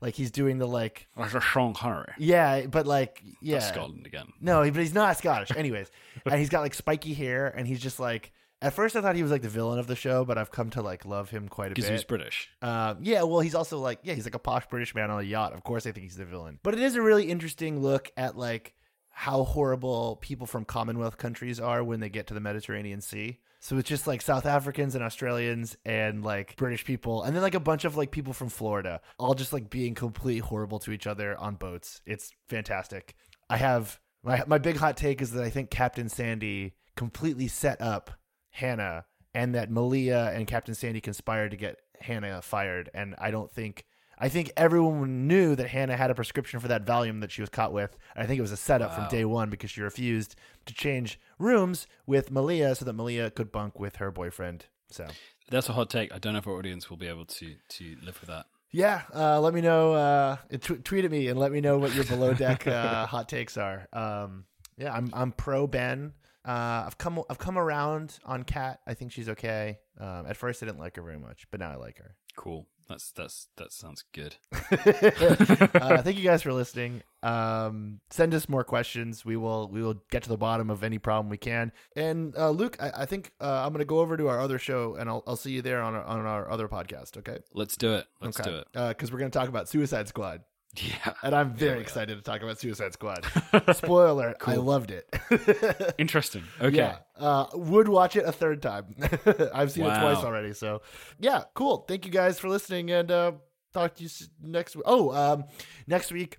like 0.00 0.14
he's 0.14 0.30
doing 0.30 0.58
the 0.58 0.66
like 0.66 1.08
That's 1.16 1.34
a 1.34 1.40
strong 1.40 1.74
Harry. 1.74 2.12
yeah, 2.18 2.66
but 2.66 2.86
like 2.86 3.22
yeah, 3.40 3.58
That's 3.58 3.68
Scotland 3.68 4.06
again. 4.06 4.26
no, 4.40 4.62
but 4.62 4.76
he's 4.76 4.94
not 4.94 5.16
Scottish. 5.16 5.56
Anyways, 5.56 5.90
and 6.24 6.34
he's 6.34 6.48
got 6.50 6.60
like 6.60 6.74
spiky 6.74 7.14
hair, 7.14 7.48
and 7.48 7.66
he's 7.66 7.80
just 7.80 7.98
like. 8.00 8.32
At 8.62 8.72
first, 8.72 8.96
I 8.96 9.02
thought 9.02 9.14
he 9.14 9.22
was 9.22 9.30
like 9.32 9.42
the 9.42 9.50
villain 9.50 9.78
of 9.78 9.88
the 9.88 9.96
show, 9.96 10.24
but 10.24 10.38
I've 10.38 10.50
come 10.50 10.70
to 10.70 10.80
like 10.80 11.04
love 11.04 11.28
him 11.28 11.48
quite 11.50 11.66
a 11.66 11.68
bit. 11.70 11.74
Because 11.74 11.88
he 11.88 11.92
was 11.92 12.02
bit. 12.04 12.08
British. 12.08 12.48
Um, 12.62 12.98
yeah, 13.02 13.22
well, 13.24 13.40
he's 13.40 13.54
also 13.54 13.78
like, 13.78 13.98
yeah, 14.04 14.14
he's 14.14 14.24
like 14.24 14.34
a 14.34 14.38
posh 14.38 14.66
British 14.68 14.94
man 14.94 15.10
on 15.10 15.20
a 15.20 15.22
yacht. 15.22 15.52
Of 15.52 15.64
course, 15.64 15.86
I 15.86 15.92
think 15.92 16.04
he's 16.04 16.16
the 16.16 16.24
villain. 16.24 16.60
But 16.62 16.72
it 16.72 16.80
is 16.80 16.94
a 16.94 17.02
really 17.02 17.24
interesting 17.24 17.82
look 17.82 18.10
at 18.16 18.38
like 18.38 18.72
how 19.14 19.44
horrible 19.44 20.16
people 20.16 20.46
from 20.46 20.64
Commonwealth 20.64 21.16
countries 21.16 21.60
are 21.60 21.84
when 21.84 22.00
they 22.00 22.08
get 22.08 22.26
to 22.26 22.34
the 22.34 22.40
Mediterranean 22.40 23.00
Sea. 23.00 23.38
So 23.60 23.78
it's 23.78 23.88
just 23.88 24.06
like 24.06 24.20
South 24.20 24.44
Africans 24.44 24.94
and 24.96 25.04
Australians 25.04 25.76
and 25.86 26.22
like 26.22 26.56
British 26.56 26.84
people, 26.84 27.22
and 27.22 27.34
then 27.34 27.42
like 27.42 27.54
a 27.54 27.60
bunch 27.60 27.84
of 27.84 27.96
like 27.96 28.10
people 28.10 28.32
from 28.32 28.48
Florida, 28.48 29.00
all 29.18 29.34
just 29.34 29.52
like 29.52 29.70
being 29.70 29.94
completely 29.94 30.40
horrible 30.40 30.80
to 30.80 30.90
each 30.90 31.06
other 31.06 31.38
on 31.38 31.54
boats. 31.54 32.02
It's 32.04 32.32
fantastic. 32.48 33.14
I 33.48 33.56
have 33.56 34.00
my 34.22 34.42
my 34.46 34.58
big 34.58 34.76
hot 34.76 34.96
take 34.96 35.22
is 35.22 35.30
that 35.32 35.44
I 35.44 35.48
think 35.48 35.70
Captain 35.70 36.08
Sandy 36.08 36.74
completely 36.96 37.48
set 37.48 37.80
up 37.80 38.10
Hannah, 38.50 39.06
and 39.32 39.54
that 39.54 39.70
Malia 39.70 40.32
and 40.34 40.46
Captain 40.46 40.74
Sandy 40.74 41.00
conspired 41.00 41.52
to 41.52 41.56
get 41.56 41.78
Hannah 42.00 42.42
fired. 42.42 42.90
And 42.92 43.14
I 43.18 43.30
don't 43.30 43.50
think 43.50 43.86
I 44.18 44.28
think 44.28 44.52
everyone 44.56 45.26
knew 45.26 45.54
that 45.56 45.68
Hannah 45.68 45.96
had 45.96 46.10
a 46.10 46.14
prescription 46.14 46.60
for 46.60 46.68
that 46.68 46.84
Valium 46.84 47.20
that 47.20 47.30
she 47.32 47.40
was 47.42 47.50
caught 47.50 47.72
with. 47.72 47.96
I 48.16 48.26
think 48.26 48.38
it 48.38 48.42
was 48.42 48.52
a 48.52 48.56
setup 48.56 48.90
Wow. 48.90 48.96
from 48.96 49.08
day 49.08 49.24
one 49.24 49.50
because 49.50 49.70
she 49.70 49.80
refused 49.80 50.36
to 50.66 50.74
change 50.74 51.18
rooms 51.38 51.86
with 52.06 52.30
Malia 52.30 52.74
so 52.74 52.84
that 52.84 52.92
Malia 52.92 53.30
could 53.30 53.50
bunk 53.50 53.78
with 53.80 53.96
her 53.96 54.10
boyfriend. 54.10 54.66
So 54.90 55.06
That's 55.50 55.68
a 55.68 55.72
hot 55.72 55.90
take. 55.90 56.14
I 56.14 56.18
don't 56.18 56.32
know 56.34 56.38
if 56.38 56.46
our 56.46 56.54
audience 56.54 56.88
will 56.90 56.96
be 56.96 57.08
able 57.08 57.24
to 57.26 57.54
to 57.70 57.96
live 58.02 58.20
with 58.20 58.28
that. 58.30 58.46
yeah, 58.70 59.02
uh, 59.14 59.40
let 59.40 59.52
me 59.54 59.60
know. 59.60 59.94
Uh, 59.94 60.36
t- 60.50 60.76
tweet 60.76 61.04
at 61.04 61.10
me 61.10 61.28
and 61.28 61.38
let 61.38 61.50
me 61.52 61.60
know 61.60 61.78
what 61.78 61.94
your 61.94 62.04
below 62.04 62.34
deck 62.34 62.66
uh, 62.66 63.06
hot 63.14 63.28
takes 63.28 63.56
are. 63.56 63.88
Um, 63.92 64.44
yeah, 64.78 64.92
I'm 64.94 65.10
I'm 65.12 65.32
pro 65.32 65.66
Ben. 65.66 66.12
Uh, 66.46 66.84
I've 66.86 66.98
come 66.98 67.22
I've 67.30 67.38
come 67.38 67.56
around 67.58 68.18
on 68.24 68.44
Kat. 68.44 68.80
I 68.86 68.94
think 68.94 69.12
she's 69.12 69.28
okay. 69.30 69.78
Um, 69.98 70.26
at 70.26 70.36
first, 70.36 70.62
I 70.62 70.66
didn't 70.66 70.78
like 70.80 70.96
her 70.96 71.02
very 71.02 71.18
much, 71.18 71.46
but 71.50 71.58
now 71.60 71.70
I 71.70 71.76
like 71.76 71.98
her. 71.98 72.14
Cool. 72.36 72.66
That's 72.88 73.10
that's 73.12 73.48
that 73.56 73.72
sounds 73.72 74.04
good. 74.12 74.36
uh, 74.52 76.02
thank 76.02 76.18
you 76.18 76.24
guys 76.24 76.42
for 76.42 76.52
listening. 76.52 77.02
Um, 77.22 78.00
send 78.10 78.34
us 78.34 78.48
more 78.48 78.64
questions. 78.64 79.24
We 79.24 79.36
will 79.36 79.68
we 79.68 79.82
will 79.82 80.02
get 80.10 80.22
to 80.24 80.28
the 80.28 80.36
bottom 80.36 80.70
of 80.70 80.84
any 80.84 80.98
problem 80.98 81.30
we 81.30 81.38
can. 81.38 81.72
And 81.96 82.36
uh, 82.36 82.50
Luke, 82.50 82.76
I, 82.80 82.90
I 82.98 83.06
think 83.06 83.32
uh, 83.40 83.62
I'm 83.64 83.70
going 83.70 83.78
to 83.78 83.86
go 83.86 84.00
over 84.00 84.16
to 84.16 84.28
our 84.28 84.40
other 84.40 84.58
show, 84.58 84.96
and 84.96 85.08
I'll 85.08 85.22
I'll 85.26 85.36
see 85.36 85.52
you 85.52 85.62
there 85.62 85.82
on 85.82 85.94
our, 85.94 86.04
on 86.04 86.26
our 86.26 86.50
other 86.50 86.68
podcast. 86.68 87.16
Okay. 87.16 87.38
Let's 87.52 87.76
do 87.76 87.94
it. 87.94 88.06
Let's 88.20 88.38
okay. 88.38 88.50
do 88.50 88.56
it. 88.56 88.88
Because 88.88 89.10
we're 89.10 89.18
going 89.18 89.30
to 89.30 89.38
talk 89.38 89.48
about 89.48 89.68
Suicide 89.68 90.08
Squad, 90.08 90.42
Yeah. 90.76 91.14
and 91.22 91.34
I'm 91.34 91.54
very 91.54 91.78
are. 91.78 91.82
excited 91.82 92.16
to 92.16 92.22
talk 92.22 92.42
about 92.42 92.58
Suicide 92.58 92.92
Squad. 92.92 93.24
Spoiler: 93.74 94.34
I 94.44 94.56
loved 94.56 94.90
it. 94.90 95.94
Interesting. 95.98 96.44
Okay. 96.60 96.76
Yeah. 96.76 96.98
Uh, 97.16 97.46
would 97.54 97.88
watch 97.88 98.16
it 98.16 98.24
a 98.24 98.32
third 98.32 98.62
time. 98.62 98.96
I've 99.54 99.72
seen 99.72 99.84
it 99.84 99.98
twice 100.00 100.24
already. 100.24 100.52
So, 100.52 100.82
yeah, 101.20 101.44
cool. 101.54 101.84
Thank 101.86 102.06
you 102.06 102.12
guys 102.12 102.38
for 102.38 102.48
listening, 102.48 102.90
and 102.90 103.10
uh, 103.10 103.32
talk 103.72 103.94
to 103.96 104.02
you 104.02 104.10
next 104.42 104.74
week. 104.76 104.84
Oh, 104.86 105.12
um, 105.12 105.44
next 105.86 106.12
week. 106.12 106.38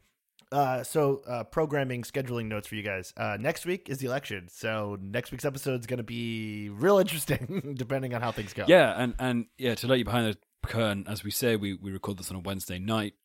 Uh, 0.52 0.84
so 0.84 1.22
uh, 1.28 1.44
programming 1.44 2.04
scheduling 2.04 2.46
notes 2.46 2.68
for 2.68 2.76
you 2.76 2.84
guys. 2.84 3.14
Uh, 3.18 3.36
next 3.40 3.66
week 3.66 3.90
is 3.90 3.98
the 3.98 4.06
election, 4.06 4.48
so 4.48 4.98
next 5.02 5.32
week's 5.32 5.44
episode 5.44 5.80
is 5.80 5.88
going 5.88 5.98
to 5.98 6.04
be 6.04 6.70
real 6.70 7.00
interesting, 7.00 7.74
depending 7.78 8.14
on 8.14 8.22
how 8.22 8.32
things 8.32 8.54
go. 8.54 8.64
Yeah, 8.68 8.94
and 8.96 9.16
and 9.18 9.46
yeah, 9.58 9.76
to 9.76 9.88
let 9.88 9.98
you 9.98 10.06
behind 10.06 10.28
the 10.34 10.68
curtain, 10.68 11.06
as 11.08 11.24
we 11.24 11.32
say, 11.32 11.56
we 11.56 11.74
we 11.74 11.92
record 11.92 12.18
this 12.18 12.30
on 12.30 12.38
a 12.38 12.40
Wednesday 12.40 12.80
night. 12.80 13.16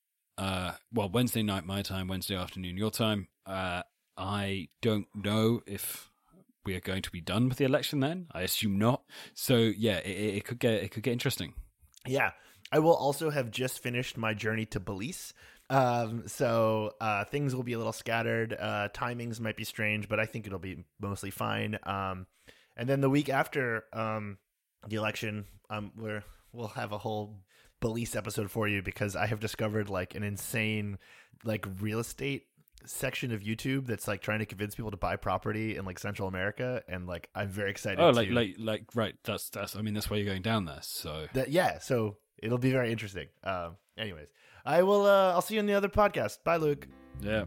Uh, 0.40 0.72
well, 0.90 1.10
Wednesday 1.10 1.42
night 1.42 1.66
my 1.66 1.82
time, 1.82 2.08
Wednesday 2.08 2.34
afternoon 2.34 2.78
your 2.78 2.90
time. 2.90 3.28
Uh, 3.44 3.82
I 4.16 4.68
don't 4.80 5.06
know 5.14 5.60
if 5.66 6.10
we 6.64 6.74
are 6.74 6.80
going 6.80 7.02
to 7.02 7.10
be 7.10 7.20
done 7.20 7.50
with 7.50 7.58
the 7.58 7.66
election 7.66 8.00
then. 8.00 8.26
I 8.32 8.40
assume 8.40 8.78
not. 8.78 9.02
So 9.34 9.56
yeah, 9.56 9.98
it, 9.98 10.36
it 10.36 10.44
could 10.44 10.58
get 10.58 10.82
it 10.82 10.92
could 10.92 11.02
get 11.02 11.12
interesting. 11.12 11.52
Yeah. 12.06 12.30
I 12.72 12.78
will 12.78 12.94
also 12.94 13.28
have 13.28 13.50
just 13.50 13.82
finished 13.82 14.16
my 14.16 14.32
journey 14.32 14.64
to 14.66 14.80
Belize. 14.80 15.34
Um, 15.68 16.26
so 16.26 16.92
uh, 17.02 17.24
things 17.26 17.54
will 17.54 17.62
be 17.62 17.74
a 17.74 17.78
little 17.78 17.92
scattered. 17.92 18.56
Uh, 18.58 18.88
timings 18.94 19.40
might 19.40 19.56
be 19.56 19.64
strange, 19.64 20.08
but 20.08 20.20
I 20.20 20.24
think 20.24 20.46
it'll 20.46 20.58
be 20.58 20.84
mostly 21.00 21.30
fine. 21.30 21.78
Um, 21.82 22.26
and 22.78 22.88
then 22.88 23.02
the 23.02 23.10
week 23.10 23.28
after 23.28 23.84
um, 23.92 24.38
the 24.88 24.96
election, 24.96 25.44
um, 25.68 25.92
we're, 25.96 26.24
we'll 26.52 26.68
have 26.68 26.92
a 26.92 26.98
whole 26.98 27.36
Belize 27.80 28.14
episode 28.14 28.50
for 28.50 28.68
you 28.68 28.82
because 28.82 29.16
I 29.16 29.26
have 29.26 29.40
discovered 29.40 29.88
like 29.88 30.14
an 30.14 30.22
insane 30.22 30.98
like 31.44 31.66
real 31.80 31.98
estate 31.98 32.46
section 32.86 33.32
of 33.32 33.40
YouTube 33.42 33.86
that's 33.86 34.08
like 34.08 34.22
trying 34.22 34.38
to 34.38 34.46
convince 34.46 34.74
people 34.74 34.90
to 34.90 34.96
buy 34.96 35.16
property 35.16 35.76
in 35.76 35.84
like 35.84 35.98
Central 35.98 36.28
America, 36.28 36.82
and 36.88 37.06
like 37.06 37.28
I'm 37.34 37.48
very 37.48 37.70
excited. 37.70 38.00
Oh, 38.00 38.10
like 38.10 38.28
to- 38.28 38.34
like 38.34 38.54
like 38.58 38.84
right. 38.94 39.14
That's 39.24 39.50
that's. 39.50 39.76
I 39.76 39.82
mean, 39.82 39.94
that's 39.94 40.08
why 40.10 40.16
you're 40.18 40.26
going 40.26 40.42
down 40.42 40.64
there. 40.66 40.80
So 40.82 41.26
that 41.34 41.50
yeah 41.50 41.78
so 41.78 42.16
it'll 42.42 42.56
be 42.56 42.72
very 42.72 42.90
interesting 42.90 43.26
um 43.44 43.76
anyways 43.98 44.28
i 44.64 44.82
will 44.82 45.04
uh 45.04 45.32
i'll 45.32 45.42
see 45.42 45.52
you 45.54 45.60
in 45.60 45.66
the 45.66 45.74
other 45.74 45.90
podcast 45.90 46.38
bye 46.42 46.56
luke 46.56 46.88
yeah. 47.20 47.44